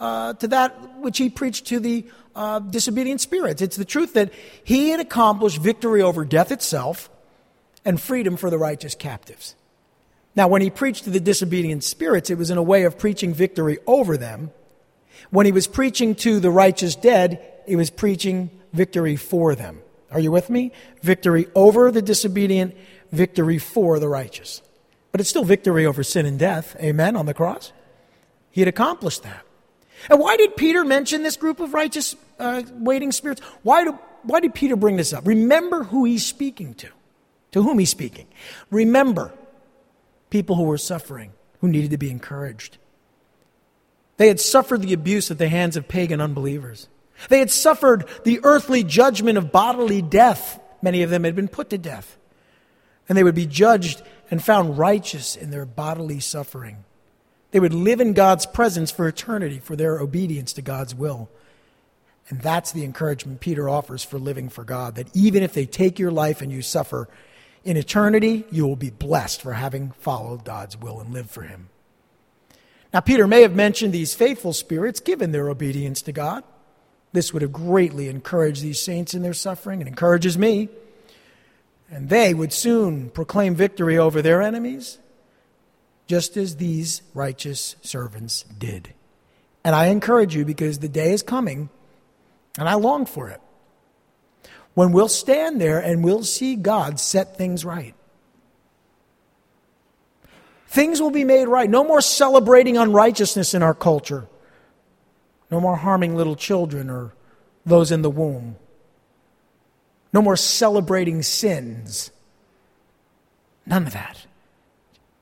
uh, 0.00 0.34
to 0.34 0.48
that 0.48 0.98
which 0.98 1.18
he 1.18 1.30
preached 1.30 1.66
to 1.66 1.78
the 1.78 2.06
uh, 2.34 2.58
disobedient 2.58 3.20
spirits. 3.20 3.62
It's 3.62 3.76
the 3.76 3.84
truth 3.84 4.14
that 4.14 4.32
he 4.64 4.90
had 4.90 4.98
accomplished 4.98 5.58
victory 5.58 6.02
over 6.02 6.24
death 6.24 6.50
itself 6.50 7.10
and 7.84 8.00
freedom 8.00 8.36
for 8.36 8.50
the 8.50 8.58
righteous 8.58 8.96
captives. 8.96 9.54
Now, 10.34 10.48
when 10.48 10.60
he 10.60 10.68
preached 10.68 11.04
to 11.04 11.10
the 11.10 11.20
disobedient 11.20 11.84
spirits, 11.84 12.28
it 12.28 12.36
was 12.36 12.50
in 12.50 12.58
a 12.58 12.62
way 12.62 12.82
of 12.82 12.98
preaching 12.98 13.32
victory 13.32 13.78
over 13.86 14.16
them 14.16 14.50
when 15.30 15.46
he 15.46 15.52
was 15.52 15.66
preaching 15.66 16.14
to 16.16 16.40
the 16.40 16.50
righteous 16.50 16.94
dead, 16.94 17.40
he 17.66 17.76
was 17.76 17.90
preaching 17.90 18.50
victory 18.72 19.16
for 19.16 19.54
them. 19.54 19.82
Are 20.10 20.20
you 20.20 20.30
with 20.30 20.50
me? 20.50 20.72
Victory 21.02 21.48
over 21.54 21.90
the 21.90 22.02
disobedient, 22.02 22.76
victory 23.12 23.58
for 23.58 23.98
the 23.98 24.08
righteous. 24.08 24.62
But 25.12 25.20
it's 25.20 25.30
still 25.30 25.44
victory 25.44 25.86
over 25.86 26.02
sin 26.02 26.26
and 26.26 26.38
death. 26.38 26.76
Amen. 26.80 27.16
On 27.16 27.26
the 27.26 27.34
cross. 27.34 27.72
He 28.50 28.60
had 28.60 28.68
accomplished 28.68 29.22
that. 29.22 29.44
And 30.10 30.20
why 30.20 30.36
did 30.36 30.56
Peter 30.56 30.84
mention 30.84 31.22
this 31.22 31.36
group 31.36 31.60
of 31.60 31.74
righteous 31.74 32.14
uh, 32.38 32.62
waiting 32.72 33.12
spirits? 33.12 33.40
Why, 33.62 33.84
do, 33.84 33.98
why 34.22 34.40
did 34.40 34.54
Peter 34.54 34.76
bring 34.76 34.96
this 34.96 35.12
up? 35.12 35.26
Remember 35.26 35.84
who 35.84 36.04
he's 36.04 36.24
speaking 36.24 36.74
to. 36.74 36.88
To 37.52 37.62
whom 37.62 37.78
he's 37.78 37.90
speaking. 37.90 38.26
Remember 38.70 39.32
people 40.30 40.56
who 40.56 40.64
were 40.64 40.78
suffering, 40.78 41.32
who 41.60 41.68
needed 41.68 41.90
to 41.90 41.98
be 41.98 42.10
encouraged. 42.10 42.78
They 44.16 44.28
had 44.28 44.40
suffered 44.40 44.82
the 44.82 44.92
abuse 44.92 45.30
at 45.30 45.38
the 45.38 45.48
hands 45.48 45.76
of 45.76 45.88
pagan 45.88 46.20
unbelievers. 46.20 46.88
They 47.28 47.38
had 47.38 47.50
suffered 47.50 48.06
the 48.24 48.40
earthly 48.42 48.82
judgment 48.82 49.38
of 49.38 49.52
bodily 49.52 50.02
death. 50.02 50.60
Many 50.82 51.02
of 51.02 51.10
them 51.10 51.24
had 51.24 51.36
been 51.36 51.48
put 51.48 51.70
to 51.70 51.78
death. 51.78 52.16
And 53.08 53.16
they 53.16 53.24
would 53.24 53.34
be 53.34 53.46
judged 53.46 54.02
and 54.30 54.42
found 54.42 54.78
righteous 54.78 55.36
in 55.36 55.50
their 55.50 55.66
bodily 55.66 56.20
suffering. 56.20 56.84
They 57.52 57.60
would 57.60 57.74
live 57.74 58.00
in 58.00 58.12
God's 58.12 58.46
presence 58.46 58.90
for 58.90 59.06
eternity 59.06 59.58
for 59.58 59.76
their 59.76 59.98
obedience 59.98 60.52
to 60.54 60.62
God's 60.62 60.94
will. 60.94 61.28
And 62.28 62.40
that's 62.40 62.72
the 62.72 62.84
encouragement 62.84 63.40
Peter 63.40 63.68
offers 63.68 64.02
for 64.02 64.18
living 64.18 64.48
for 64.48 64.64
God 64.64 64.96
that 64.96 65.14
even 65.14 65.42
if 65.42 65.52
they 65.52 65.64
take 65.64 65.98
your 65.98 66.10
life 66.10 66.42
and 66.42 66.50
you 66.50 66.60
suffer, 66.60 67.08
in 67.64 67.76
eternity, 67.76 68.44
you 68.50 68.66
will 68.66 68.76
be 68.76 68.90
blessed 68.90 69.42
for 69.42 69.52
having 69.52 69.90
followed 69.98 70.44
God's 70.44 70.76
will 70.76 71.00
and 71.00 71.12
lived 71.12 71.30
for 71.30 71.42
Him. 71.42 71.68
Now, 72.92 73.00
Peter 73.00 73.26
may 73.26 73.42
have 73.42 73.54
mentioned 73.54 73.92
these 73.92 74.14
faithful 74.14 74.52
spirits 74.52 75.00
given 75.00 75.32
their 75.32 75.48
obedience 75.48 76.02
to 76.02 76.12
God. 76.12 76.44
This 77.12 77.32
would 77.32 77.42
have 77.42 77.52
greatly 77.52 78.08
encouraged 78.08 78.62
these 78.62 78.80
saints 78.80 79.14
in 79.14 79.22
their 79.22 79.34
suffering 79.34 79.80
and 79.80 79.88
encourages 79.88 80.38
me. 80.38 80.68
And 81.90 82.08
they 82.08 82.34
would 82.34 82.52
soon 82.52 83.10
proclaim 83.10 83.54
victory 83.54 83.96
over 83.96 84.20
their 84.20 84.42
enemies, 84.42 84.98
just 86.06 86.36
as 86.36 86.56
these 86.56 87.02
righteous 87.14 87.76
servants 87.80 88.42
did. 88.58 88.92
And 89.64 89.74
I 89.74 89.86
encourage 89.86 90.34
you 90.34 90.44
because 90.44 90.78
the 90.78 90.88
day 90.88 91.12
is 91.12 91.22
coming, 91.22 91.70
and 92.58 92.68
I 92.68 92.74
long 92.74 93.06
for 93.06 93.28
it, 93.28 93.40
when 94.74 94.92
we'll 94.92 95.08
stand 95.08 95.60
there 95.60 95.78
and 95.78 96.04
we'll 96.04 96.24
see 96.24 96.54
God 96.54 97.00
set 97.00 97.36
things 97.36 97.64
right. 97.64 97.94
Things 100.68 101.00
will 101.00 101.10
be 101.10 101.24
made 101.24 101.46
right. 101.46 101.70
No 101.70 101.84
more 101.84 102.00
celebrating 102.00 102.76
unrighteousness 102.76 103.54
in 103.54 103.62
our 103.62 103.74
culture. 103.74 104.26
No 105.50 105.60
more 105.60 105.76
harming 105.76 106.16
little 106.16 106.36
children 106.36 106.90
or 106.90 107.12
those 107.64 107.92
in 107.92 108.02
the 108.02 108.10
womb. 108.10 108.56
No 110.12 110.22
more 110.22 110.36
celebrating 110.36 111.22
sins. 111.22 112.10
None 113.64 113.86
of 113.86 113.92
that. 113.92 114.26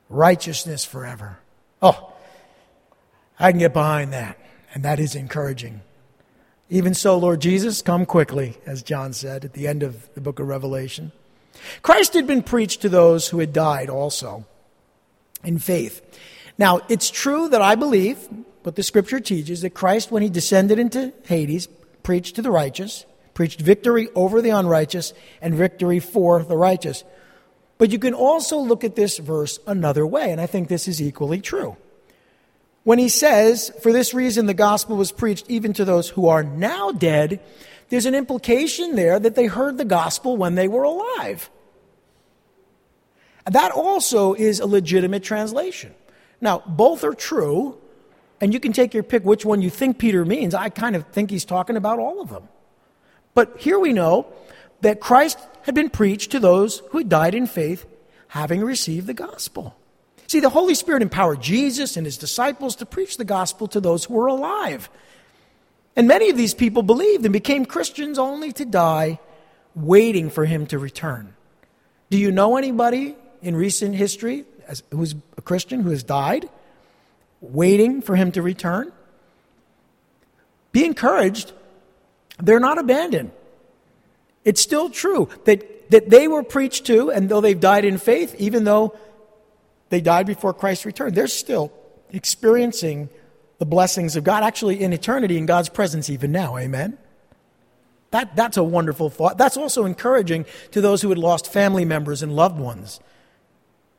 Righteousness 0.09 0.85
forever. 0.85 1.39
Oh, 1.81 2.13
I 3.39 3.51
can 3.51 3.59
get 3.59 3.73
behind 3.73 4.13
that. 4.13 4.39
And 4.73 4.83
that 4.83 4.99
is 4.99 5.15
encouraging. 5.15 5.81
Even 6.69 6.93
so, 6.93 7.17
Lord 7.17 7.41
Jesus, 7.41 7.81
come 7.81 8.05
quickly, 8.05 8.57
as 8.65 8.83
John 8.83 9.13
said 9.13 9.45
at 9.45 9.53
the 9.53 9.67
end 9.67 9.83
of 9.83 10.11
the 10.15 10.21
book 10.21 10.39
of 10.39 10.47
Revelation. 10.47 11.11
Christ 11.81 12.13
had 12.13 12.27
been 12.27 12.43
preached 12.43 12.81
to 12.81 12.89
those 12.89 13.29
who 13.29 13.39
had 13.39 13.53
died 13.53 13.89
also 13.89 14.45
in 15.45 15.59
faith. 15.59 16.01
Now, 16.57 16.81
it's 16.89 17.09
true 17.09 17.49
that 17.49 17.61
I 17.61 17.75
believe 17.75 18.17
what 18.63 18.75
the 18.75 18.83
scripture 18.83 19.19
teaches 19.19 19.61
that 19.61 19.71
Christ, 19.71 20.11
when 20.11 20.23
he 20.23 20.29
descended 20.29 20.79
into 20.79 21.13
Hades, 21.25 21.67
preached 22.03 22.35
to 22.35 22.41
the 22.41 22.51
righteous, 22.51 23.05
preached 23.33 23.61
victory 23.61 24.07
over 24.15 24.41
the 24.41 24.49
unrighteous, 24.49 25.13
and 25.41 25.53
victory 25.53 25.99
for 25.99 26.41
the 26.43 26.57
righteous. 26.57 27.03
But 27.77 27.91
you 27.91 27.99
can 27.99 28.13
also 28.13 28.57
look 28.57 28.83
at 28.83 28.95
this 28.95 29.17
verse 29.17 29.59
another 29.67 30.07
way, 30.07 30.31
and 30.31 30.39
I 30.39 30.45
think 30.45 30.67
this 30.67 30.87
is 30.87 31.01
equally 31.01 31.41
true. 31.41 31.75
When 32.83 32.99
he 32.99 33.09
says, 33.09 33.71
For 33.81 33.91
this 33.91 34.13
reason 34.13 34.45
the 34.45 34.53
gospel 34.53 34.95
was 34.95 35.11
preached 35.11 35.49
even 35.49 35.73
to 35.73 35.85
those 35.85 36.09
who 36.09 36.27
are 36.27 36.43
now 36.43 36.91
dead, 36.91 37.41
there's 37.89 38.05
an 38.05 38.15
implication 38.15 38.95
there 38.95 39.19
that 39.19 39.35
they 39.35 39.47
heard 39.47 39.77
the 39.77 39.85
gospel 39.85 40.37
when 40.37 40.55
they 40.55 40.67
were 40.67 40.83
alive. 40.83 41.49
That 43.45 43.71
also 43.71 44.33
is 44.33 44.59
a 44.59 44.65
legitimate 44.65 45.23
translation. 45.23 45.93
Now, 46.41 46.63
both 46.65 47.03
are 47.03 47.13
true, 47.13 47.77
and 48.41 48.53
you 48.53 48.59
can 48.59 48.73
take 48.73 48.93
your 48.93 49.03
pick 49.03 49.23
which 49.23 49.45
one 49.45 49.61
you 49.61 49.69
think 49.69 49.97
Peter 49.97 50.25
means. 50.25 50.53
I 50.53 50.69
kind 50.69 50.95
of 50.95 51.05
think 51.07 51.29
he's 51.29 51.45
talking 51.45 51.77
about 51.77 51.99
all 51.99 52.21
of 52.21 52.29
them. 52.29 52.47
But 53.33 53.57
here 53.59 53.79
we 53.79 53.93
know 53.93 54.27
that 54.81 54.99
Christ 54.99 55.39
had 55.63 55.75
been 55.75 55.89
preached 55.89 56.31
to 56.31 56.39
those 56.39 56.79
who 56.89 56.99
had 56.99 57.09
died 57.09 57.35
in 57.35 57.47
faith, 57.47 57.85
having 58.29 58.61
received 58.61 59.07
the 59.07 59.13
gospel. 59.13 59.75
See, 60.27 60.39
the 60.39 60.49
Holy 60.49 60.73
Spirit 60.73 61.01
empowered 61.01 61.41
Jesus 61.41 61.97
and 61.97 62.05
his 62.05 62.17
disciples 62.17 62.75
to 62.77 62.85
preach 62.85 63.17
the 63.17 63.25
gospel 63.25 63.67
to 63.69 63.79
those 63.79 64.05
who 64.05 64.15
were 64.15 64.27
alive. 64.27 64.89
And 65.95 66.07
many 66.07 66.29
of 66.29 66.37
these 66.37 66.53
people 66.53 66.83
believed 66.83 67.25
and 67.25 67.33
became 67.33 67.65
Christians 67.65 68.17
only 68.17 68.51
to 68.53 68.65
die 68.65 69.19
waiting 69.75 70.29
for 70.29 70.45
him 70.45 70.65
to 70.67 70.79
return. 70.79 71.35
Do 72.09 72.17
you 72.17 72.31
know 72.31 72.57
anybody 72.57 73.15
in 73.45 73.55
recent 73.55 73.95
history 73.95 74.43
as, 74.67 74.81
who's 74.89 75.13
a 75.37 75.41
Christian 75.41 75.81
who 75.81 75.91
has 75.91 76.03
died, 76.03 76.49
waiting 77.41 78.01
for 78.01 78.15
him 78.15 78.31
to 78.31 78.41
return. 78.41 78.91
Be 80.71 80.83
encouraged. 80.83 81.53
They're 82.41 82.59
not 82.59 82.79
abandoned. 82.79 83.31
It's 84.43 84.61
still 84.61 84.89
true 84.89 85.29
that, 85.45 85.91
that 85.91 86.09
they 86.09 86.27
were 86.27 86.41
preached 86.41 86.87
to, 86.87 87.11
and 87.11 87.29
though 87.29 87.39
they've 87.39 87.59
died 87.59 87.85
in 87.85 87.99
faith, 87.99 88.35
even 88.39 88.63
though 88.63 88.97
they 89.89 90.01
died 90.01 90.25
before 90.25 90.53
Christ 90.53 90.83
returned, 90.83 91.13
they're 91.13 91.27
still 91.27 91.71
experiencing 92.11 93.09
the 93.59 93.65
blessings 93.65 94.15
of 94.15 94.23
God, 94.23 94.43
actually 94.43 94.81
in 94.81 94.91
eternity 94.91 95.37
in 95.37 95.45
God's 95.45 95.69
presence 95.69 96.09
even 96.09 96.31
now. 96.31 96.57
Amen? 96.57 96.97
That, 98.09 98.35
that's 98.35 98.57
a 98.57 98.63
wonderful 98.63 99.11
thought. 99.11 99.37
That's 99.37 99.55
also 99.55 99.85
encouraging 99.85 100.45
to 100.71 100.81
those 100.81 101.03
who 101.03 101.09
had 101.09 101.19
lost 101.19 101.53
family 101.53 101.85
members 101.85 102.23
and 102.23 102.35
loved 102.35 102.59
ones 102.59 102.99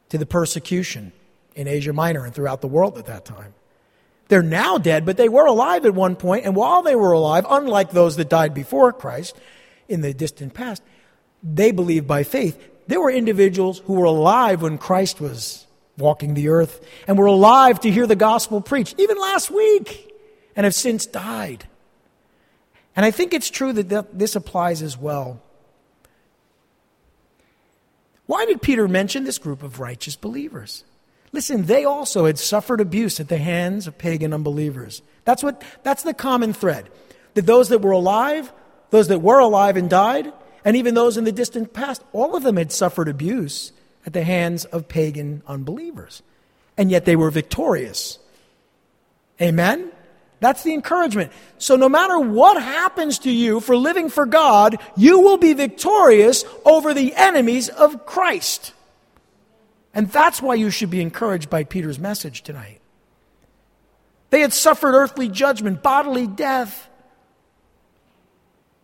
to 0.09 0.19
the 0.19 0.27
persecution 0.27 1.13
in 1.55 1.67
Asia 1.67 1.93
Minor 1.93 2.25
and 2.25 2.35
throughout 2.35 2.61
the 2.61 2.69
world 2.69 2.99
at 2.99 3.07
that 3.07 3.25
time. 3.25 3.55
They're 4.29 4.43
now 4.43 4.79
dead, 4.79 5.07
but 5.07 5.17
they 5.17 5.29
were 5.29 5.47
alive 5.47 5.87
at 5.87 5.95
one 5.95 6.17
point, 6.17 6.45
and 6.45 6.57
while 6.57 6.83
they 6.83 6.97
were 6.97 7.13
alive, 7.13 7.47
unlike 7.49 7.91
those 7.91 8.17
that 8.17 8.29
died 8.29 8.55
before 8.55 8.93
Christ 8.93 9.37
in 9.89 10.01
the 10.01 10.13
distant 10.13 10.53
past, 10.53 10.83
they 11.43 11.71
believed 11.71 12.09
by 12.09 12.25
faith. 12.25 12.61
There 12.89 13.01
were 13.01 13.11
individuals 13.11 13.79
who 13.87 13.95
were 13.95 14.05
alive 14.05 14.63
when 14.63 14.79
Christ 14.79 15.21
was 15.21 15.67
walking 15.97 16.35
the 16.35 16.49
earth 16.49 16.85
and 17.07 17.17
were 17.17 17.27
alive 17.27 17.81
to 17.81 17.91
hear 17.91 18.07
the 18.07 18.17
gospel 18.17 18.61
preached, 18.61 18.99
even 18.99 19.17
last 19.17 19.51
week, 19.51 20.13
and 20.57 20.65
have 20.65 20.75
since 20.75 21.07
died. 21.07 21.65
And 22.97 23.05
I 23.05 23.11
think 23.11 23.33
it's 23.33 23.51
true 23.51 23.73
that 23.75 24.19
this 24.19 24.35
applies 24.37 24.83
as 24.83 24.97
well 24.99 25.41
why 28.27 28.45
did 28.47 28.62
Peter 28.62 28.89
mention 28.89 29.24
this 29.24 29.39
group 29.39 29.62
of 29.62 29.81
righteous 29.81 30.16
believers? 30.16 30.85
Listen, 31.33 31.66
they 31.66 31.85
also 31.85 32.27
had 32.27 32.39
suffered 32.39 32.81
abuse 32.81 33.20
at 33.20 33.29
the 33.29 33.39
hands 33.39 33.87
of 33.87 33.99
pagan 33.99 34.33
unbelievers. 34.33 35.03
That's, 35.24 35.43
what, 35.43 35.62
that's 35.83 36.03
the 36.03 36.14
common 36.14 36.53
thread. 36.53 36.89
That 37.35 37.47
those 37.47 37.68
that 37.68 37.83
were 37.83 37.93
alive, 37.93 38.53
those 38.91 39.09
that 39.09 39.20
were 39.20 39.39
alive 39.39 39.77
and 39.77 39.91
died, 39.91 40.33
and 40.64 40.77
even 40.77 40.95
those 40.95 41.16
in 41.16 41.24
the 41.24 41.33
distant 41.33 41.72
past, 41.72 42.03
all 42.12 42.37
of 42.37 42.43
them 42.43 42.57
had 42.57 42.72
suffered 42.72 43.09
abuse 43.09 43.72
at 44.05 44.12
the 44.12 44.24
hands 44.24 44.64
of 44.64 44.89
pagan 44.89 45.43
unbelievers. 45.47 46.22
And 46.77 46.91
yet 46.91 47.05
they 47.05 47.16
were 47.16 47.31
victorious. 47.31 48.18
Amen? 49.41 49.93
That's 50.41 50.62
the 50.62 50.74
encouragement. 50.74 51.32
So 51.59 51.76
no 51.76 51.89
matter 51.89 52.18
what 52.18 52.61
happens 52.61 53.20
to 53.20 53.30
you 53.30 53.61
for 53.61 53.76
living 53.76 54.11
for 54.11 54.26
God, 54.26 54.78
you 54.97 55.20
will 55.20 55.39
be 55.39 55.55
victorious 55.55 56.45
over 56.64 56.93
the 56.93 57.14
enemies 57.14 57.68
of 57.68 58.05
Christ. 58.05 58.74
And 59.95 60.11
that's 60.11 60.43
why 60.43 60.55
you 60.57 60.68
should 60.70 60.91
be 60.91 61.01
encouraged 61.01 61.49
by 61.49 61.64
Peter's 61.64 61.99
message 61.99 62.43
tonight. 62.43 62.80
They 64.28 64.41
had 64.41 64.53
suffered 64.53 64.95
earthly 64.95 65.28
judgment, 65.28 65.82
bodily 65.82 66.26
death. 66.26 66.89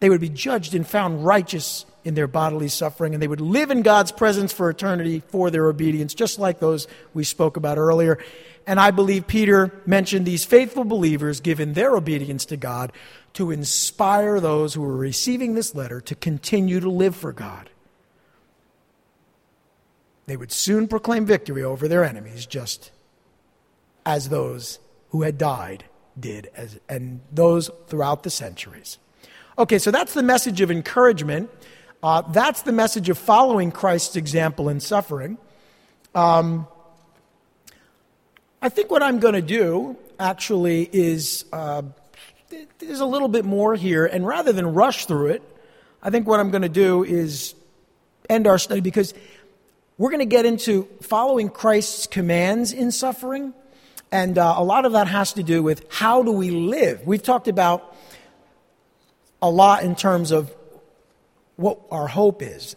They 0.02 0.10
would 0.10 0.20
be 0.20 0.30
judged 0.30 0.74
and 0.74 0.84
found 0.84 1.24
righteous 1.24 1.86
in 2.02 2.14
their 2.14 2.26
bodily 2.26 2.66
suffering, 2.66 3.14
and 3.14 3.22
they 3.22 3.28
would 3.28 3.40
live 3.40 3.70
in 3.70 3.82
God's 3.82 4.10
presence 4.10 4.52
for 4.52 4.68
eternity 4.68 5.22
for 5.28 5.48
their 5.48 5.68
obedience, 5.68 6.12
just 6.12 6.40
like 6.40 6.58
those 6.58 6.88
we 7.14 7.22
spoke 7.22 7.56
about 7.56 7.78
earlier. 7.78 8.18
And 8.66 8.80
I 8.80 8.90
believe 8.90 9.28
Peter 9.28 9.80
mentioned 9.86 10.26
these 10.26 10.44
faithful 10.44 10.82
believers, 10.82 11.38
given 11.38 11.74
their 11.74 11.94
obedience 11.94 12.44
to 12.46 12.56
God, 12.56 12.90
to 13.34 13.52
inspire 13.52 14.40
those 14.40 14.74
who 14.74 14.82
were 14.82 14.96
receiving 14.96 15.54
this 15.54 15.72
letter 15.72 16.00
to 16.00 16.16
continue 16.16 16.80
to 16.80 16.90
live 16.90 17.14
for 17.14 17.32
God. 17.32 17.70
They 20.26 20.36
would 20.36 20.50
soon 20.50 20.88
proclaim 20.88 21.26
victory 21.26 21.62
over 21.62 21.86
their 21.86 22.02
enemies, 22.02 22.44
just 22.44 22.90
as 24.04 24.30
those 24.30 24.80
who 25.10 25.22
had 25.22 25.38
died 25.38 25.84
did, 26.18 26.50
as, 26.56 26.80
and 26.88 27.20
those 27.30 27.70
throughout 27.86 28.24
the 28.24 28.30
centuries. 28.30 28.98
Okay, 29.58 29.78
so 29.78 29.90
that's 29.90 30.14
the 30.14 30.22
message 30.22 30.62
of 30.62 30.70
encouragement. 30.70 31.50
Uh, 32.02 32.22
that's 32.22 32.62
the 32.62 32.72
message 32.72 33.10
of 33.10 33.18
following 33.18 33.70
Christ's 33.70 34.16
example 34.16 34.70
in 34.70 34.80
suffering. 34.80 35.36
Um, 36.14 36.66
I 38.62 38.70
think 38.70 38.90
what 38.90 39.02
I'm 39.02 39.18
going 39.18 39.34
to 39.34 39.42
do 39.42 39.98
actually 40.18 40.88
is 40.90 41.44
uh, 41.52 41.82
there's 42.78 43.00
a 43.00 43.06
little 43.06 43.28
bit 43.28 43.44
more 43.44 43.74
here, 43.74 44.06
and 44.06 44.26
rather 44.26 44.54
than 44.54 44.72
rush 44.72 45.04
through 45.04 45.26
it, 45.26 45.42
I 46.02 46.08
think 46.08 46.26
what 46.26 46.40
I'm 46.40 46.50
going 46.50 46.62
to 46.62 46.70
do 46.70 47.04
is 47.04 47.54
end 48.30 48.46
our 48.46 48.56
study 48.56 48.80
because 48.80 49.12
we're 49.98 50.10
going 50.10 50.20
to 50.20 50.24
get 50.24 50.46
into 50.46 50.88
following 51.02 51.50
Christ's 51.50 52.06
commands 52.06 52.72
in 52.72 52.90
suffering, 52.90 53.52
and 54.10 54.38
uh, 54.38 54.54
a 54.56 54.64
lot 54.64 54.86
of 54.86 54.92
that 54.92 55.08
has 55.08 55.34
to 55.34 55.42
do 55.42 55.62
with 55.62 55.84
how 55.90 56.22
do 56.22 56.32
we 56.32 56.50
live. 56.50 57.06
We've 57.06 57.22
talked 57.22 57.48
about 57.48 57.91
a 59.42 59.50
lot 59.50 59.82
in 59.82 59.94
terms 59.96 60.30
of 60.30 60.54
what 61.56 61.80
our 61.90 62.06
hope 62.06 62.40
is 62.40 62.76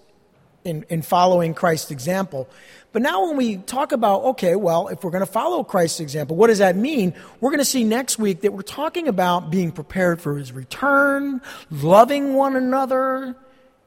in, 0.65 0.83
in 0.89 1.01
following 1.01 1.53
Christ's 1.53 1.91
example. 1.91 2.49
But 2.91 3.01
now, 3.01 3.27
when 3.27 3.37
we 3.37 3.57
talk 3.57 3.91
about, 3.91 4.23
okay, 4.23 4.55
well, 4.55 4.87
if 4.87 5.03
we're 5.03 5.11
going 5.11 5.25
to 5.25 5.31
follow 5.31 5.63
Christ's 5.63 5.99
example, 5.99 6.35
what 6.35 6.47
does 6.47 6.59
that 6.59 6.75
mean? 6.75 7.13
We're 7.39 7.51
going 7.51 7.59
to 7.59 7.65
see 7.65 7.83
next 7.83 8.17
week 8.17 8.41
that 8.41 8.53
we're 8.53 8.61
talking 8.61 9.07
about 9.07 9.51
being 9.51 9.71
prepared 9.71 10.21
for 10.21 10.37
his 10.37 10.51
return, 10.51 11.41
loving 11.69 12.33
one 12.33 12.55
another, 12.55 13.35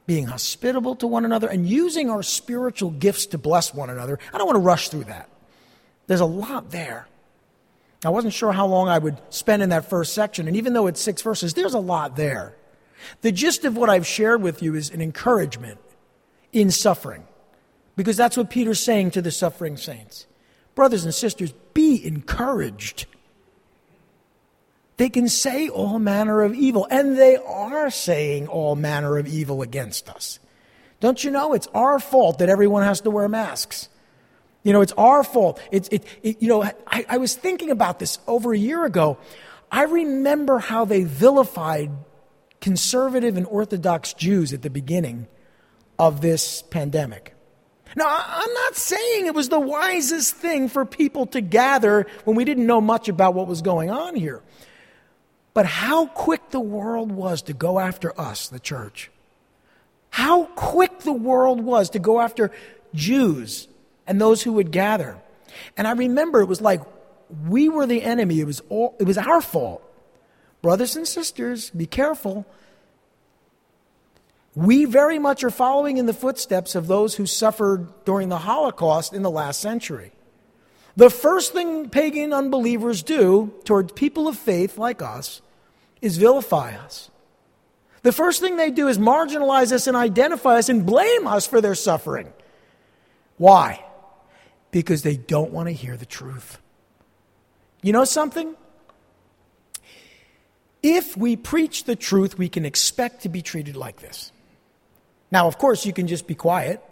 being 0.07 0.27
hospitable 0.27 0.95
to 0.97 1.07
one 1.07 1.25
another, 1.25 1.49
and 1.49 1.67
using 1.67 2.11
our 2.11 2.23
spiritual 2.23 2.91
gifts 2.91 3.27
to 3.27 3.39
bless 3.39 3.75
one 3.75 3.91
another. 3.91 4.19
I 4.33 4.39
don't 4.39 4.47
want 4.47 4.57
to 4.57 4.61
rush 4.61 4.91
through 4.91 5.05
that. 5.05 5.29
There's 6.07 6.21
a 6.21 6.27
lot 6.27 6.71
there. 6.71 7.09
I 8.05 8.11
wasn't 8.11 8.35
sure 8.35 8.53
how 8.53 8.67
long 8.67 8.89
I 8.89 8.99
would 8.99 9.19
spend 9.31 9.63
in 9.63 9.71
that 9.71 9.89
first 9.91 10.13
section, 10.13 10.47
and 10.47 10.57
even 10.57 10.73
though 10.73 10.87
it's 10.87 11.01
six 11.01 11.23
verses, 11.23 11.55
there's 11.55 11.75
a 11.75 11.81
lot 11.81 12.15
there. 12.15 12.55
The 13.21 13.33
gist 13.33 13.65
of 13.65 13.77
what 13.77 13.91
I've 13.91 14.07
shared 14.07 14.43
with 14.43 14.63
you 14.63 14.75
is 14.75 14.91
an 14.91 15.01
encouragement 15.01 15.79
in 16.53 16.71
suffering, 16.71 17.25
because 17.97 18.17
that's 18.17 18.37
what 18.37 18.51
Peter's 18.51 18.81
saying 18.81 19.11
to 19.13 19.23
the 19.23 19.31
suffering 19.31 19.77
saints. 19.77 20.27
Brothers 20.75 21.05
and 21.05 21.15
sisters, 21.15 21.53
be 21.75 22.05
encouraged. 22.05 23.07
They 24.97 25.09
can 25.09 25.29
say 25.29 25.69
all 25.69 25.99
manner 25.99 26.43
of 26.43 26.55
evil, 26.55 26.87
and 26.91 27.17
they 27.17 27.37
are 27.37 27.91
saying 27.91 28.49
all 28.49 28.75
manner 28.77 29.19
of 29.19 29.27
evil 29.27 29.63
against 29.63 30.09
us. 30.09 30.39
Don't 31.01 31.23
you 31.23 31.31
know 31.31 31.53
it's 31.53 31.69
our 31.69 32.01
fault 32.01 32.39
that 32.39 32.49
everyone 32.49 32.83
has 32.83 33.01
to 33.03 33.11
wear 33.11 33.29
masks? 33.29 33.89
You 34.65 34.73
know, 34.73 34.81
it's 34.81 34.93
our 34.93 35.23
fault. 35.23 35.61
It's, 35.71 35.89
it, 35.91 36.05
it, 36.23 36.43
you 36.43 36.49
know, 36.49 36.63
I, 36.63 37.07
I 37.09 37.19
was 37.19 37.35
thinking 37.37 37.71
about 37.71 38.01
this 38.01 38.19
over 38.27 38.53
a 38.53 38.59
year 38.59 38.85
ago. 38.85 39.19
I 39.71 39.85
remember 39.85 40.59
how 40.59 40.85
they 40.85 41.05
vilified 41.05 41.91
conservative 42.61 43.37
and 43.37 43.47
Orthodox 43.47 44.13
Jews 44.13 44.53
at 44.53 44.63
the 44.63 44.71
beginning 44.71 45.27
of 45.99 46.21
this 46.21 46.63
pandemic. 46.63 47.35
Now, 47.97 48.07
I'm 48.09 48.53
not 48.53 48.77
saying 48.77 49.27
it 49.27 49.35
was 49.35 49.49
the 49.49 49.61
wisest 49.61 50.35
thing 50.35 50.69
for 50.69 50.85
people 50.85 51.27
to 51.29 51.41
gather 51.41 52.07
when 52.25 52.37
we 52.37 52.45
didn't 52.45 52.67
know 52.67 52.81
much 52.81 53.09
about 53.09 53.35
what 53.35 53.47
was 53.47 53.63
going 53.63 53.91
on 53.91 54.15
here. 54.15 54.43
But 55.55 55.67
how 55.67 56.07
quick 56.07 56.51
the 56.51 56.61
world 56.61 57.11
was 57.11 57.43
to 57.43 57.53
go 57.53 57.79
after 57.79 58.19
us, 58.21 58.49
the 58.49 58.61
church. 58.61 59.11
How 60.11 60.45
quick 60.45 61.01
the 61.01 61.13
world 61.13 61.61
was 61.61 61.91
to 61.91 61.99
go 61.99 62.21
after 62.21 62.51
Jews 62.95 63.69
and 64.07 64.21
those 64.21 64.43
who 64.43 64.53
would 64.55 64.71
gather. 64.71 65.19
And 65.77 65.89
I 65.89 65.93
remember 65.93 66.41
it 66.41 66.47
was 66.47 66.61
like 66.61 66.83
we 67.47 67.69
were 67.69 67.87
the 67.87 68.03
enemy. 68.03 68.41
It 68.41 68.47
was, 68.47 68.63
all, 68.69 68.97
it 68.99 69.05
was 69.05 69.19
our 69.19 69.41
fault. 69.41 69.83
Brothers 70.63 70.97
and 70.97 71.07
sisters, 71.07 71.71
be 71.71 71.87
careful. 71.87 72.47
We 74.55 74.85
very 74.85 75.19
much 75.19 75.45
are 75.45 75.51
following 75.51 75.99
in 75.99 76.07
the 76.07 76.13
footsteps 76.13 76.75
of 76.75 76.87
those 76.87 77.15
who 77.15 77.27
suffered 77.27 77.89
during 78.05 78.29
the 78.29 78.39
Holocaust 78.39 79.13
in 79.13 79.23
the 79.23 79.31
last 79.31 79.61
century. 79.61 80.13
The 80.97 81.11
first 81.11 81.53
thing 81.53 81.91
pagan 81.91 82.33
unbelievers 82.33 83.03
do 83.03 83.55
toward 83.65 83.95
people 83.95 84.27
of 84.27 84.37
faith 84.37 84.77
like 84.79 85.01
us 85.01 85.41
is 86.03 86.17
vilify 86.17 86.75
us. 86.75 87.11
The 88.03 88.13
first 88.13 88.41
thing 88.41 88.57
they 88.57 88.71
do 88.71 88.89
is 88.89 88.99
marginalize 88.99 89.71
us 89.71 89.87
and 89.87 89.97
identify 89.97 90.57
us 90.57 90.69
and 90.69 90.85
blame 90.85 91.27
us 91.27 91.47
for 91.47 91.61
their 91.61 91.75
suffering. 91.75 92.33
Why? 93.37 93.85
because 94.71 95.03
they 95.03 95.17
don't 95.17 95.53
want 95.53 95.69
to 95.69 95.73
hear 95.73 95.97
the 95.97 96.07
truth. 96.07 96.59
You 97.83 97.93
know 97.93 98.05
something? 98.05 98.55
If 100.91 101.19
we 101.19 101.37
preach 101.37 101.85
the 101.85 101.97
truth, 101.97 102.39
we 102.39 102.49
can 102.49 102.65
expect 102.65 103.25
to 103.25 103.29
be 103.29 103.43
treated 103.43 103.77
like 103.77 104.01
this. 104.01 104.33
Now, 105.31 105.47
of 105.47 105.59
course, 105.59 105.85
you 105.85 105.93
can 105.93 106.07
just 106.07 106.27
be 106.27 106.35
quiet. 106.35 106.83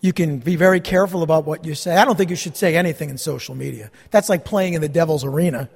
You 0.00 0.14
can 0.14 0.38
be 0.38 0.56
very 0.56 0.80
careful 0.80 1.22
about 1.22 1.44
what 1.44 1.66
you 1.66 1.74
say. 1.74 1.94
I 1.94 2.06
don't 2.06 2.16
think 2.16 2.30
you 2.30 2.36
should 2.36 2.56
say 2.56 2.74
anything 2.74 3.10
in 3.10 3.18
social 3.18 3.54
media. 3.54 3.90
That's 4.10 4.30
like 4.30 4.46
playing 4.46 4.72
in 4.72 4.80
the 4.80 4.88
devil's 4.88 5.26
arena. 5.26 5.68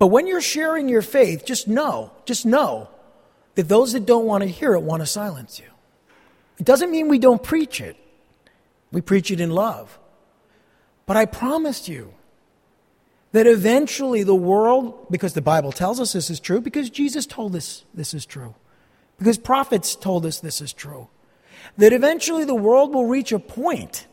But 0.00 0.08
when 0.08 0.26
you're 0.26 0.40
sharing 0.40 0.88
your 0.88 1.02
faith, 1.02 1.44
just 1.44 1.68
know, 1.68 2.10
just 2.24 2.44
know 2.44 2.88
that 3.54 3.68
those 3.68 3.92
that 3.92 4.06
don't 4.06 4.26
want 4.26 4.42
to 4.42 4.48
hear 4.48 4.74
it 4.74 4.82
want 4.82 5.02
to 5.02 5.06
silence 5.06 5.60
you. 5.60 5.70
It 6.58 6.66
doesn't 6.66 6.90
mean 6.90 7.06
we 7.06 7.20
don't 7.20 7.42
preach 7.44 7.80
it, 7.80 7.96
we 8.90 9.02
preach 9.02 9.30
it 9.30 9.40
in 9.40 9.50
love. 9.50 10.00
But 11.08 11.16
I 11.16 11.24
promised 11.24 11.88
you 11.88 12.12
that 13.32 13.46
eventually 13.46 14.24
the 14.24 14.34
world, 14.34 15.06
because 15.10 15.32
the 15.32 15.40
Bible 15.40 15.72
tells 15.72 16.00
us 16.00 16.12
this 16.12 16.28
is 16.28 16.38
true, 16.38 16.60
because 16.60 16.90
Jesus 16.90 17.24
told 17.24 17.56
us 17.56 17.86
this 17.94 18.12
is 18.12 18.26
true, 18.26 18.54
because 19.18 19.38
prophets 19.38 19.96
told 19.96 20.26
us 20.26 20.38
this 20.40 20.60
is 20.60 20.74
true, 20.74 21.08
that 21.78 21.94
eventually 21.94 22.44
the 22.44 22.54
world 22.54 22.92
will 22.92 23.06
reach 23.06 23.32
a 23.32 23.38
point 23.38 24.06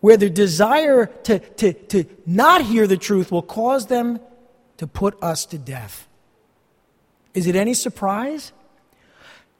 where 0.00 0.18
the 0.18 0.28
desire 0.28 1.06
to, 1.06 1.38
to, 1.38 1.72
to 1.72 2.04
not 2.26 2.60
hear 2.66 2.86
the 2.86 2.98
truth 2.98 3.32
will 3.32 3.40
cause 3.40 3.86
them 3.86 4.20
to 4.76 4.86
put 4.86 5.16
us 5.22 5.46
to 5.46 5.56
death. 5.56 6.06
Is 7.32 7.46
it 7.46 7.56
any 7.56 7.72
surprise 7.72 8.52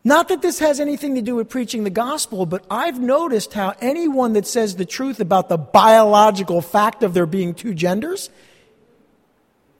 not 0.09 0.29
that 0.29 0.43
this 0.43 0.59
has 0.59 0.81
anything 0.81 1.15
to 1.15 1.23
do 1.23 1.35
with 1.37 1.49
preaching 1.49 1.85
the 1.85 1.91
gospel, 1.91 2.47
but 2.47 2.65
I've 2.71 2.99
noticed 2.99 3.53
how 3.53 3.75
anyone 3.81 4.33
that 4.33 4.47
says 4.47 4.77
the 4.77 4.85
truth 4.85 5.21
about 5.21 5.49
the 5.49 5.59
biological 5.59 6.61
fact 6.61 7.03
of 7.03 7.15
there 7.15 7.27
being 7.27 7.55
two 7.55 7.75
genders, 7.75 8.31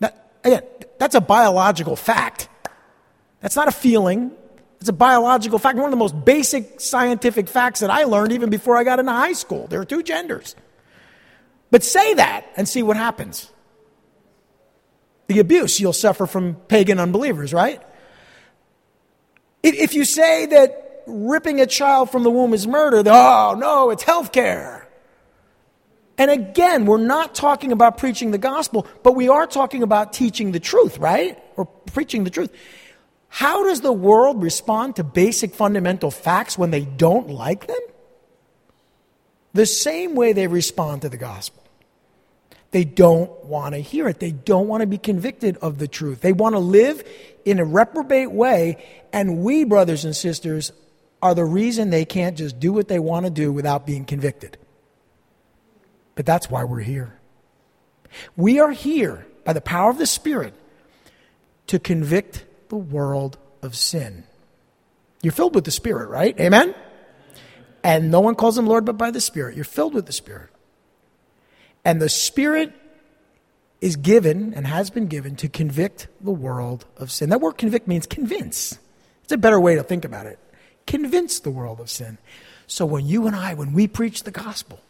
that, 0.01 0.31
again, 0.45 0.63
that's 0.99 1.15
a 1.15 1.21
biological 1.21 1.97
fact. 1.97 2.49
That's 3.41 3.57
not 3.57 3.69
a 3.69 3.73
feeling. 3.73 4.33
It's 4.81 4.89
a 4.89 4.93
biological 4.93 5.59
fact. 5.59 5.77
One 5.77 5.87
of 5.87 5.91
the 5.91 5.97
most 5.97 6.25
basic 6.25 6.81
scientific 6.81 7.49
facts 7.49 7.81
that 7.81 7.91
I 7.91 8.05
learned 8.05 8.33
even 8.33 8.51
before 8.51 8.77
I 8.77 8.85
got 8.85 8.99
into 8.99 9.13
high 9.13 9.33
school. 9.33 9.67
There 9.67 9.81
are 9.81 9.85
two 9.85 10.03
genders. 10.03 10.55
But 11.71 11.83
say 11.83 12.15
that 12.15 12.47
and 12.57 12.69
see 12.69 12.83
what 12.83 12.97
happens. 12.97 13.51
The 15.27 15.41
abuse 15.41 15.81
you'll 15.81 15.93
suffer 15.93 16.27
from 16.27 16.55
pagan 16.55 16.99
unbelievers, 16.99 17.53
right? 17.53 17.83
If 19.63 19.95
you 19.95 20.05
say 20.05 20.47
that 20.47 21.03
ripping 21.07 21.61
a 21.61 21.67
child 21.67 22.11
from 22.11 22.23
the 22.23 22.31
womb 22.31 22.55
is 22.55 22.67
murder, 22.67 23.03
then, 23.03 23.15
oh 23.15 23.55
no, 23.59 23.91
it's 23.91 24.03
health 24.03 24.33
care. 24.33 24.89
And 26.17 26.31
again, 26.31 26.85
we're 26.85 26.99
not 26.99 27.35
talking 27.35 27.71
about 27.71 27.97
preaching 27.97 28.33
the 28.33 28.39
gospel, 28.39 28.87
but 29.05 29.15
we 29.15 29.29
are 29.29 29.47
talking 29.47 29.85
about 29.85 30.13
teaching 30.13 30.51
the 30.51 30.59
truth, 30.61 30.99
right? 30.99 31.39
Or 31.57 31.65
preaching 31.65 32.25
the 32.25 32.31
truth. 32.31 32.53
How 33.29 33.65
does 33.65 33.83
the 33.83 33.93
world 33.93 34.43
respond 34.43 34.97
to 34.97 35.05
basic 35.05 35.55
fundamental 35.55 36.11
facts 36.11 36.59
when 36.59 36.71
they 36.71 36.85
don't 36.85 37.31
like 37.31 37.67
them? 37.67 37.81
The 39.53 39.67
same 39.67 40.15
way 40.15 40.33
they 40.33 40.47
respond 40.47 41.03
to 41.03 41.09
the 41.09 41.17
gospel. 41.17 41.63
They 42.71 42.85
don't 42.85 43.45
want 43.45 43.75
to 43.75 43.81
hear 43.81 44.09
it. 44.09 44.21
They 44.21 44.31
don't 44.31 44.69
want 44.69 44.83
to 44.83 44.87
be 44.87 44.99
convicted 44.99 45.57
of 45.59 45.79
the 45.79 45.89
truth. 45.89 46.21
They 46.21 46.33
want 46.33 46.55
to 46.55 46.59
live 46.59 47.03
in 47.45 47.59
a 47.59 47.65
reprobate 47.65 48.31
way, 48.31 48.85
and 49.13 49.39
we, 49.39 49.65
brothers 49.65 50.05
and 50.05 50.15
sisters, 50.15 50.73
are 51.23 51.35
the 51.35 51.45
reason 51.45 51.91
they 51.91 52.05
can't 52.05 52.37
just 52.37 52.61
do 52.61 52.73
what 52.73 52.89
they 52.89 52.99
want 52.99 53.25
to 53.25 53.31
do 53.31 53.53
without 53.53 53.87
being 53.87 54.05
convicted. 54.05 54.59
But 56.15 56.27
that's 56.27 56.51
why 56.51 56.65
we're 56.65 56.81
here. 56.81 57.19
We 58.37 58.61
are 58.61 58.71
here 58.71 59.27
by 59.45 59.53
the 59.53 59.61
power 59.61 59.91
of 59.91 59.99
the 59.99 60.07
Spirit 60.07 60.55
to 61.69 61.79
convict 61.79 62.45
the 62.69 62.77
world 62.77 63.39
of 63.63 63.77
sin. 63.77 64.25
You're 65.23 65.33
filled 65.33 65.55
with 65.55 65.65
the 65.65 65.71
Spirit, 65.71 66.09
right? 66.09 66.39
Amen? 66.39 66.75
And 67.83 68.11
no 68.11 68.21
one 68.21 68.35
calls 68.35 68.59
him 68.59 68.67
Lord 68.67 68.85
but 68.85 68.99
by 68.99 69.11
the 69.11 69.21
Spirit. 69.21 69.57
You're 69.57 69.65
filled 69.65 69.95
with 69.95 70.07
the 70.07 70.13
Spirit. 70.13 70.51
And 71.89 72.03
the 72.03 72.11
Spirit 72.11 72.75
is 73.81 73.97
given 73.97 74.53
and 74.53 74.67
has 74.67 74.91
been 74.91 75.07
given 75.07 75.37
to 75.37 75.49
convict 75.49 76.07
the 76.21 76.31
world 76.31 76.85
of 76.99 77.11
sin. 77.11 77.31
That 77.31 77.41
word 77.41 77.57
convict 77.57 77.89
means 77.89 78.07
convince. 78.07 78.79
It's 79.23 79.33
a 79.33 79.39
better 79.39 79.59
way 79.59 79.75
to 79.77 79.83
think 79.83 80.05
about 80.05 80.27
it. 80.27 80.39
Convince 80.87 81.41
the 81.41 81.49
world 81.49 81.81
of 81.81 81.89
sin. 81.89 82.19
So 82.67 82.85
when 82.85 83.07
you 83.07 83.27
and 83.27 83.35
I, 83.35 83.55
when 83.55 83.73
we 83.73 83.89
preach 83.89 84.25
the 84.25 84.31
gospel, 84.31 84.81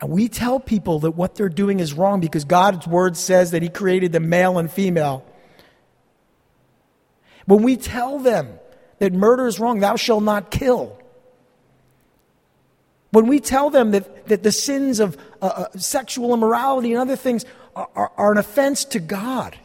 and 0.00 0.10
we 0.10 0.28
tell 0.28 0.60
people 0.60 1.00
that 1.00 1.10
what 1.10 1.34
they're 1.34 1.48
doing 1.48 1.80
is 1.80 1.92
wrong 1.92 2.20
because 2.20 2.44
God's 2.44 2.86
word 2.86 3.16
says 3.16 3.50
that 3.50 3.60
He 3.60 3.68
created 3.68 4.12
them 4.12 4.28
male 4.28 4.58
and 4.58 4.70
female. 4.70 5.26
When 7.46 7.64
we 7.64 7.76
tell 7.76 8.20
them 8.20 8.60
that 9.00 9.12
murder 9.12 9.48
is 9.48 9.58
wrong, 9.58 9.80
thou 9.80 9.96
shalt 9.96 10.22
not 10.22 10.52
kill. 10.52 10.96
When 13.10 13.26
we 13.26 13.40
tell 13.40 13.70
them 13.70 13.90
that, 13.90 14.08
that 14.26 14.42
the 14.42 14.52
sins 14.52 15.00
of 15.00 15.16
uh, 15.40 15.46
uh, 15.46 15.78
sexual 15.78 16.34
immorality 16.34 16.92
and 16.92 17.00
other 17.00 17.16
things 17.16 17.44
are, 17.74 17.88
are, 17.94 18.12
are 18.16 18.32
an 18.32 18.38
offense 18.38 18.84
to 18.86 19.00
God, 19.00 19.56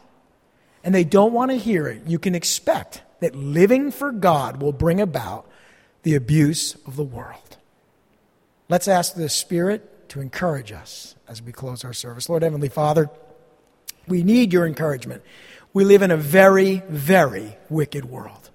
and 0.83 0.93
they 0.93 1.03
don't 1.03 1.33
want 1.33 1.51
to 1.51 1.57
hear 1.57 1.87
it, 1.87 2.03
you 2.05 2.19
can 2.19 2.35
expect 2.35 3.01
that 3.19 3.35
living 3.35 3.91
for 3.91 4.11
God 4.11 4.61
will 4.61 4.71
bring 4.71 5.01
about 5.01 5.49
the 6.03 6.15
abuse 6.15 6.75
of 6.85 6.95
the 6.95 7.03
world. 7.03 7.57
Let's 8.69 8.87
ask 8.87 9.15
the 9.15 9.29
Spirit 9.29 10.09
to 10.09 10.21
encourage 10.21 10.71
us 10.71 11.15
as 11.27 11.41
we 11.41 11.51
close 11.51 11.83
our 11.83 11.93
service. 11.93 12.29
Lord 12.29 12.43
Heavenly 12.43 12.69
Father, 12.69 13.09
we 14.07 14.23
need 14.23 14.53
your 14.53 14.65
encouragement. 14.65 15.23
We 15.73 15.83
live 15.83 16.01
in 16.01 16.11
a 16.11 16.17
very, 16.17 16.81
very 16.89 17.57
wicked 17.69 18.05
world. 18.05 18.49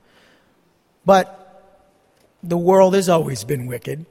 But 1.05 1.38
the 2.42 2.57
world 2.57 2.94
has 2.94 3.09
always 3.09 3.44
been 3.44 3.66
wicked. 3.66 4.07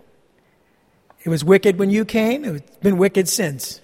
It 1.24 1.30
was 1.30 1.44
wicked 1.44 1.78
when 1.78 1.90
you 1.90 2.06
came, 2.06 2.44
it's 2.46 2.78
been 2.78 2.98
wicked 2.98 3.28
since. 3.28 3.82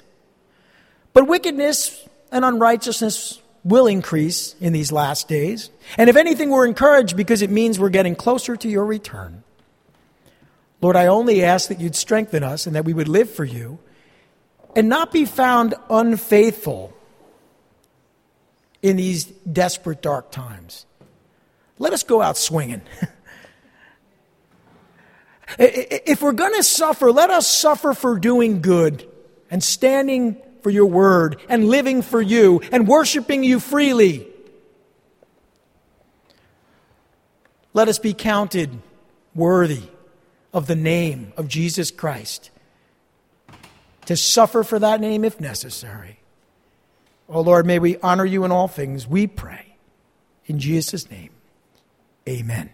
But 1.13 1.27
wickedness 1.27 2.07
and 2.31 2.43
unrighteousness 2.43 3.41
will 3.63 3.87
increase 3.87 4.55
in 4.59 4.73
these 4.73 4.91
last 4.91 5.27
days. 5.27 5.69
And 5.97 6.09
if 6.09 6.15
anything, 6.15 6.49
we're 6.49 6.65
encouraged 6.65 7.17
because 7.17 7.41
it 7.41 7.49
means 7.49 7.79
we're 7.79 7.89
getting 7.89 8.15
closer 8.15 8.55
to 8.55 8.69
your 8.69 8.85
return. 8.85 9.43
Lord, 10.81 10.95
I 10.95 11.07
only 11.07 11.43
ask 11.43 11.69
that 11.69 11.79
you'd 11.79 11.95
strengthen 11.95 12.43
us 12.43 12.67
and 12.67 12.75
that 12.75 12.85
we 12.85 12.93
would 12.93 13.07
live 13.07 13.29
for 13.31 13.43
you 13.43 13.79
and 14.75 14.89
not 14.89 15.11
be 15.11 15.25
found 15.25 15.75
unfaithful 15.89 16.93
in 18.81 18.95
these 18.95 19.25
desperate, 19.25 20.01
dark 20.01 20.31
times. 20.31 20.85
Let 21.79 21.93
us 21.93 22.03
go 22.03 22.21
out 22.21 22.37
swinging. 22.37 22.81
if 25.57 26.21
we're 26.21 26.33
going 26.33 26.55
to 26.55 26.63
suffer, 26.63 27.11
let 27.11 27.29
us 27.29 27.47
suffer 27.47 27.93
for 27.93 28.19
doing 28.19 28.61
good 28.61 29.07
and 29.49 29.63
standing 29.63 30.41
for 30.61 30.69
your 30.69 30.87
word 30.87 31.39
and 31.47 31.69
living 31.69 32.01
for 32.01 32.21
you 32.21 32.61
and 32.71 32.87
worshiping 32.87 33.43
you 33.43 33.59
freely. 33.59 34.27
Let 37.73 37.87
us 37.87 37.99
be 37.99 38.13
counted 38.13 38.81
worthy 39.35 39.83
of 40.53 40.67
the 40.67 40.75
name 40.75 41.31
of 41.37 41.47
Jesus 41.47 41.91
Christ, 41.91 42.49
to 44.05 44.17
suffer 44.17 44.63
for 44.63 44.79
that 44.79 44.99
name 44.99 45.23
if 45.23 45.39
necessary. 45.39 46.19
Oh 47.29 47.41
Lord, 47.41 47.65
may 47.65 47.77
we 47.77 47.97
honor 47.97 48.25
you 48.25 48.45
in 48.45 48.51
all 48.51 48.67
things, 48.67 49.05
we 49.05 49.27
pray. 49.27 49.75
In 50.47 50.59
Jesus' 50.59 51.11
name, 51.11 51.29
amen. 52.27 52.71